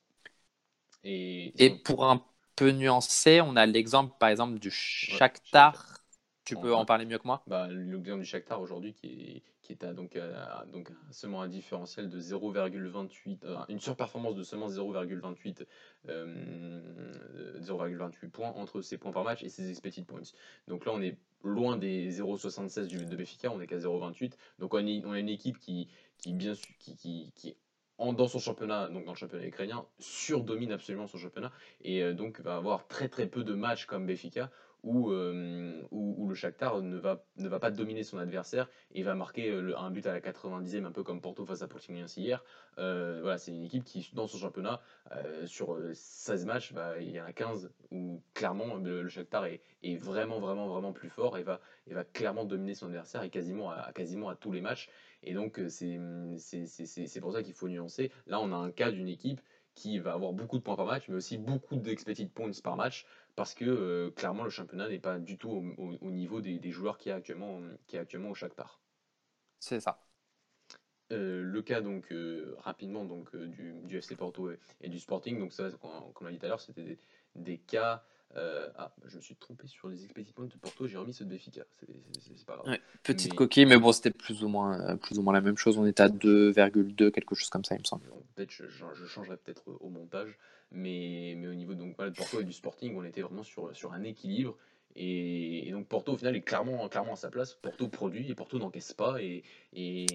Et, 1.05 1.65
et 1.65 1.71
pour 1.71 2.05
un 2.05 2.23
peu 2.57 2.71
nuancer, 2.71 3.41
on 3.41 3.57
a 3.57 3.65
l'exemple 3.65 4.15
par 4.19 4.29
exemple 4.29 4.59
du 4.59 4.71
Shakhtar 4.71 6.04
tu 6.45 6.57
peux 6.57 6.75
en 6.75 6.85
parler 6.85 7.07
mieux 7.07 7.19
que 7.19 7.27
moi? 7.27 7.43
Bah, 7.47 7.69
L'exemple 7.69 8.21
du 8.21 8.27
Shakhtar 8.27 8.61
aujourd'hui 8.61 8.93
qui 8.93 9.07
est, 9.07 9.43
qui 9.63 9.73
est 9.73 9.85
à, 9.85 9.93
donc, 9.93 10.19
donc 10.73 10.91
seulement 11.11 11.43
un 11.43 11.49
différentiel 11.49 12.09
de 12.09 12.21
0,28, 12.21 13.39
euh, 13.45 13.57
une 13.69 13.81
surperformance 13.81 14.35
de 14.35 14.43
seulement 14.43 14.69
0,28 14.69 15.65
0,28 16.07 16.11
euh, 16.11 18.29
points 18.31 18.51
entre 18.51 18.83
ses 18.83 18.99
points 18.99 19.13
par 19.13 19.25
match 19.25 19.43
et 19.43 19.49
ses 19.49 19.71
expected 19.71 20.05
points. 20.05 20.21
Donc 20.69 20.85
là 20.85 20.93
on 20.95 21.01
est 21.01 21.17
loin 21.43 21.77
des 21.77 22.21
0,76 22.21 22.87
du 22.87 23.07
de 23.07 23.17
Béfica, 23.17 23.51
on 23.51 23.61
est 23.61 23.67
qu'à 23.67 23.79
0,28. 23.79 24.33
Donc 24.59 24.75
on, 24.75 24.79
on, 24.79 25.13
a 25.13 25.19
une 25.19 25.29
équipe 25.29 25.59
qui, 25.59 25.89
qui 26.19 26.33
bien 26.33 26.53
qui, 26.79 26.97
qui, 26.97 27.33
qui 27.35 27.57
en, 27.99 28.13
dans 28.13 28.27
son 28.27 28.39
championnat, 28.39 28.89
donc 28.89 29.05
dans 29.05 29.13
le 29.13 29.17
championnat 29.17 29.47
ukrainien, 29.47 29.87
surdomine 29.99 30.73
absolument 30.73 31.07
son 31.07 31.19
championnat 31.19 31.53
et 31.83 32.03
euh, 32.03 32.13
donc 32.13 32.41
va 32.41 32.57
avoir 32.57 32.87
très 32.89 33.09
très 33.09 33.27
peu 33.27 33.45
de 33.45 33.55
matchs 33.55 33.87
comme 33.87 34.07
Béfica 34.07 34.51
euh, 34.87 35.83
où, 35.91 36.15
où, 36.19 36.29
le 36.29 36.35
Shakhtar 36.35 36.83
ne 36.83 36.97
va, 36.97 37.25
ne 37.39 37.49
va 37.49 37.59
pas 37.59 37.71
dominer 37.71 38.03
son 38.03 38.19
adversaire 38.19 38.69
et 38.93 39.03
va 39.03 39.15
marquer 39.15 39.51
euh, 39.51 39.79
un 39.79 39.91
but 39.91 40.07
à 40.07 40.13
la 40.13 40.21
90e, 40.21 40.85
un 40.85 40.93
peu 40.93 41.03
comme 41.03 41.21
Porto 41.21 41.45
face 41.47 41.63
à 41.63 41.69
Portimonense 41.69 42.17
hier. 42.17 42.45
Euh, 42.79 43.21
voilà, 43.23 43.39
c'est 43.39 43.53
une 43.53 43.63
équipe 43.63 43.85
qui, 43.85 44.11
dans 44.13 44.27
son 44.27 44.39
championnat, 44.39 44.81
sur 45.47 45.79
16 45.93 46.47
matchs, 46.47 46.73
bah, 46.73 46.99
il 47.01 47.11
y 47.11 47.21
en 47.21 47.25
a 47.25 47.33
15 47.33 47.71
où 47.93 48.23
clairement 48.35 48.77
le, 48.77 49.09
Shakhtar 49.09 49.47
est, 49.47 49.63
est, 49.83 49.97
vraiment, 49.97 50.41
vraiment, 50.41 50.69
vraiment 50.69 50.93
plus 50.93 51.09
fort 51.09 51.39
et 51.39 51.43
va, 51.43 51.61
et 51.87 51.95
va 51.95 52.05
clairement 52.05 52.45
dominer 52.45 52.75
son 52.75 52.87
adversaire 52.87 53.23
et 53.23 53.31
quasiment 53.31 53.71
à, 53.71 53.93
quasiment 53.93 54.29
à 54.29 54.37
tous 54.37 54.53
les 54.53 54.61
matchs. 54.61 54.91
Et 55.23 55.33
donc, 55.33 55.61
c'est 55.69 57.21
pour 57.21 57.33
ça 57.33 57.43
qu'il 57.43 57.55
faut 57.55 57.69
nuancer. 57.69 58.11
Là, 58.27 58.41
on 58.41 58.53
a 58.53 58.57
un 58.57 58.71
cas 58.71 58.91
d'une 58.91 59.09
équipe 59.09 59.41
qui 59.75 59.99
va 59.99 60.13
avoir 60.13 60.33
beaucoup 60.33 60.59
de 60.59 60.63
points 60.63 60.77
par 60.77 60.87
match, 60.87 61.09
mais 61.09 61.17
aussi 61.17 61.37
beaucoup 61.37 61.77
d'expected 61.77 62.31
points 62.33 62.51
par 62.63 62.77
match, 62.77 63.07
parce 63.37 63.55
que 63.55 63.65
euh, 63.65 64.11
clairement 64.11 64.45
le 64.45 64.51
championnat 64.51 64.89
n'est 64.89 64.99
pas 64.99 65.19
du 65.19 65.39
tout 65.39 65.75
au, 65.79 66.11
niveau 66.11 66.41
des, 66.41 66.71
joueurs 66.71 66.99
qui 66.99 67.09
est 67.09 67.13
actuellement, 67.13 67.61
qui 67.87 67.97
est 67.97 67.99
actuellement 67.99 68.31
au 68.31 68.35
chaque 68.35 68.55
part. 68.55 68.81
C'est 69.59 69.81
ça. 69.81 70.05
Euh, 71.13 71.43
le 71.43 71.63
cas 71.63 71.83
donc 71.83 72.11
euh, 72.13 72.55
rapidement 72.59 73.05
donc 73.05 73.37
du, 73.37 73.75
du, 73.83 73.99
FC 73.99 74.17
Porto 74.17 74.51
et, 74.81 74.89
du 74.89 74.99
Sporting 74.99 75.39
donc 75.39 75.53
ça 75.53 75.71
comme 75.71 75.91
on 76.19 76.25
l'a 76.25 76.31
dit 76.31 76.39
tout 76.39 76.47
à 76.47 76.49
l'heure 76.49 76.63
c'était 76.63 76.83
des, 76.83 76.99
des, 77.35 77.59
cas 77.59 78.03
euh, 78.37 78.69
ah, 78.77 78.93
je 79.07 79.17
me 79.17 79.23
suis 79.23 79.37
trompé 79.37 79.67
sur 79.67 79.89
les 79.89 80.05
expected 80.05 80.35
points 80.35 80.47
de 80.47 80.55
Porto, 80.55 80.87
j'ai 80.87 80.97
remis 80.97 81.13
ceux 81.13 81.25
de 81.25 81.31
Béfica. 81.31 81.63
C'est 82.19 82.47
pas 82.47 82.57
grave. 82.57 82.79
petite 83.03 83.35
coquille, 83.35 83.67
mais 83.67 83.79
bon, 83.79 83.93
c'était 83.93 84.11
plus 84.11 84.43
ou 84.43 84.49
moins 84.49 84.81
euh, 84.81 84.97
plus 84.97 85.19
ou 85.19 85.23
moins 85.23 85.33
la 85.33 85.41
même 85.41 85.57
chose. 85.57 85.79
On 85.79 85.87
était 85.87 86.03
à 86.03 86.09
2,2, 86.09 87.11
quelque 87.11 87.35
chose 87.35 87.49
comme 87.49 87.65
ça, 87.65 87.77
il 87.77 87.81
me 87.81 87.85
semble. 87.85 88.05
Peut-être 88.35 88.51
je, 88.51 88.67
je, 88.69 89.07
changerai 89.07 89.37
peut-être 89.37 89.65
au 89.81 89.89
montage, 89.89 90.37
mais, 90.73 91.35
mais 91.37 91.47
au 91.47 91.55
niveau 91.55 91.75
donc, 91.75 91.97
de 91.97 92.11
Porto 92.11 92.41
et 92.41 92.45
du 92.45 92.53
Sporting, 92.53 92.97
on 92.97 93.05
était 93.05 93.23
vraiment 93.23 93.45
sur, 93.45 93.75
sur 93.77 93.93
un 93.93 94.03
équilibre. 94.03 94.57
Et, 94.97 95.71
donc 95.73 95.89
Porto 95.89 96.13
au 96.13 96.17
final 96.17 96.37
est 96.37 96.43
clairement, 96.43 96.89
clairement 96.89 97.15
à 97.15 97.17
sa 97.17 97.31
place. 97.31 97.55
Porto 97.55 97.89
produit 97.89 98.31
et 98.31 98.35
Porto 98.35 98.59
n'encaisse 98.59 98.93
pas 98.93 99.21
et, 99.21 99.43
et, 99.73 100.07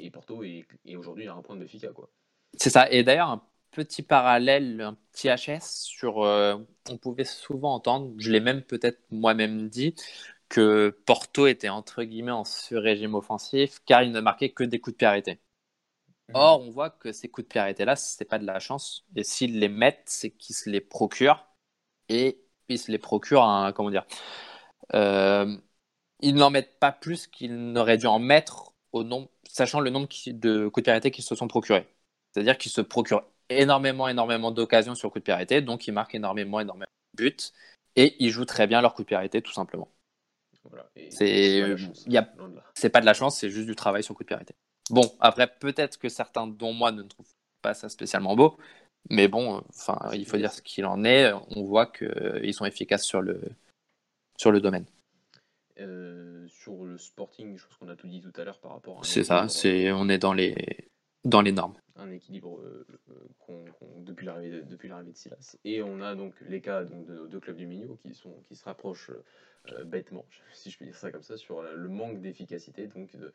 et 0.00 0.10
Porto 0.10 0.42
est, 0.42 0.66
aujourd'hui 0.94 1.28
à 1.28 1.34
un 1.34 1.42
point 1.42 1.56
de 1.56 1.60
Béfica 1.60 1.88
quoi. 1.88 2.10
C'est 2.54 2.70
ça. 2.70 2.90
Et 2.90 3.02
d'ailleurs 3.02 3.42
petit 3.72 4.02
parallèle, 4.02 4.80
un 4.80 4.96
petit 5.12 5.28
HS 5.28 5.60
sur. 5.84 6.22
Euh, 6.22 6.56
on 6.90 6.98
pouvait 6.98 7.24
souvent 7.24 7.74
entendre, 7.74 8.12
je 8.18 8.30
l'ai 8.30 8.40
même 8.40 8.62
peut-être 8.62 9.00
moi-même 9.10 9.68
dit, 9.68 9.94
que 10.48 10.90
Porto 11.06 11.46
était 11.46 11.70
entre 11.70 12.04
guillemets 12.04 12.32
en 12.32 12.44
sur-régime 12.44 13.14
offensif 13.14 13.80
car 13.86 14.02
il 14.02 14.12
ne 14.12 14.20
marquait 14.20 14.50
que 14.50 14.64
des 14.64 14.80
coups 14.80 14.94
de 14.94 14.98
pied 14.98 15.06
arrêtés. 15.06 15.40
Mhm. 16.28 16.36
Or, 16.36 16.60
on 16.62 16.70
voit 16.70 16.90
que 16.90 17.12
ces 17.12 17.28
coups 17.28 17.46
de 17.46 17.48
pied 17.52 17.60
arrêtés-là, 17.60 17.96
ce 17.96 18.16
n'est 18.20 18.26
pas 18.28 18.38
de 18.38 18.46
la 18.46 18.58
chance. 18.60 19.06
Et 19.16 19.24
s'ils 19.24 19.58
les 19.58 19.68
mettent, 19.68 20.04
c'est 20.06 20.30
qu'ils 20.30 20.56
se 20.56 20.70
les 20.70 20.80
procurent. 20.80 21.46
Et 22.08 22.42
ils 22.68 22.78
se 22.78 22.90
les 22.92 22.98
procurent, 22.98 23.44
un, 23.44 23.72
comment 23.72 23.90
dire, 23.90 24.06
euh, 24.94 25.56
ils 26.20 26.34
n'en 26.36 26.50
mettent 26.50 26.78
pas 26.78 26.92
plus 26.92 27.26
qu'ils 27.26 27.72
n'auraient 27.72 27.98
dû 27.98 28.06
en 28.06 28.18
mettre, 28.18 28.74
au 28.92 29.04
nombre, 29.04 29.30
sachant 29.48 29.80
le 29.80 29.90
nombre 29.90 30.08
de 30.26 30.68
coups 30.68 30.82
de 30.82 30.84
pied 30.84 30.90
arrêtés 30.92 31.10
qu'ils 31.10 31.24
se 31.24 31.34
sont 31.34 31.48
procurés. 31.48 31.88
C'est-à-dire 32.32 32.58
qu'ils 32.58 32.72
se 32.72 32.80
procurent 32.80 33.24
énormément, 33.48 34.08
énormément 34.08 34.50
d'occasions 34.50 34.94
sur 34.94 35.10
coup 35.10 35.18
de 35.18 35.24
pied 35.24 35.34
arrêté, 35.34 35.60
donc 35.60 35.86
ils 35.86 35.92
marquent 35.92 36.14
énormément, 36.14 36.60
énormément 36.60 36.86
de 37.14 37.24
buts, 37.24 37.36
et 37.96 38.16
ils 38.18 38.30
jouent 38.30 38.44
très 38.44 38.66
bien 38.66 38.80
leur 38.80 38.94
coup 38.94 39.02
de 39.02 39.06
pied 39.06 39.16
arrêté, 39.16 39.42
tout 39.42 39.52
simplement. 39.52 39.88
c'est 41.10 41.76
c'est 42.74 42.90
pas 42.90 43.00
de 43.00 43.06
la 43.06 43.14
chance, 43.14 43.38
c'est 43.38 43.50
juste 43.50 43.66
du 43.66 43.76
travail 43.76 44.02
sur 44.02 44.14
coup 44.14 44.22
de 44.22 44.28
pied 44.28 44.36
arrêté. 44.36 44.54
Bon, 44.90 45.12
après, 45.20 45.46
peut-être 45.60 45.98
que 45.98 46.08
certains, 46.08 46.46
dont 46.46 46.72
moi, 46.72 46.92
ne 46.92 47.02
trouvent 47.02 47.34
pas 47.62 47.74
ça 47.74 47.88
spécialement 47.88 48.34
beau, 48.34 48.56
mais 49.10 49.28
bon, 49.28 49.62
enfin, 49.70 49.98
il 50.12 50.26
faut 50.26 50.36
dire 50.36 50.52
ce 50.52 50.62
qu'il 50.62 50.86
en 50.86 51.04
est. 51.04 51.32
On 51.50 51.62
voit 51.62 51.86
qu'ils 51.86 52.54
sont 52.54 52.64
efficaces 52.64 53.04
sur 53.04 53.20
le, 53.20 53.40
sur 54.36 54.50
le 54.50 54.60
domaine. 54.60 54.86
Euh, 55.80 56.46
sur 56.48 56.84
le 56.84 56.98
sporting, 56.98 57.56
je 57.56 57.66
pense 57.66 57.76
qu'on 57.76 57.88
a 57.88 57.96
tout 57.96 58.06
dit 58.06 58.20
tout 58.20 58.32
à 58.40 58.44
l'heure 58.44 58.60
par 58.60 58.72
rapport 58.72 59.00
à. 59.00 59.04
C'est 59.04 59.24
ça, 59.24 59.48
c'est 59.48 59.90
on 59.90 60.08
est 60.08 60.18
dans 60.18 60.34
les 60.34 60.90
dans 61.24 61.42
les 61.42 61.52
normes 61.52 61.74
un 61.96 62.10
équilibre 62.10 62.58
euh, 62.60 62.86
euh, 63.50 63.64
depuis 63.98 64.26
l'arrivée 64.26 64.62
de 64.62 65.16
Silas. 65.16 65.56
Et 65.64 65.82
on 65.82 66.00
a 66.00 66.14
donc 66.14 66.34
les 66.48 66.60
cas 66.60 66.84
de 66.84 67.26
deux 67.26 67.40
clubs 67.40 67.56
du 67.56 67.66
milieu 67.66 67.96
qui 68.00 68.14
sont 68.14 68.34
qui 68.44 68.56
se 68.56 68.64
rapprochent 68.64 69.10
euh, 69.70 69.84
bêtement, 69.84 70.24
si 70.52 70.70
je 70.70 70.78
peux 70.78 70.84
dire 70.84 70.96
ça 70.96 71.12
comme 71.12 71.22
ça, 71.22 71.36
sur 71.36 71.62
le 71.62 71.88
manque 71.88 72.20
d'efficacité 72.20 72.88
de, 72.88 73.32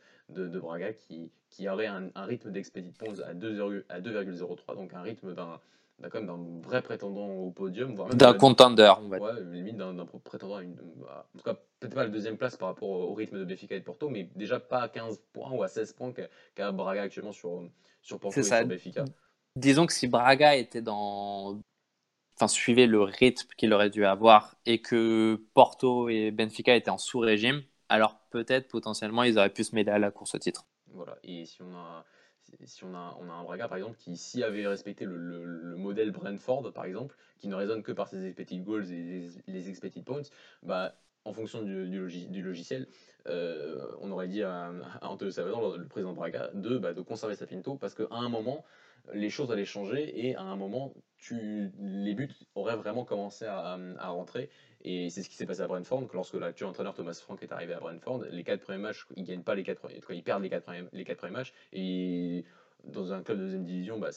de, 0.47 0.59
Braga 0.59 0.91
qui, 0.91 1.31
qui 1.49 1.69
aurait 1.69 1.87
un, 1.87 2.11
rythme 2.15 2.51
d'expédit 2.51 2.91
Pons 2.91 3.21
à 3.21 3.33
2,03, 3.33 4.75
donc 4.75 4.93
un 4.93 5.01
rythme 5.01 5.33
d'un 5.33 5.61
d'un 5.99 6.21
d'un 6.21 6.59
vrai 6.61 6.81
prétendant 6.81 7.27
au 7.27 7.51
podium, 7.51 7.95
d'un 8.13 8.33
contender, 8.33 8.93
on 9.01 9.09
va 9.09 9.17
ouais, 9.17 9.43
limite 9.51 9.77
d'un 9.77 10.05
prétendant 10.23 10.57
à 10.57 10.63
une, 10.63 10.73
en 10.73 11.37
tout 11.37 11.43
cas 11.43 11.55
peut-être 11.79 11.95
pas 11.95 12.03
la 12.03 12.09
deuxième 12.09 12.37
place 12.37 12.55
par 12.55 12.69
rapport 12.69 12.89
au 12.89 13.13
rythme 13.13 13.39
de 13.39 13.45
Béfica 13.45 13.75
et 13.75 13.79
de 13.79 13.85
Porto, 13.85 14.09
mais 14.09 14.29
déjà 14.35 14.59
pas 14.59 14.81
à 14.81 14.89
15 14.89 15.19
points 15.33 15.51
ou 15.51 15.63
à 15.63 15.67
16 15.67 15.93
points 15.93 16.13
qu'a 16.55 16.71
Braga 16.71 17.03
actuellement 17.03 17.31
sur 17.31 17.63
sur 18.01 18.19
Porto 18.19 18.39
et 18.39 18.43
sur 18.43 18.65
Béfica. 18.65 19.05
Disons 19.55 19.87
que 19.87 19.93
si 19.93 20.07
Braga 20.07 20.55
était 20.55 20.81
dans 20.81 21.59
enfin 22.35 22.47
suivait 22.47 22.85
le 22.85 23.01
rythme 23.01 23.47
qu'il 23.57 23.73
aurait 23.73 23.89
dû 23.89 24.05
avoir 24.05 24.55
et 24.67 24.79
que 24.81 25.41
Porto 25.55 26.09
et 26.09 26.29
Benfica 26.29 26.75
étaient 26.75 26.91
en 26.91 26.99
sous-régime, 26.99 27.63
alors 27.89 28.19
peut-être 28.29 28.67
potentiellement 28.67 29.23
ils 29.23 29.39
auraient 29.39 29.49
pu 29.49 29.63
se 29.63 29.73
mêler 29.73 29.91
à 29.91 29.97
la 29.97 30.11
course 30.11 30.35
au 30.35 30.37
titre. 30.37 30.67
Voilà, 30.93 31.17
et 31.23 31.45
si 31.45 31.61
on 31.63 31.75
a 31.75 32.05
si 32.65 32.83
on 32.83 32.93
a, 32.93 33.17
un 33.19 33.43
Braga 33.43 33.67
par 33.67 33.77
exemple 33.77 33.97
qui 33.97 34.11
ici 34.11 34.43
avait 34.43 34.67
respecté 34.67 35.05
le, 35.05 35.17
le, 35.17 35.75
modèle 35.75 36.11
Brentford 36.11 36.71
par 36.73 36.85
exemple, 36.85 37.15
qui 37.37 37.47
ne 37.47 37.55
raisonne 37.55 37.83
que 37.83 37.91
par 37.91 38.07
ses 38.07 38.25
expected 38.25 38.63
goals 38.63 38.91
et 38.91 39.29
les, 39.47 39.69
expected 39.69 40.03
points, 40.03 40.21
bah, 40.63 40.95
en 41.25 41.33
fonction 41.33 41.61
du, 41.61 42.41
logiciel, 42.41 42.87
euh, 43.27 43.85
on 44.01 44.11
aurait 44.11 44.27
dit 44.27 44.43
à, 44.43 44.71
à 45.01 45.09
Antonio 45.09 45.77
le 45.77 45.87
président 45.87 46.11
de 46.11 46.17
Braga, 46.17 46.49
de, 46.53 46.77
bah, 46.77 46.93
de 46.93 47.01
conserver 47.01 47.35
sa 47.35 47.45
finto 47.45 47.75
parce 47.75 47.93
qu'à 47.93 48.07
un 48.11 48.29
moment, 48.29 48.63
les 49.13 49.29
choses 49.29 49.51
allaient 49.51 49.65
changer 49.65 50.27
et 50.27 50.35
à 50.35 50.41
un 50.41 50.55
moment, 50.55 50.93
tu, 51.17 51.71
les 51.79 52.13
buts 52.13 52.33
auraient 52.55 52.75
vraiment 52.75 53.05
commencé 53.05 53.45
à, 53.45 53.77
rentrer. 54.09 54.49
Et 54.81 55.09
c'est 55.09 55.23
ce 55.23 55.29
qui 55.29 55.35
s'est 55.35 55.45
passé 55.45 55.61
à 55.61 55.67
Brentford. 55.67 56.07
Lorsque 56.13 56.35
l'actuel 56.35 56.69
entraîneur 56.69 56.93
Thomas 56.93 57.19
Frank 57.21 57.41
est 57.41 57.51
arrivé 57.51 57.73
à 57.73 57.79
Brentford, 57.79 58.25
les 58.31 58.43
quatre 58.43 58.61
premiers 58.61 58.77
matchs, 58.77 59.05
ils 59.15 59.23
gagnent 59.23 59.43
pas 59.43 59.55
les 59.55 59.63
quatre 59.63 59.89
ils 59.91 60.23
perdent 60.23 60.43
les 60.43 60.49
quatre 60.49 60.63
premiers, 60.65 61.33
matchs. 61.33 61.53
Et 61.73 62.45
dans 62.83 63.11
un 63.11 63.23
club 63.23 63.39
de 63.39 63.43
deuxième 63.43 63.65
division, 63.65 63.99
bah, 63.99 64.09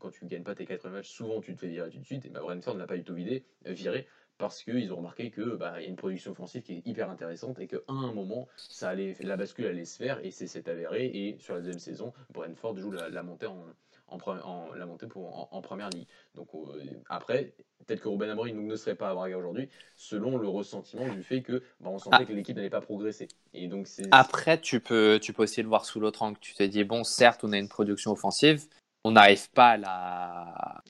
quand 0.00 0.10
tu 0.10 0.26
gagnes 0.26 0.42
pas 0.42 0.54
tes 0.54 0.66
quatre 0.66 0.80
premiers 0.80 0.96
matchs, 0.96 1.10
souvent 1.10 1.40
tu 1.40 1.54
te 1.54 1.60
fais 1.60 1.68
virer 1.68 1.90
tout 1.90 1.98
de 1.98 2.04
suite. 2.04 2.26
Et 2.26 2.30
bah, 2.30 2.40
Brentford 2.40 2.76
n'a 2.76 2.86
pas 2.86 2.96
du 2.96 3.04
tout 3.04 3.14
vidé, 3.14 3.44
euh, 3.66 3.72
viré 3.72 4.06
parce 4.36 4.62
qu'ils 4.62 4.92
ont 4.92 4.96
remarqué 4.98 5.30
que 5.32 5.56
bah, 5.56 5.80
y 5.80 5.86
a 5.86 5.88
une 5.88 5.96
production 5.96 6.30
offensive 6.30 6.62
qui 6.62 6.74
est 6.74 6.86
hyper 6.86 7.10
intéressante 7.10 7.58
et 7.58 7.66
qu'à 7.66 7.78
un 7.88 8.12
moment 8.12 8.46
ça 8.56 8.88
allait 8.90 9.16
la 9.18 9.36
bascule 9.36 9.66
allait 9.66 9.84
se 9.84 9.96
faire 9.96 10.24
et 10.24 10.30
c'est 10.30 10.68
avéré 10.68 11.06
et 11.06 11.36
sur 11.40 11.54
la 11.54 11.60
deuxième 11.60 11.80
saison 11.80 12.12
Brentford 12.30 12.76
joue 12.76 12.92
la 12.92 13.22
montée 13.24 13.46
en, 13.46 13.64
en, 14.10 14.74
la 14.74 14.86
montée 14.86 15.06
pour, 15.06 15.48
en, 15.52 15.60
première 15.60 15.90
ligue. 15.90 16.06
Donc 16.34 16.48
euh, 16.54 16.82
après, 17.08 17.54
peut-être 17.86 18.00
que 18.00 18.08
Ruben 18.08 18.28
Amorim 18.30 18.66
ne 18.66 18.76
serait 18.76 18.94
pas 18.94 19.10
à 19.10 19.14
Braga 19.14 19.36
aujourd'hui, 19.38 19.68
selon 19.96 20.38
le 20.38 20.48
ressentiment 20.48 21.08
du 21.08 21.22
fait 21.22 21.42
que 21.42 21.62
bah, 21.80 21.90
on 21.90 21.98
sentait 21.98 22.16
ah. 22.20 22.24
que 22.24 22.32
l'équipe 22.32 22.56
n'allait 22.56 22.70
pas 22.70 22.80
progresser. 22.80 23.28
Et 23.54 23.68
donc 23.68 23.88
après, 24.10 24.60
tu 24.60 24.80
peux, 24.80 25.18
tu 25.20 25.32
peux 25.32 25.44
aussi 25.44 25.62
le 25.62 25.68
voir 25.68 25.84
sous 25.84 26.00
l'autre 26.00 26.22
angle. 26.22 26.38
Tu 26.40 26.54
te 26.54 26.62
dis 26.62 26.84
bon, 26.84 27.04
certes, 27.04 27.44
on 27.44 27.52
a 27.52 27.58
une 27.58 27.68
production 27.68 28.12
offensive, 28.12 28.66
on 29.04 29.12
n'arrive 29.12 29.50
pas 29.50 29.70
à 29.70 29.76
la, 29.76 30.82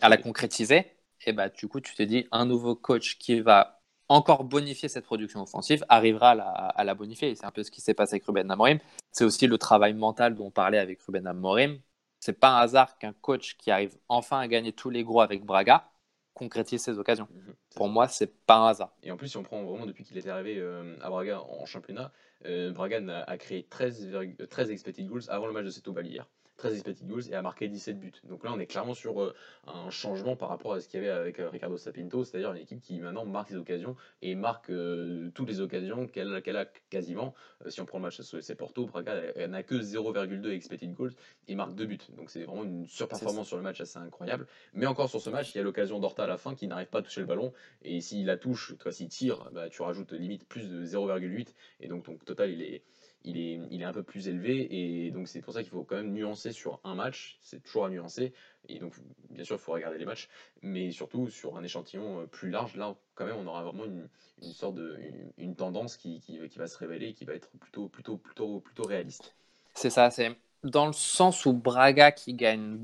à 0.00 0.08
la 0.08 0.16
concrétiser. 0.16 0.86
Et 1.24 1.32
bah 1.32 1.48
du 1.48 1.66
coup, 1.68 1.80
tu 1.80 1.94
te 1.94 2.02
dis 2.02 2.26
un 2.30 2.46
nouveau 2.46 2.76
coach 2.76 3.18
qui 3.18 3.40
va 3.40 3.76
encore 4.08 4.44
bonifier 4.44 4.88
cette 4.88 5.04
production 5.04 5.42
offensive, 5.42 5.84
arrivera 5.88 6.30
à 6.30 6.84
la, 6.84 6.94
bonifier. 6.94 7.34
C'est 7.34 7.46
un 7.46 7.50
peu 7.50 7.62
ce 7.62 7.70
qui 7.70 7.80
s'est 7.80 7.94
passé 7.94 8.14
avec 8.14 8.26
Ruben 8.26 8.50
Amorim. 8.50 8.78
C'est 9.10 9.24
aussi 9.24 9.46
le 9.46 9.58
travail 9.58 9.94
mental 9.94 10.34
dont 10.34 10.46
on 10.46 10.50
parlait 10.50 10.78
avec 10.78 11.00
Ruben 11.02 11.26
Amorim. 11.26 11.78
C'est 12.20 12.38
pas 12.40 12.58
un 12.58 12.60
hasard 12.60 12.98
qu'un 12.98 13.12
coach 13.12 13.56
qui 13.56 13.70
arrive 13.70 13.96
enfin 14.08 14.40
à 14.40 14.48
gagner 14.48 14.72
tous 14.72 14.90
les 14.90 15.04
gros 15.04 15.20
avec 15.20 15.44
Braga 15.44 15.90
concrétise 16.34 16.82
ses 16.82 16.98
occasions. 16.98 17.28
Mhm, 17.32 17.54
Pour 17.74 17.88
moi, 17.88 18.08
c'est 18.08 18.44
pas 18.46 18.56
un 18.56 18.66
hasard. 18.68 18.92
Et 19.02 19.10
en 19.10 19.16
plus, 19.16 19.28
si 19.28 19.36
on 19.36 19.42
prend 19.42 19.62
vraiment 19.64 19.86
depuis 19.86 20.04
qu'il 20.04 20.18
est 20.18 20.28
arrivé 20.28 20.58
euh, 20.58 20.96
à 21.00 21.08
Braga 21.08 21.40
en 21.40 21.64
championnat, 21.64 22.12
euh, 22.44 22.72
Braga 22.72 23.00
a, 23.26 23.38
créé 23.38 23.64
13, 23.64 24.14
13 24.48 24.70
expected 24.70 25.06
goals 25.06 25.22
avant 25.28 25.46
le 25.46 25.52
match 25.52 25.64
de 25.64 25.70
Seto 25.70 25.98
hier. 26.00 26.28
13 26.56 26.72
expected 26.74 27.06
goals 27.06 27.28
et 27.30 27.34
a 27.34 27.42
marqué 27.42 27.68
17 27.68 27.98
buts. 27.98 28.12
Donc 28.24 28.44
là, 28.44 28.52
on 28.54 28.58
est 28.58 28.66
clairement 28.66 28.94
sur 28.94 29.22
euh, 29.22 29.34
un 29.66 29.90
changement 29.90 30.36
par 30.36 30.48
rapport 30.48 30.72
à 30.72 30.80
ce 30.80 30.88
qu'il 30.88 31.02
y 31.02 31.06
avait 31.06 31.12
avec 31.12 31.38
euh, 31.38 31.48
Ricardo 31.48 31.76
Sapinto, 31.76 32.24
c'est-à-dire 32.24 32.52
une 32.52 32.62
équipe 32.62 32.80
qui 32.80 32.98
maintenant 33.00 33.26
marque 33.26 33.50
les 33.50 33.56
occasions 33.56 33.96
et 34.22 34.34
marque 34.34 34.70
euh, 34.70 35.30
toutes 35.34 35.48
les 35.48 35.60
occasions 35.60 36.06
qu'elle 36.06 36.56
a 36.56 36.64
quasiment. 36.90 37.34
si 37.68 37.80
on 37.80 37.86
prend 37.86 37.98
le 37.98 38.02
match 38.02 38.20
c'est 38.20 38.54
Porto, 38.54 38.86
Braga 38.86 39.46
n'a 39.48 39.62
que 39.62 39.74
0,2 39.74 40.50
expected 40.50 40.92
goals 40.94 41.12
et 41.48 41.54
marque 41.54 41.74
2 41.74 41.86
buts. 41.86 41.98
Donc 42.16 42.30
c'est 42.30 42.44
vraiment 42.44 42.64
une 42.64 42.86
surperformance 42.86 43.46
sur 43.46 43.56
le 43.56 43.62
match 43.62 43.80
assez 43.80 43.98
incroyable. 43.98 44.46
Mais 44.72 44.86
encore 44.86 45.10
sur 45.10 45.20
ce 45.20 45.30
match, 45.30 45.54
il 45.54 45.58
y 45.58 45.60
a 45.60 45.64
l'occasion 45.64 46.00
d'Horta 46.00 46.24
à 46.24 46.26
la 46.26 46.38
fin 46.38 46.54
qui 46.54 46.66
n'arrive 46.66 46.88
pas 46.88 46.98
à 46.98 47.02
toucher 47.02 47.20
le 47.20 47.26
ballon 47.26 47.52
et 47.82 48.00
s'il 48.00 48.26
la 48.26 48.36
touche, 48.36 48.74
toi 48.78 48.92
s'il 48.92 49.08
tire, 49.08 49.50
bah, 49.52 49.68
tu 49.68 49.82
rajoutes 49.82 50.12
limite 50.12 50.48
plus 50.48 50.68
de 50.68 50.84
0,8 50.84 51.48
et 51.80 51.88
donc 51.88 52.04
ton 52.04 52.16
total 52.16 52.50
il 52.50 52.62
est 52.62 52.82
il 53.26 53.38
est, 53.38 53.60
il 53.70 53.82
est 53.82 53.84
un 53.84 53.92
peu 53.92 54.04
plus 54.04 54.28
élevé 54.28 54.68
et 54.70 55.10
donc 55.10 55.28
c'est 55.28 55.42
pour 55.42 55.52
ça 55.52 55.62
qu'il 55.62 55.70
faut 55.70 55.82
quand 55.82 55.96
même 55.96 56.12
nuancer 56.12 56.52
sur 56.52 56.80
un 56.84 56.94
match, 56.94 57.38
c'est 57.42 57.62
toujours 57.62 57.84
à 57.84 57.90
nuancer 57.90 58.32
et 58.68 58.78
donc 58.78 58.94
bien 59.30 59.44
sûr 59.44 59.56
il 59.56 59.58
faut 59.58 59.72
regarder 59.72 59.98
les 59.98 60.04
matchs, 60.04 60.28
mais 60.62 60.92
surtout 60.92 61.28
sur 61.28 61.56
un 61.56 61.64
échantillon 61.64 62.22
euh, 62.22 62.26
plus 62.26 62.50
large, 62.50 62.76
là 62.76 62.94
quand 63.14 63.26
même 63.26 63.36
on 63.36 63.46
aura 63.46 63.64
vraiment 63.64 63.84
une, 63.84 64.08
une 64.42 64.52
sorte 64.52 64.76
de 64.76 64.96
une, 65.36 65.56
tendance 65.56 65.96
qui, 65.96 66.20
qui, 66.20 66.38
qui, 66.48 66.58
va 66.58 66.68
se 66.68 66.78
révéler 66.78 67.12
qui 67.14 67.24
va 67.24 67.34
être 67.34 67.50
plutôt 67.58 67.88
plutôt 67.88 68.16
plutôt 68.16 68.60
plutôt 68.60 68.84
réaliste. 68.84 69.34
C'est 69.74 69.90
ça, 69.90 70.10
c'est 70.10 70.36
dans 70.62 70.86
le 70.86 70.92
sens 70.92 71.44
où 71.46 71.52
Braga 71.52 72.12
qui 72.12 72.32
gagne 72.32 72.78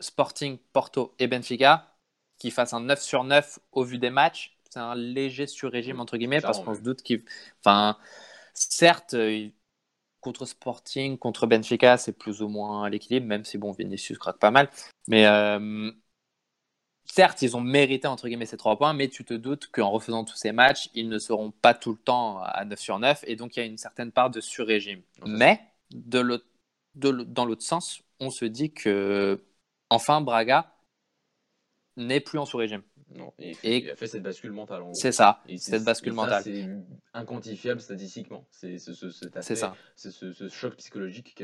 Sporting, 0.00 0.58
Porto 0.72 1.14
et 1.18 1.26
Benfica, 1.26 1.94
qui 2.38 2.50
fasse 2.50 2.72
un 2.72 2.80
9 2.80 3.00
sur 3.00 3.22
9 3.22 3.58
au 3.72 3.84
vu 3.84 3.98
des 3.98 4.10
matchs, 4.10 4.56
c'est 4.70 4.80
un 4.80 4.94
léger 4.94 5.46
sur-régime 5.46 6.00
entre 6.00 6.16
guillemets 6.16 6.40
parce 6.40 6.58
qu'on 6.60 6.74
se 6.74 6.80
doute 6.80 7.02
qu'il 7.02 7.22
enfin 7.60 7.98
Certes, 8.54 9.14
euh, 9.14 9.48
contre 10.20 10.46
Sporting, 10.46 11.18
contre 11.18 11.46
Benfica, 11.46 11.96
c'est 11.98 12.12
plus 12.12 12.42
ou 12.42 12.48
moins 12.48 12.88
l'équilibre, 12.88 13.26
même 13.26 13.44
si 13.44 13.58
bon, 13.58 13.72
Vinicius 13.72 14.18
craque 14.18 14.38
pas 14.38 14.50
mal. 14.50 14.70
Mais 15.08 15.26
euh, 15.26 15.90
certes, 17.04 17.42
ils 17.42 17.56
ont 17.56 17.60
mérité 17.60 18.06
entre 18.06 18.28
guillemets 18.28 18.46
ces 18.46 18.56
trois 18.56 18.78
points, 18.78 18.94
mais 18.94 19.08
tu 19.08 19.24
te 19.24 19.34
doutes 19.34 19.66
qu'en 19.68 19.90
refaisant 19.90 20.24
tous 20.24 20.36
ces 20.36 20.52
matchs, 20.52 20.88
ils 20.94 21.08
ne 21.08 21.18
seront 21.18 21.50
pas 21.50 21.74
tout 21.74 21.90
le 21.92 21.98
temps 21.98 22.40
à 22.42 22.64
9 22.64 22.78
sur 22.78 22.98
9, 22.98 23.24
et 23.26 23.36
donc 23.36 23.56
il 23.56 23.60
y 23.60 23.62
a 23.62 23.66
une 23.66 23.78
certaine 23.78 24.12
part 24.12 24.30
de 24.30 24.40
sur-régime. 24.40 25.02
Mais 25.26 25.60
de 25.92 26.44
dans 26.94 27.44
l'autre 27.46 27.62
sens, 27.62 28.02
on 28.20 28.30
se 28.30 28.44
dit 28.44 28.72
que 28.72 29.42
enfin 29.88 30.20
Braga 30.20 30.74
n'est 31.96 32.20
plus 32.20 32.38
en 32.38 32.46
sous-régime. 32.46 32.82
Non, 33.16 33.32
et, 33.38 33.56
il 33.64 33.90
a 33.90 33.96
fait 33.96 34.06
cette 34.06 34.22
bascule 34.22 34.52
mentale. 34.52 34.82
C'est 34.92 35.12
ça, 35.12 35.42
cette 35.56 35.84
bascule 35.84 36.12
mentale. 36.12 36.42
C'est 36.42 36.68
inquantifiable 37.14 37.80
statistiquement. 37.80 38.46
C'est 38.50 38.78
ce, 38.78 38.92
ça. 38.94 39.74
ce, 39.96 40.10
ce, 40.10 40.48
choc 40.48 40.76
psychologique 40.76 41.34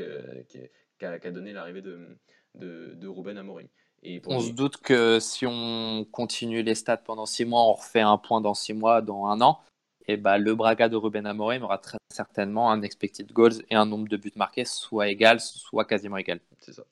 qu'a 0.97 1.31
donné 1.31 1.53
l'arrivée 1.53 1.81
de, 1.81 2.17
de, 2.55 2.93
de, 2.95 3.07
Ruben 3.07 3.37
Amorim. 3.37 3.67
Et 4.01 4.21
on 4.25 4.39
se 4.39 4.51
doute 4.51 4.77
que 4.77 5.19
si 5.19 5.45
on 5.45 6.05
continue 6.11 6.63
les 6.63 6.75
stats 6.75 6.97
pendant 6.97 7.25
six 7.25 7.45
mois, 7.45 7.63
on 7.63 7.73
refait 7.73 7.99
un 7.99 8.17
point 8.17 8.39
dans 8.39 8.53
six 8.53 8.73
mois, 8.73 9.01
dans 9.01 9.25
un 9.25 9.41
an, 9.41 9.59
et 10.07 10.17
bah, 10.17 10.37
le 10.37 10.55
Braga 10.55 10.89
de 10.89 10.95
Ruben 10.95 11.27
Amorim 11.27 11.63
aura 11.63 11.77
très 11.77 11.99
certainement 12.11 12.71
un 12.71 12.81
expected 12.81 13.31
goals 13.31 13.61
et 13.69 13.75
un 13.75 13.85
nombre 13.85 14.07
de 14.07 14.17
buts 14.17 14.31
marqués 14.35 14.65
soit 14.65 15.09
égal, 15.09 15.39
soit 15.39 15.85
quasiment 15.85 16.17
égal. 16.17 16.39
C'est 16.61 16.73
ça. 16.73 16.83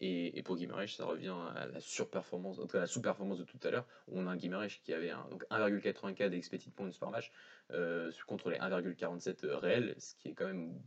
Et, 0.00 0.42
pour 0.44 0.56
Guimarães, 0.56 0.86
ça 0.86 1.04
revient 1.04 1.34
à 1.56 1.66
la 1.66 1.80
sous-performance 1.80 2.58
de 2.58 3.44
tout 3.44 3.58
à 3.64 3.70
l'heure. 3.70 3.86
On 4.06 4.26
a 4.26 4.30
un 4.30 4.36
Guimarães 4.36 4.68
qui 4.84 4.92
avait 4.92 5.10
1,84 5.50 6.30
d'expected 6.30 6.72
points 6.72 6.90
par 7.00 7.10
match 7.10 7.32
euh, 7.72 8.12
contre 8.26 8.50
les 8.50 8.58
1,47 8.58 9.46
réels, 9.46 9.94
ce 9.98 10.14
qui 10.14 10.28
est 10.28 10.34
quand 10.34 10.46
même. 10.46 10.80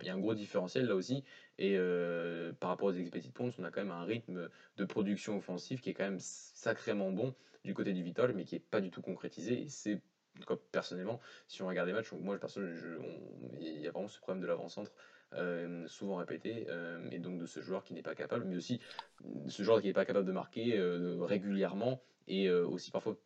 Il 0.00 0.06
y 0.06 0.10
a 0.10 0.14
un 0.14 0.18
gros 0.18 0.34
différentiel 0.34 0.86
là 0.86 0.94
aussi. 0.94 1.24
Et 1.58 1.76
euh, 1.78 2.52
par 2.52 2.70
rapport 2.70 2.88
aux 2.88 2.92
expected 2.92 3.32
points, 3.32 3.50
on 3.58 3.64
a 3.64 3.70
quand 3.70 3.80
même 3.80 3.90
un 3.90 4.04
rythme 4.04 4.50
de 4.76 4.84
production 4.84 5.38
offensive 5.38 5.80
qui 5.80 5.90
est 5.90 5.94
quand 5.94 6.04
même 6.04 6.20
sacrément 6.20 7.10
bon 7.10 7.34
du 7.64 7.72
côté 7.74 7.92
du 7.92 8.02
Vital, 8.02 8.34
mais 8.34 8.44
qui 8.44 8.56
n'est 8.56 8.60
pas 8.60 8.80
du 8.80 8.90
tout 8.90 9.02
concrétisé. 9.02 9.62
Et 9.62 9.68
c'est 9.68 10.02
personnellement, 10.72 11.20
si 11.48 11.62
on 11.62 11.68
regarde 11.68 11.88
les 11.88 11.94
matchs, 11.94 12.12
moi 12.12 12.38
personnellement, 12.38 13.06
il 13.60 13.80
y 13.80 13.86
a 13.86 13.90
vraiment 13.90 14.08
ce 14.08 14.18
problème 14.18 14.42
de 14.42 14.46
l'avant-centre 14.46 14.92
euh, 15.34 15.86
souvent 15.88 16.16
répété, 16.16 16.66
euh, 16.68 17.08
et 17.10 17.18
donc 17.18 17.38
de 17.38 17.46
ce 17.46 17.60
joueur 17.60 17.84
qui 17.84 17.94
n'est 17.94 18.02
pas 18.02 18.14
capable, 18.14 18.44
mais 18.44 18.56
aussi 18.56 18.80
ce 19.48 19.62
joueur 19.62 19.80
qui 19.80 19.86
n'est 19.86 19.92
pas 19.92 20.04
capable 20.04 20.26
de 20.26 20.32
marquer 20.32 20.78
euh, 20.78 21.16
régulièrement, 21.20 22.02
et 22.28 22.48
aussi 22.50 22.92
parfois 22.92 23.16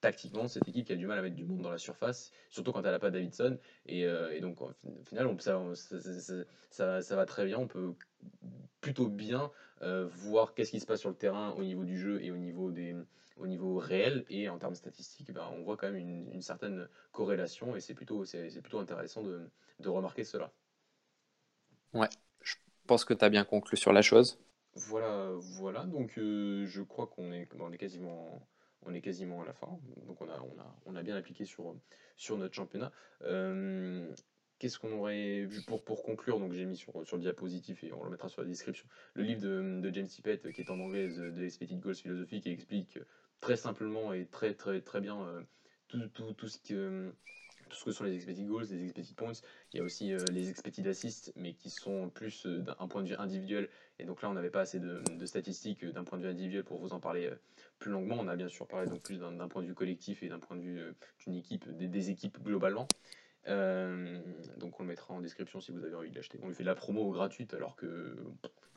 tactiquement, 0.00 0.48
cette 0.48 0.66
équipe 0.66 0.86
qui 0.86 0.92
a 0.92 0.96
du 0.96 1.06
mal 1.06 1.18
à 1.18 1.22
mettre 1.22 1.36
du 1.36 1.44
monde 1.44 1.62
dans 1.62 1.70
la 1.70 1.78
surface, 1.78 2.32
surtout 2.50 2.72
quand 2.72 2.82
elle 2.82 2.90
n'a 2.90 2.98
pas 2.98 3.12
Davidson, 3.12 3.58
et, 3.86 4.04
donc 4.40 4.60
au 4.60 4.72
final, 5.04 5.36
ça, 5.38 7.00
ça, 7.00 7.16
va 7.16 7.26
très 7.26 7.46
bien, 7.46 7.58
on 7.58 7.68
peut 7.68 7.94
plutôt 8.80 9.06
bien 9.06 9.52
voir 9.80 10.54
qu'est-ce 10.54 10.72
qui 10.72 10.80
se 10.80 10.86
passe 10.86 10.98
sur 10.98 11.10
le 11.10 11.14
terrain 11.14 11.50
au 11.52 11.62
niveau 11.62 11.84
du 11.84 11.96
jeu 11.96 12.20
et 12.24 12.32
au 12.32 12.38
niveau 12.38 12.72
des 12.72 12.96
au 13.36 13.46
niveau 13.46 13.78
réel 13.78 14.24
et 14.28 14.48
en 14.48 14.58
termes 14.58 14.74
statistiques, 14.74 15.32
ben, 15.32 15.48
on 15.52 15.62
voit 15.62 15.76
quand 15.76 15.86
même 15.86 15.96
une, 15.96 16.30
une 16.32 16.42
certaine 16.42 16.88
corrélation 17.12 17.74
et 17.74 17.80
c'est 17.80 17.94
plutôt, 17.94 18.24
c'est, 18.24 18.60
plutôt 18.60 18.78
intéressant 18.78 19.22
de, 19.22 19.48
de 19.80 19.88
remarquer 19.88 20.24
cela. 20.24 20.52
Ouais, 21.94 22.08
je 22.42 22.54
pense 22.86 23.04
que 23.04 23.14
tu 23.14 23.24
as 23.24 23.28
bien 23.28 23.44
conclu 23.44 23.76
sur 23.76 23.92
la 23.92 24.02
chose. 24.02 24.38
Voilà, 24.74 25.32
voilà. 25.38 25.84
Donc 25.84 26.16
euh, 26.18 26.66
je 26.66 26.82
crois 26.82 27.06
qu'on 27.06 27.32
est, 27.32 27.48
on 27.60 27.72
est 27.72 27.78
quasiment, 27.78 28.46
on 28.86 28.94
est 28.94 29.02
quasiment 29.02 29.42
à 29.42 29.44
la 29.44 29.52
fin. 29.52 29.78
Donc 30.06 30.20
on 30.20 30.28
a, 30.28 30.40
on 30.40 30.60
a, 30.60 30.76
on 30.86 30.96
a 30.96 31.02
bien 31.02 31.16
appliqué 31.16 31.44
sur, 31.44 31.74
sur 32.16 32.38
notre 32.38 32.54
championnat. 32.54 32.90
Euh, 33.22 34.10
qu'est-ce 34.58 34.78
qu'on 34.78 34.92
aurait 34.92 35.44
vu 35.44 35.62
pour, 35.66 35.84
pour 35.84 36.02
conclure? 36.02 36.38
Donc 36.38 36.52
j'ai 36.52 36.64
mis 36.64 36.76
sur, 36.76 37.06
sur 37.06 37.16
le 37.16 37.22
diapositif 37.22 37.84
et 37.84 37.92
on 37.92 38.04
le 38.04 38.10
mettra 38.10 38.28
sur 38.28 38.40
la 38.40 38.48
description. 38.48 38.86
Le 39.14 39.24
livre 39.24 39.42
de, 39.42 39.80
de 39.80 39.94
James 39.94 40.06
Tippett 40.06 40.50
qui 40.52 40.62
est 40.62 40.70
en 40.70 40.80
anglais 40.80 41.08
de 41.08 41.44
Expected 41.44 41.80
Goals 41.80 41.96
Philosophy 41.96 42.40
qui 42.40 42.50
explique 42.50 42.98
très 43.40 43.56
simplement 43.56 44.14
et 44.14 44.24
très 44.26 44.54
très 44.54 44.80
très 44.80 45.00
bien 45.00 45.20
euh, 45.20 45.42
tout, 45.88 46.08
tout, 46.14 46.32
tout, 46.32 46.48
ce 46.48 46.58
que 46.58 47.12
ce 47.72 47.84
que 47.84 47.92
sont 47.92 48.04
les 48.04 48.14
expected 48.14 48.46
goals, 48.46 48.66
les 48.70 48.84
expected 48.84 49.16
points. 49.16 49.32
Il 49.72 49.78
y 49.78 49.80
a 49.80 49.84
aussi 49.84 50.12
euh, 50.12 50.24
les 50.30 50.50
expected 50.50 50.86
assists, 50.86 51.32
mais 51.36 51.54
qui 51.54 51.70
sont 51.70 52.10
plus 52.10 52.46
euh, 52.46 52.58
d'un 52.58 52.88
point 52.88 53.02
de 53.02 53.08
vue 53.08 53.16
individuel. 53.16 53.68
Et 53.98 54.04
donc 54.04 54.22
là, 54.22 54.30
on 54.30 54.34
n'avait 54.34 54.50
pas 54.50 54.60
assez 54.60 54.80
de, 54.80 55.02
statistiques 55.24 55.84
euh, 55.84 55.92
d'un 55.92 56.04
point 56.04 56.18
de 56.18 56.24
vue 56.24 56.30
individuel 56.30 56.64
pour 56.64 56.78
vous 56.78 56.92
en 56.92 57.00
parler 57.00 57.30
plus 57.78 57.90
longuement. 57.90 58.16
On 58.18 58.28
a 58.28 58.36
bien 58.36 58.48
sûr 58.48 58.66
parlé 58.66 58.88
donc 58.88 59.02
plus 59.02 59.18
d'un 59.18 59.48
point 59.48 59.62
de 59.62 59.66
vue 59.66 59.74
collectif 59.74 60.22
et 60.22 60.28
d'un 60.28 60.38
point 60.38 60.56
de 60.56 60.62
vue 60.62 60.80
d'une 61.24 61.34
équipe, 61.34 61.68
des, 61.68 62.10
équipes 62.10 62.38
globalement. 62.42 62.86
donc 63.46 64.78
on 64.78 64.82
le 64.82 64.88
mettra 64.88 65.14
en 65.14 65.20
description 65.20 65.60
si 65.60 65.72
vous 65.72 65.84
avez 65.84 65.94
envie 65.94 66.10
de 66.10 66.14
l'acheter. 66.14 66.38
On 66.42 66.48
lui 66.48 66.54
fait 66.54 66.62
de 66.62 66.68
la 66.68 66.74
promo 66.74 67.10
gratuite 67.10 67.54
alors 67.54 67.76
que 67.76 68.16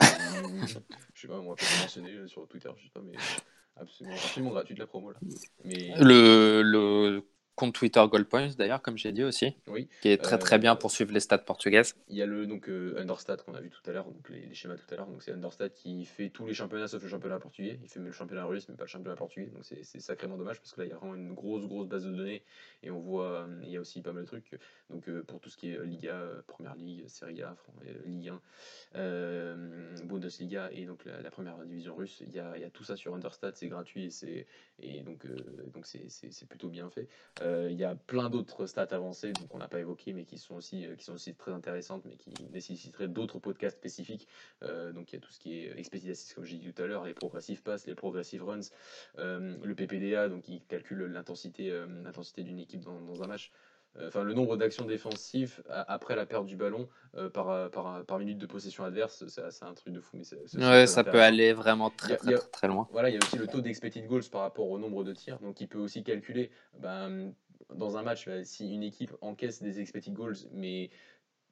je 0.00 1.20
sais 1.20 1.28
pas, 1.28 1.38
on 1.38 1.48
va 1.48 1.54
peut 1.54 1.64
mentionner 1.80 2.26
sur 2.26 2.46
Twitter, 2.48 2.70
je 2.76 2.84
sais 2.84 2.90
pas, 2.90 3.00
mais 3.00 3.16
absolument, 3.76 4.16
absolument 4.16 4.50
gratuite 4.50 4.78
la 4.78 4.86
promo 4.86 5.12
là. 5.12 5.18
Mais... 5.64 5.94
Le, 5.98 6.62
le 6.62 7.22
compte 7.56 7.74
Twitter 7.74 8.04
Goldpoints 8.08 8.50
d'ailleurs, 8.56 8.82
comme 8.82 8.98
j'ai 8.98 9.12
dit 9.12 9.24
aussi, 9.24 9.56
oui. 9.66 9.88
qui 10.02 10.10
est 10.10 10.22
très 10.22 10.38
très 10.38 10.58
bien 10.58 10.74
euh, 10.74 10.76
pour 10.76 10.90
suivre 10.90 11.12
les 11.12 11.20
stats 11.20 11.38
portugaises. 11.38 11.96
Il 12.08 12.16
y 12.16 12.22
a 12.22 12.26
le 12.26 12.46
donc 12.46 12.68
euh, 12.68 13.00
Understat 13.00 13.38
qu'on 13.38 13.54
a 13.54 13.60
vu 13.60 13.70
tout 13.70 13.80
à 13.88 13.92
l'heure, 13.92 14.04
donc 14.04 14.28
les, 14.28 14.54
schémas 14.54 14.76
tout 14.76 14.94
à 14.94 14.96
l'heure. 14.96 15.06
Donc 15.06 15.22
c'est 15.22 15.32
Understat 15.32 15.70
qui 15.70 16.04
fait 16.04 16.28
tous 16.28 16.46
les 16.46 16.54
championnats 16.54 16.86
sauf 16.86 17.02
le 17.02 17.08
championnat 17.08 17.38
portugais. 17.38 17.80
Il 17.82 17.88
fait 17.88 17.98
le 17.98 18.12
championnat 18.12 18.44
russe 18.44 18.68
mais 18.68 18.76
pas 18.76 18.84
le 18.84 18.88
championnat 18.88 19.16
portugais. 19.16 19.46
Donc 19.46 19.64
c'est 19.64 20.00
sacrément 20.00 20.36
dommage 20.36 20.60
parce 20.60 20.72
que 20.72 20.80
là 20.80 20.86
il 20.86 20.90
y 20.90 20.92
a 20.92 20.96
vraiment 20.96 21.14
une 21.14 21.32
grosse 21.34 21.66
grosse 21.66 21.88
base 21.88 22.04
de 22.04 22.10
données 22.10 22.42
et 22.82 22.90
on 22.90 23.00
voit 23.00 23.30
euh, 23.30 23.60
il 23.64 23.70
y 23.70 23.76
a 23.78 23.80
aussi 23.80 24.02
pas 24.02 24.12
mal 24.12 24.24
de 24.24 24.28
trucs. 24.28 24.50
Donc 24.90 25.10
pour 25.22 25.40
tout 25.40 25.48
ce 25.48 25.56
qui 25.56 25.70
est 25.70 25.84
Liga, 25.84 26.22
Première 26.46 26.74
Ligue, 26.76 27.08
Serie 27.08 27.42
A, 27.42 27.56
Ligue 28.04 28.32
1, 28.94 29.56
Bundesliga 30.04 30.70
et 30.72 30.84
donc 30.84 31.04
la, 31.06 31.30
première 31.30 31.56
division 31.64 31.96
russe, 31.96 32.22
il 32.24 32.34
y, 32.34 32.38
a, 32.38 32.56
il 32.56 32.62
y 32.62 32.64
a 32.64 32.70
tout 32.70 32.84
ça 32.84 32.96
sur 32.96 33.14
Understat, 33.14 33.52
c'est 33.54 33.68
gratuit 33.68 34.04
et 34.04 34.10
c'est 34.10 34.46
et 34.80 35.00
donc 35.00 35.26
donc 35.72 35.86
c'est 35.86 36.48
plutôt 36.48 36.68
bien 36.68 36.90
fait. 36.90 37.08
Euh, 37.45 37.45
il 37.70 37.76
y 37.76 37.84
a 37.84 37.94
plein 37.94 38.30
d'autres 38.30 38.66
stats 38.66 38.88
avancées 38.90 39.32
qu'on 39.48 39.58
n'a 39.58 39.68
pas 39.68 39.80
évoquées, 39.80 40.12
mais 40.12 40.24
qui 40.24 40.38
sont, 40.38 40.54
aussi, 40.56 40.86
euh, 40.86 40.94
qui 40.94 41.04
sont 41.04 41.14
aussi 41.14 41.34
très 41.34 41.52
intéressantes, 41.52 42.04
mais 42.04 42.16
qui 42.16 42.32
nécessiteraient 42.52 43.08
d'autres 43.08 43.38
podcasts 43.38 43.76
spécifiques. 43.76 44.28
Euh, 44.62 44.92
donc 44.92 45.12
il 45.12 45.16
y 45.16 45.18
a 45.18 45.20
tout 45.20 45.32
ce 45.32 45.40
qui 45.40 45.58
est 45.58 45.78
expected 45.78 46.10
assist, 46.10 46.34
comme 46.34 46.44
j'ai 46.44 46.58
dit 46.58 46.72
tout 46.72 46.82
à 46.82 46.86
l'heure, 46.86 47.04
les 47.04 47.14
progressive 47.14 47.62
passes, 47.62 47.86
les 47.86 47.94
progressive 47.94 48.44
runs, 48.44 48.60
le 49.16 49.74
PPDA, 49.74 50.28
donc 50.28 50.42
qui 50.42 50.60
calcule 50.62 51.04
l'intensité 51.06 51.72
d'une 52.42 52.58
équipe 52.58 52.80
dans, 52.80 53.22
un 53.22 53.26
match. 53.26 53.52
Enfin 54.06 54.22
le 54.22 54.34
nombre 54.34 54.56
d'actions 54.56 54.84
défensives 54.84 55.62
après 55.68 56.16
la 56.16 56.26
perte 56.26 56.46
du 56.46 56.56
ballon 56.56 56.88
par, 57.32 57.70
par, 57.70 58.04
par, 58.04 58.18
minute 58.18 58.38
de 58.38 58.46
possession 58.46 58.84
adverse, 58.84 59.24
c'est 59.28 59.64
un 59.64 59.74
truc 59.74 59.92
de 59.92 60.00
fou. 60.00 60.16
Mais 60.16 60.66
ouais, 60.66 60.86
ça 60.86 61.04
peut 61.04 61.22
aller 61.22 61.52
vraiment 61.52 61.90
très, 61.90 62.16
très, 62.16 62.34
très, 62.52 62.68
loin. 62.68 62.88
Voilà, 62.92 63.08
il 63.08 63.14
y 63.14 63.16
a 63.16 63.20
aussi 63.22 63.38
le 63.38 63.46
taux 63.46 63.60
d'expected 63.60 64.06
goals 64.06 64.28
par 64.30 64.42
rapport 64.42 64.68
au 64.68 64.78
nombre 64.78 65.04
de 65.04 65.12
tirs, 65.12 65.38
donc 65.38 65.60
il 65.60 65.68
peut 65.68 65.78
aussi 65.78 66.02
calculer 66.02 66.50
ben, 66.78 67.32
dans 67.74 67.96
un 67.96 68.02
match 68.02 68.28
si 68.44 68.72
une 68.72 68.82
équipe 68.82 69.12
encaisse 69.20 69.62
des 69.62 69.80
expected 69.80 70.14
goals, 70.14 70.36
mais 70.52 70.90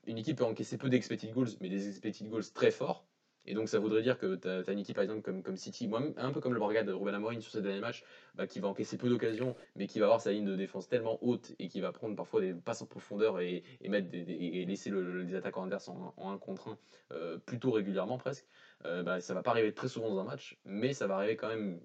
une 0.06 0.18
équipe 0.18 0.38
peut 0.38 0.44
encaisser 0.44 0.76
peu 0.76 0.88
d'expected 0.88 1.32
goals, 1.32 1.50
mais 1.60 1.68
des 1.68 1.88
expected 1.88 2.28
goals 2.28 2.44
très 2.52 2.70
forts. 2.70 3.06
Et 3.46 3.54
donc 3.54 3.68
ça 3.68 3.78
voudrait 3.78 4.02
dire 4.02 4.18
que 4.18 4.36
tu 4.36 4.78
équipe 4.78 4.94
par 4.94 5.04
exemple 5.04 5.42
comme, 5.42 5.56
City, 5.56 5.90
un 6.16 6.30
peu 6.30 6.40
comme 6.40 6.54
le 6.54 6.58
Borgade 6.58 6.86
de 6.86 6.92
Ruben 6.92 7.14
Amorim 7.14 7.40
sur 7.40 7.52
ces 7.52 7.62
derniers 7.62 7.80
matchs, 7.80 8.04
bah, 8.34 8.46
qui 8.46 8.60
va 8.60 8.68
encaisser 8.68 8.96
peu 8.96 9.08
d'occasions, 9.08 9.54
mais 9.76 9.86
qui 9.86 9.98
va 9.98 10.06
avoir 10.06 10.20
sa 10.20 10.32
ligne 10.32 10.46
de 10.46 10.56
défense 10.56 10.88
tellement 10.88 11.18
haute 11.22 11.52
et 11.58 11.68
qui 11.68 11.80
va 11.80 11.92
prendre 11.92 12.16
parfois 12.16 12.40
des 12.40 12.54
passes 12.54 12.82
en 12.82 12.86
profondeur 12.86 13.40
et, 13.40 13.62
et 13.80 13.88
mettre 13.88 14.08
et 14.12 14.64
laisser 14.64 14.90
le, 14.90 15.22
les 15.22 15.34
attaquants 15.34 15.64
adverses 15.64 15.88
en, 15.88 16.14
en 16.16 16.32
1 16.32 16.38
contre 16.38 16.68
1 16.68 16.78
euh, 17.12 17.38
plutôt 17.38 17.70
régulièrement 17.70 18.18
presque. 18.18 18.46
Euh, 18.86 19.02
bah, 19.02 19.20
ça 19.20 19.34
va 19.34 19.42
pas 19.42 19.50
arriver 19.50 19.72
très 19.72 19.88
souvent 19.88 20.10
dans 20.10 20.20
un 20.20 20.24
match, 20.24 20.58
mais 20.64 20.92
ça 20.92 21.06
va 21.06 21.16
arriver 21.16 21.36
quand 21.36 21.48
même 21.48 21.80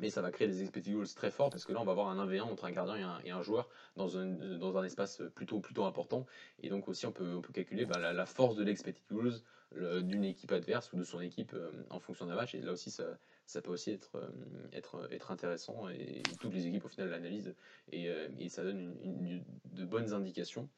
mais 0.00 0.10
ça 0.10 0.22
va 0.22 0.30
créer 0.30 0.48
des 0.48 0.62
expected 0.62 0.94
goals 0.94 1.08
très 1.08 1.30
forts 1.30 1.50
parce 1.50 1.64
que 1.64 1.72
là 1.72 1.80
on 1.80 1.84
va 1.84 1.92
avoir 1.92 2.08
un 2.08 2.26
1v1 2.26 2.42
entre 2.42 2.64
un 2.64 2.70
gardien 2.70 3.20
et 3.24 3.30
un, 3.30 3.42
joueur 3.42 3.68
dans 3.96 4.18
un, 4.18 4.26
dans 4.26 4.76
un 4.76 4.84
espace 4.84 5.22
plutôt, 5.34 5.60
plutôt 5.60 5.84
important 5.84 6.26
et 6.62 6.68
donc 6.68 6.88
aussi 6.88 7.06
on 7.06 7.12
peut, 7.12 7.34
on 7.36 7.40
peut 7.40 7.52
calculer 7.52 7.84
bah, 7.84 8.12
la, 8.12 8.26
force 8.26 8.56
de 8.56 8.64
l'expected 8.64 9.04
goals 9.10 9.40
d'une 9.76 10.24
équipe 10.24 10.52
adverse 10.52 10.92
ou 10.92 10.96
de 10.96 11.04
son 11.04 11.20
équipe 11.20 11.52
euh, 11.54 11.70
en 11.90 12.00
fonction 12.00 12.26
d'un 12.26 12.34
match 12.34 12.54
et 12.54 12.60
là 12.60 12.72
aussi 12.72 12.90
ça, 12.90 13.04
ça 13.46 13.60
peut 13.60 13.70
aussi 13.70 13.90
être, 13.90 14.16
euh, 14.16 14.28
être, 14.72 15.08
être 15.12 15.30
intéressant 15.30 15.88
et 15.88 16.22
toutes 16.40 16.54
les 16.54 16.66
équipes 16.66 16.86
au 16.86 16.88
final 16.88 17.10
l'analysent 17.10 17.54
et, 17.92 18.08
euh, 18.08 18.28
et, 18.38 18.48
ça 18.48 18.62
donne 18.62 18.96
une, 19.02 19.44
de 19.66 19.84
bonnes 19.84 20.14
indications 20.14 20.68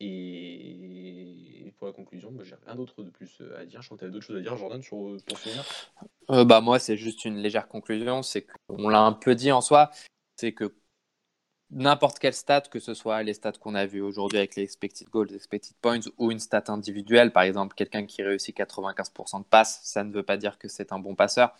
et 0.00 1.72
pour 1.76 1.88
la 1.88 1.92
conclusion, 1.92 2.32
j'ai 2.42 2.54
rien 2.66 2.76
d'autre 2.76 3.02
de 3.02 3.10
plus 3.10 3.42
à 3.58 3.64
dire. 3.64 3.82
Je 3.82 3.88
crois 3.88 3.96
que 3.96 4.00
tu 4.00 4.04
avais 4.04 4.12
d'autres 4.12 4.26
choses 4.26 4.36
à 4.36 4.40
dire, 4.40 4.56
Jordan, 4.56 4.80
sur, 4.80 5.16
pour 5.26 5.38
finir. 5.38 5.64
Euh, 6.30 6.44
bah, 6.44 6.60
moi, 6.60 6.78
c'est 6.78 6.96
juste 6.96 7.24
une 7.24 7.38
légère 7.38 7.66
conclusion. 7.66 8.22
C'est 8.22 8.46
qu'on 8.68 8.88
l'a 8.88 9.00
un 9.00 9.12
peu 9.12 9.34
dit 9.34 9.50
en 9.50 9.60
soi. 9.60 9.90
C'est 10.36 10.52
que 10.52 10.72
n'importe 11.70 12.18
quelle 12.18 12.34
stat, 12.34 12.62
que 12.62 12.78
ce 12.78 12.94
soit 12.94 13.22
les 13.22 13.34
stats 13.34 13.52
qu'on 13.52 13.74
a 13.74 13.86
vues 13.86 14.00
aujourd'hui 14.00 14.38
avec 14.38 14.56
les 14.56 14.62
expected 14.62 15.08
goals, 15.08 15.32
expected 15.34 15.76
points 15.80 16.00
ou 16.16 16.30
une 16.30 16.40
stat 16.40 16.64
individuelle, 16.68 17.32
par 17.32 17.42
exemple, 17.42 17.74
quelqu'un 17.74 18.06
qui 18.06 18.22
réussit 18.22 18.56
95% 18.56 19.40
de 19.40 19.44
passes, 19.44 19.80
ça 19.84 20.04
ne 20.04 20.12
veut 20.12 20.22
pas 20.22 20.36
dire 20.36 20.58
que 20.58 20.68
c'est 20.68 20.92
un 20.92 20.98
bon 20.98 21.14
passeur. 21.14 21.54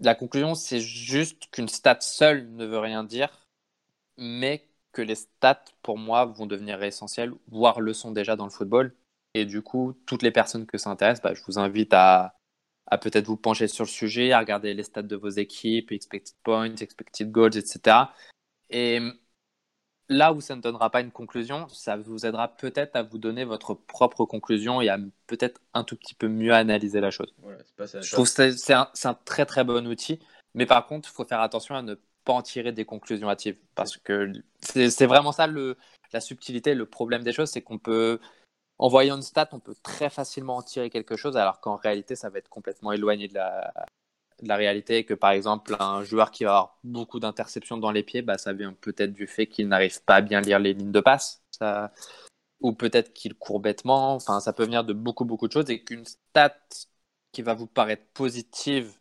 La 0.00 0.14
conclusion, 0.14 0.54
c'est 0.54 0.80
juste 0.80 1.50
qu'une 1.50 1.68
stat 1.68 1.98
seule 2.00 2.48
ne 2.52 2.66
veut 2.66 2.78
rien 2.78 3.04
dire, 3.04 3.46
mais 4.18 4.68
que 4.92 5.02
les 5.02 5.16
stats, 5.16 5.64
pour 5.82 5.98
moi, 5.98 6.24
vont 6.24 6.46
devenir 6.46 6.82
essentielles, 6.82 7.32
voire 7.48 7.80
le 7.80 7.92
sont 7.92 8.12
déjà 8.12 8.36
dans 8.36 8.44
le 8.44 8.50
football. 8.50 8.94
Et 9.34 9.44
du 9.44 9.62
coup, 9.62 9.94
toutes 10.06 10.22
les 10.22 10.30
personnes 10.30 10.66
que 10.66 10.78
ça 10.78 10.90
intéresse, 10.90 11.20
bah, 11.20 11.34
je 11.34 11.42
vous 11.46 11.58
invite 11.58 11.92
à, 11.92 12.36
peut-être 13.02 13.26
vous 13.26 13.36
pencher 13.36 13.66
sur 13.66 13.84
le 13.84 13.88
sujet, 13.90 14.32
à 14.32 14.38
regarder 14.38 14.72
les 14.74 14.84
stats 14.84 15.02
de 15.02 15.16
vos 15.16 15.30
équipes, 15.30 15.90
expected 15.90 16.36
points, 16.44 16.76
expected 16.76 17.30
goals, 17.32 17.56
etc. 17.56 17.96
Et 18.70 19.00
là 20.08 20.32
où 20.32 20.40
ça 20.40 20.56
ne 20.56 20.60
donnera 20.60 20.90
pas 20.90 21.00
une 21.00 21.10
conclusion, 21.10 21.68
ça 21.68 21.96
vous 21.96 22.26
aidera 22.26 22.48
peut-être 22.48 22.96
à 22.96 23.02
vous 23.02 23.18
donner 23.18 23.44
votre 23.44 23.74
propre 23.74 24.24
conclusion 24.24 24.80
et 24.80 24.88
à 24.88 24.98
peut-être 25.26 25.60
un 25.72 25.84
tout 25.84 25.96
petit 25.96 26.14
peu 26.14 26.28
mieux 26.28 26.52
analyser 26.52 27.00
la 27.00 27.10
chose. 27.10 27.34
je 27.78 28.12
trouve 28.12 28.32
que 28.32 28.52
c'est 28.52 28.74
un, 28.74 28.88
un, 29.04 29.14
très 29.14 29.46
très 29.46 29.64
bon 29.64 29.86
outil, 29.86 30.20
mais 30.54 30.66
par 30.66 30.86
contre, 30.86 31.08
il 31.08 31.12
faut 31.12 31.24
faire 31.24 31.40
attention 31.40 31.74
à 31.74 31.82
ne 31.82 31.94
pas 32.24 32.32
en 32.32 32.42
tirer 32.42 32.72
des 32.72 32.84
conclusions 32.84 33.28
hâtives. 33.28 33.58
Parce 33.74 33.96
que 33.96 34.32
c'est 34.60 35.06
vraiment 35.06 35.32
ça 35.32 35.46
le, 35.46 35.76
la 36.12 36.20
subtilité, 36.20 36.74
le 36.74 36.86
problème 36.86 37.22
des 37.22 37.32
choses, 37.32 37.50
c'est 37.50 37.62
qu'on 37.62 37.78
peut, 37.78 38.18
en 38.78 38.88
voyant 38.88 39.16
une 39.16 39.22
stat, 39.22 39.48
on 39.52 39.60
peut 39.60 39.74
très 39.82 40.10
facilement 40.10 40.56
en 40.56 40.62
tirer 40.62 40.90
quelque 40.90 41.16
chose, 41.16 41.36
alors 41.36 41.60
qu'en 41.60 41.76
réalité, 41.76 42.16
ça 42.16 42.30
va 42.30 42.38
être 42.38 42.48
complètement 42.48 42.92
éloigné 42.92 43.28
de 43.28 43.34
la, 43.34 43.72
la 44.42 44.56
réalité. 44.56 45.04
Que 45.04 45.14
par 45.14 45.30
exemple, 45.30 45.76
un 45.78 46.02
joueur 46.02 46.30
qui 46.30 46.44
va 46.44 46.50
avoir 46.50 46.78
beaucoup 46.84 47.20
d'interceptions 47.20 47.76
dans 47.78 47.90
les 47.90 48.02
pieds, 48.02 48.22
bah, 48.22 48.38
ça 48.38 48.52
vient 48.52 48.72
peut-être 48.72 49.12
du 49.12 49.26
fait 49.26 49.46
qu'il 49.46 49.68
n'arrive 49.68 50.02
pas 50.04 50.16
à 50.16 50.20
bien 50.20 50.40
lire 50.40 50.58
les 50.58 50.74
lignes 50.74 50.92
de 50.92 51.00
passe. 51.00 51.42
Ça... 51.50 51.92
Ou 52.60 52.72
peut-être 52.72 53.12
qu'il 53.12 53.34
court 53.34 53.60
bêtement. 53.60 54.14
Enfin, 54.14 54.40
ça 54.40 54.52
peut 54.52 54.64
venir 54.64 54.84
de 54.84 54.92
beaucoup, 54.92 55.24
beaucoup 55.24 55.48
de 55.48 55.52
choses. 55.52 55.70
Et 55.70 55.82
qu'une 55.84 56.04
stat 56.06 56.56
qui 57.32 57.42
va 57.42 57.54
vous 57.54 57.66
paraître 57.66 58.04
positive 58.14 58.96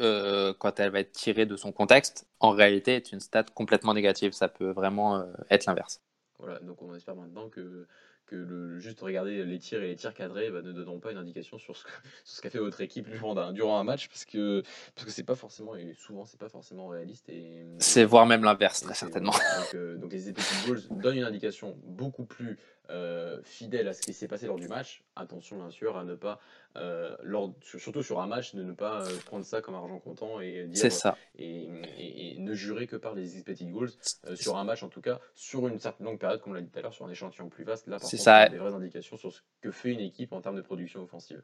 euh, 0.00 0.52
quand 0.58 0.80
elle 0.80 0.90
va 0.90 1.00
être 1.00 1.12
tirée 1.12 1.46
de 1.46 1.56
son 1.56 1.72
contexte, 1.72 2.26
en 2.40 2.50
réalité 2.50 2.96
est 2.96 3.12
une 3.12 3.20
stat 3.20 3.44
complètement 3.54 3.94
négative. 3.94 4.32
Ça 4.32 4.48
peut 4.48 4.70
vraiment 4.70 5.16
euh, 5.16 5.24
être 5.50 5.66
l'inverse. 5.66 6.00
Voilà, 6.38 6.58
donc 6.60 6.82
on 6.82 6.94
espère 6.94 7.14
maintenant 7.14 7.48
que 7.48 7.86
que 8.24 8.36
le, 8.36 8.78
juste 8.78 9.00
regarder 9.00 9.44
les 9.44 9.58
tirs 9.58 9.82
et 9.82 9.88
les 9.88 9.96
tirs 9.96 10.14
cadrés 10.14 10.50
bah, 10.50 10.62
ne 10.62 10.72
donneront 10.72 11.00
pas 11.00 11.12
une 11.12 11.18
indication 11.18 11.58
sur 11.58 11.76
ce, 11.76 11.84
ce 12.24 12.40
qu'a 12.40 12.50
fait 12.50 12.58
votre 12.58 12.80
équipe 12.80 13.08
durant 13.08 13.36
un, 13.36 13.52
durant 13.52 13.78
un 13.78 13.84
match 13.84 14.08
parce 14.08 14.24
que 14.24 14.62
parce 14.94 15.06
que 15.06 15.12
c'est 15.12 15.24
pas 15.24 15.34
forcément 15.34 15.76
et 15.76 15.94
souvent 15.94 16.24
c'est 16.24 16.38
pas 16.38 16.48
forcément 16.48 16.88
réaliste 16.88 17.28
et 17.28 17.66
c'est 17.78 18.04
voire 18.04 18.26
même 18.26 18.44
l'inverse 18.44 18.82
très 18.82 18.94
certainement. 18.94 19.32
donc, 19.32 19.74
euh, 19.74 19.96
donc, 19.96 20.12
les 20.12 20.28
effective 20.28 20.66
goals 20.66 21.00
donnent 21.02 21.16
une 21.16 21.24
indication 21.24 21.76
beaucoup 21.84 22.24
plus 22.24 22.58
euh, 22.90 23.40
fidèle 23.44 23.88
à 23.88 23.94
ce 23.94 24.02
qui 24.02 24.12
s'est 24.12 24.28
passé 24.28 24.46
lors 24.46 24.58
du 24.58 24.68
match. 24.68 25.02
Attention 25.16 25.56
bien 25.56 25.70
sûr 25.70 25.96
à 25.96 26.04
ne 26.04 26.14
pas 26.14 26.38
euh, 26.76 27.16
lors, 27.22 27.54
surtout 27.62 28.02
sur 28.02 28.20
un 28.20 28.26
match 28.26 28.54
de 28.54 28.62
ne 28.62 28.72
pas 28.72 29.04
prendre 29.26 29.44
ça 29.44 29.60
comme 29.60 29.74
argent 29.74 29.98
comptant 29.98 30.40
et 30.40 30.66
dire 30.66 30.92
ça. 30.92 31.16
Et, 31.38 31.68
ne 32.54 32.58
jurer 32.58 32.86
que 32.86 32.96
par 32.96 33.14
les 33.14 33.36
expected 33.36 33.70
goals 33.70 33.90
sur 34.34 34.56
un 34.56 34.64
match 34.64 34.82
en 34.82 34.88
tout 34.88 35.00
cas 35.00 35.20
sur 35.34 35.68
une 35.68 35.78
certaine 35.78 36.06
longue 36.06 36.18
période 36.18 36.40
comme 36.40 36.52
on 36.52 36.54
l'a 36.54 36.62
dit 36.62 36.70
tout 36.70 36.78
à 36.78 36.82
l'heure 36.82 36.94
sur 36.94 37.06
un 37.06 37.10
échantillon 37.10 37.48
plus 37.48 37.64
vaste 37.64 37.86
là 37.86 37.98
par 37.98 38.08
c'est 38.08 38.16
ça. 38.16 38.48
des 38.48 38.58
vraies 38.58 38.74
indications 38.74 39.16
sur 39.16 39.32
ce 39.32 39.40
que 39.60 39.70
fait 39.70 39.92
une 39.92 40.00
équipe 40.00 40.32
en 40.32 40.40
termes 40.40 40.56
de 40.56 40.62
production 40.62 41.02
offensive. 41.02 41.42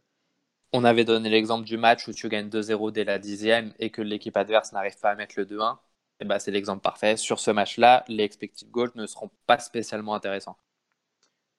On 0.72 0.84
avait 0.84 1.04
donné 1.04 1.28
l'exemple 1.28 1.64
du 1.64 1.76
match 1.76 2.06
où 2.06 2.12
tu 2.12 2.28
gagnes 2.28 2.48
2-0 2.48 2.92
dès 2.92 3.04
la 3.04 3.18
dixième 3.18 3.72
et 3.80 3.90
que 3.90 4.02
l'équipe 4.02 4.36
adverse 4.36 4.72
n'arrive 4.72 4.98
pas 5.00 5.10
à 5.10 5.14
mettre 5.16 5.34
le 5.36 5.44
2-1. 5.44 5.76
Et 6.20 6.24
ben, 6.24 6.38
c'est 6.38 6.52
l'exemple 6.52 6.80
parfait. 6.80 7.16
Sur 7.16 7.40
ce 7.40 7.50
match-là, 7.50 8.04
les 8.06 8.22
expected 8.22 8.70
goals 8.70 8.92
ne 8.94 9.06
seront 9.06 9.30
pas 9.46 9.58
spécialement 9.58 10.14
intéressants. 10.14 10.56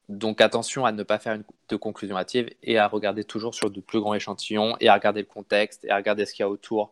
Donc 0.07 0.39
attention 0.39 0.85
à 0.85 0.91
ne 0.91 1.03
pas 1.03 1.19
faire 1.19 1.33
une, 1.33 1.43
de 1.69 1.75
conclusion 1.75 2.17
hâtive 2.17 2.49
et 2.63 2.77
à 2.77 2.87
regarder 2.87 3.23
toujours 3.23 3.55
sur 3.55 3.69
de 3.69 3.81
plus 3.81 3.99
grands 3.99 4.13
échantillons 4.13 4.75
et 4.79 4.87
à 4.87 4.93
regarder 4.93 5.21
le 5.21 5.27
contexte 5.27 5.85
et 5.85 5.89
à 5.89 5.95
regarder 5.95 6.25
ce 6.25 6.33
qu'il 6.33 6.43
y 6.43 6.45
a 6.45 6.49
autour, 6.49 6.91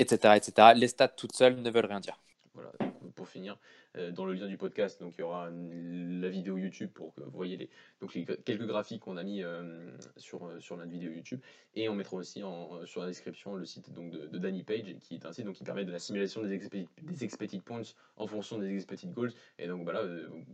etc., 0.00 0.34
etc. 0.36 0.68
Les 0.74 0.88
stats 0.88 1.08
toutes 1.08 1.34
seules 1.34 1.60
ne 1.60 1.70
veulent 1.70 1.86
rien 1.86 2.00
dire. 2.00 2.18
Voilà, 2.54 2.72
pour 3.14 3.28
finir, 3.28 3.58
euh, 3.96 4.10
dans 4.12 4.24
le 4.24 4.32
lien 4.32 4.46
du 4.46 4.56
podcast. 4.56 5.00
Donc 5.00 5.14
il 5.18 5.20
y 5.20 5.24
aura 5.24 5.50
la 5.50 6.28
vidéo 6.28 6.56
YouTube 6.56 6.90
pour 6.92 7.14
que 7.14 7.22
vous 7.22 7.30
voyez 7.30 7.56
les, 7.56 7.68
donc 8.00 8.12
quelques 8.44 8.66
graphiques 8.66 9.02
qu'on 9.02 9.16
a 9.16 9.22
mis 9.22 9.42
euh, 9.42 9.90
sur, 10.16 10.46
euh, 10.46 10.58
sur 10.60 10.76
notre 10.76 10.90
vidéo 10.90 11.12
YouTube. 11.12 11.40
Et 11.74 11.88
on 11.88 11.94
mettra 11.94 12.16
aussi 12.16 12.42
en, 12.42 12.84
sur 12.86 13.02
la 13.02 13.08
description 13.08 13.54
le 13.54 13.64
site 13.64 13.92
donc, 13.92 14.10
de, 14.10 14.38
Danny 14.38 14.62
Page, 14.62 14.96
qui 15.00 15.14
est 15.14 15.26
un 15.26 15.32
site 15.32 15.44
donc, 15.44 15.56
qui 15.56 15.64
permet 15.64 15.84
de 15.84 15.92
la 15.92 15.98
simulation 15.98 16.42
des, 16.42 16.58
des 16.58 17.24
expected 17.24 17.62
points 17.62 17.82
en 18.16 18.26
fonction 18.26 18.58
des 18.58 18.74
expected 18.74 19.12
goals. 19.12 19.32
Et 19.58 19.66
donc 19.66 19.82
voilà, 19.82 20.02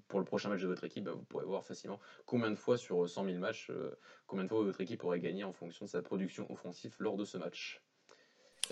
pour 0.08 0.18
le 0.18 0.24
prochain 0.24 0.48
match 0.48 0.62
de 0.62 0.66
votre 0.66 0.84
équipe, 0.84 1.04
bah, 1.04 1.12
vous 1.12 1.24
pourrez 1.24 1.44
voir 1.44 1.64
facilement 1.64 2.00
combien 2.24 2.50
de 2.50 2.56
fois 2.56 2.76
sur 2.76 3.08
100 3.08 3.26
000 3.26 3.38
matchs, 3.38 3.70
combien 4.26 4.44
de 4.44 4.48
fois 4.48 4.62
votre 4.62 4.80
équipe 4.80 5.04
aurait 5.04 5.20
gagné 5.20 5.44
en 5.44 5.52
fonction 5.52 5.84
de 5.84 5.90
sa 5.90 6.02
production 6.02 6.50
offensive 6.50 6.94
lors 6.98 7.16
de 7.16 7.24
ce 7.24 7.38
match. 7.38 7.80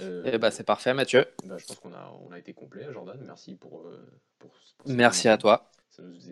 Euh, 0.03 0.23
eh 0.33 0.39
ben, 0.39 0.51
c'est 0.51 0.65
parfait, 0.65 0.95
Mathieu. 0.95 1.27
Bah, 1.45 1.57
je 1.59 1.67
pense 1.67 1.79
qu'on 1.79 1.93
a, 1.93 2.13
on 2.27 2.33
a 2.33 2.39
été 2.39 2.53
complet, 2.53 2.87
Jordan. 2.93 3.19
Merci 3.25 3.55
pour. 3.55 3.87
Euh, 3.87 4.05
pour, 4.39 4.53
Merci 4.87 5.29
à 5.29 5.39
toi. 5.39 5.71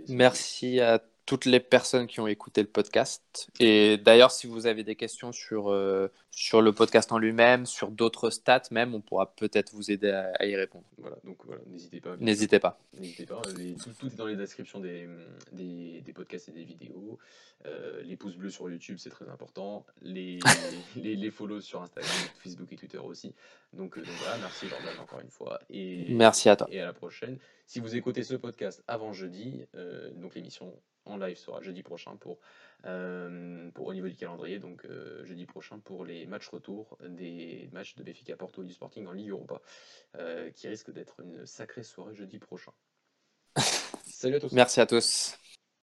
Merci 0.09 0.81
à 0.81 0.99
toutes 1.25 1.45
les 1.45 1.61
personnes 1.61 2.07
qui 2.07 2.20
ont 2.20 2.27
écouté 2.27 2.62
le 2.62 2.68
podcast. 2.68 3.49
Et 3.61 3.97
d'ailleurs, 3.97 4.33
si 4.33 4.47
vous 4.47 4.66
avez 4.66 4.83
des 4.83 4.97
questions 4.97 5.31
sur, 5.31 5.70
euh, 5.70 6.11
sur 6.31 6.62
le 6.62 6.73
podcast 6.73 7.12
en 7.12 7.18
lui-même, 7.18 7.64
sur 7.64 7.91
d'autres 7.91 8.31
stats 8.31 8.62
même, 8.70 8.95
on 8.95 9.01
pourra 9.01 9.35
peut-être 9.35 9.73
vous 9.73 9.91
aider 9.91 10.11
à, 10.11 10.47
y 10.47 10.57
répondre. 10.57 10.85
Voilà, 10.99 11.16
donc 11.25 11.39
voilà, 11.45 11.62
n'hésitez 11.68 12.01
pas. 12.01 12.16
N'hésitez 12.18 12.59
pas. 12.59 12.81
N'hésitez 12.99 13.27
pas. 13.27 13.41
tout, 13.43 14.07
est 14.07 14.16
dans 14.16 14.27
les 14.27 14.37
descriptions 14.37 14.81
des, 14.81 15.09
des, 15.53 16.01
des 16.01 16.12
podcasts 16.12 16.49
et 16.49 16.53
des 16.53 16.64
vidéos. 16.64 17.18
Euh, 17.66 18.03
les 18.03 18.16
pouces 18.16 18.35
bleus 18.35 18.51
sur 18.51 18.68
YouTube, 18.68 18.97
c'est 18.99 19.11
très 19.11 19.29
important. 19.29 19.87
Les, 20.01 20.41
les, 20.97 21.14
les, 21.14 21.31
follows 21.31 21.61
sur 21.61 21.83
Instagram, 21.83 22.12
Facebook 22.43 22.73
et 22.73 22.77
Twitter 22.77 22.99
aussi. 22.99 23.33
Donc, 23.73 23.97
euh, 23.97 24.03
donc 24.03 24.14
voilà, 24.18 24.39
merci 24.39 24.66
Jordan 24.66 24.99
encore 25.01 25.20
une 25.20 25.31
fois. 25.31 25.61
Et, 25.70 26.12
merci 26.12 26.49
à 26.49 26.57
toi. 26.57 26.66
Et 26.73 26.81
à 26.81 26.87
la 26.87 26.93
prochaine. 26.93 27.39
Si 27.66 27.79
vous 27.79 27.95
écoutez 27.95 28.25
ce 28.25 28.35
podcast 28.35 28.83
avant 28.89 29.12
jeudi, 29.12 29.64
donc 30.16 30.35
l'émission 30.35 30.75
en 31.05 31.16
live 31.16 31.36
sera 31.36 31.61
jeudi 31.61 31.82
prochain 31.82 32.16
pour, 32.16 32.38
euh, 32.84 33.70
pour 33.72 33.86
au 33.86 33.94
niveau 33.94 34.09
du 34.09 34.16
calendrier, 34.16 34.59
donc 34.59 34.84
euh, 34.84 35.24
jeudi 35.24 35.46
prochain 35.46 35.78
pour 35.78 36.05
les 36.05 36.26
matchs 36.26 36.48
retour 36.48 36.98
des 37.09 37.68
matchs 37.72 37.94
de 37.96 38.03
Béfica 38.03 38.36
Porto 38.36 38.62
du 38.62 38.72
Sporting 38.72 39.07
en 39.07 39.12
Ligue 39.12 39.30
Europa, 39.30 39.61
euh, 40.16 40.50
qui 40.50 40.68
risque 40.68 40.90
d'être 40.90 41.20
une 41.20 41.46
sacrée 41.46 41.82
soirée 41.82 42.14
jeudi 42.14 42.38
prochain. 42.38 42.72
Salut 44.07 44.36
à 44.36 44.40
tous. 44.40 44.53
Merci 44.53 44.80
à 44.80 44.86
tous. 44.86 45.36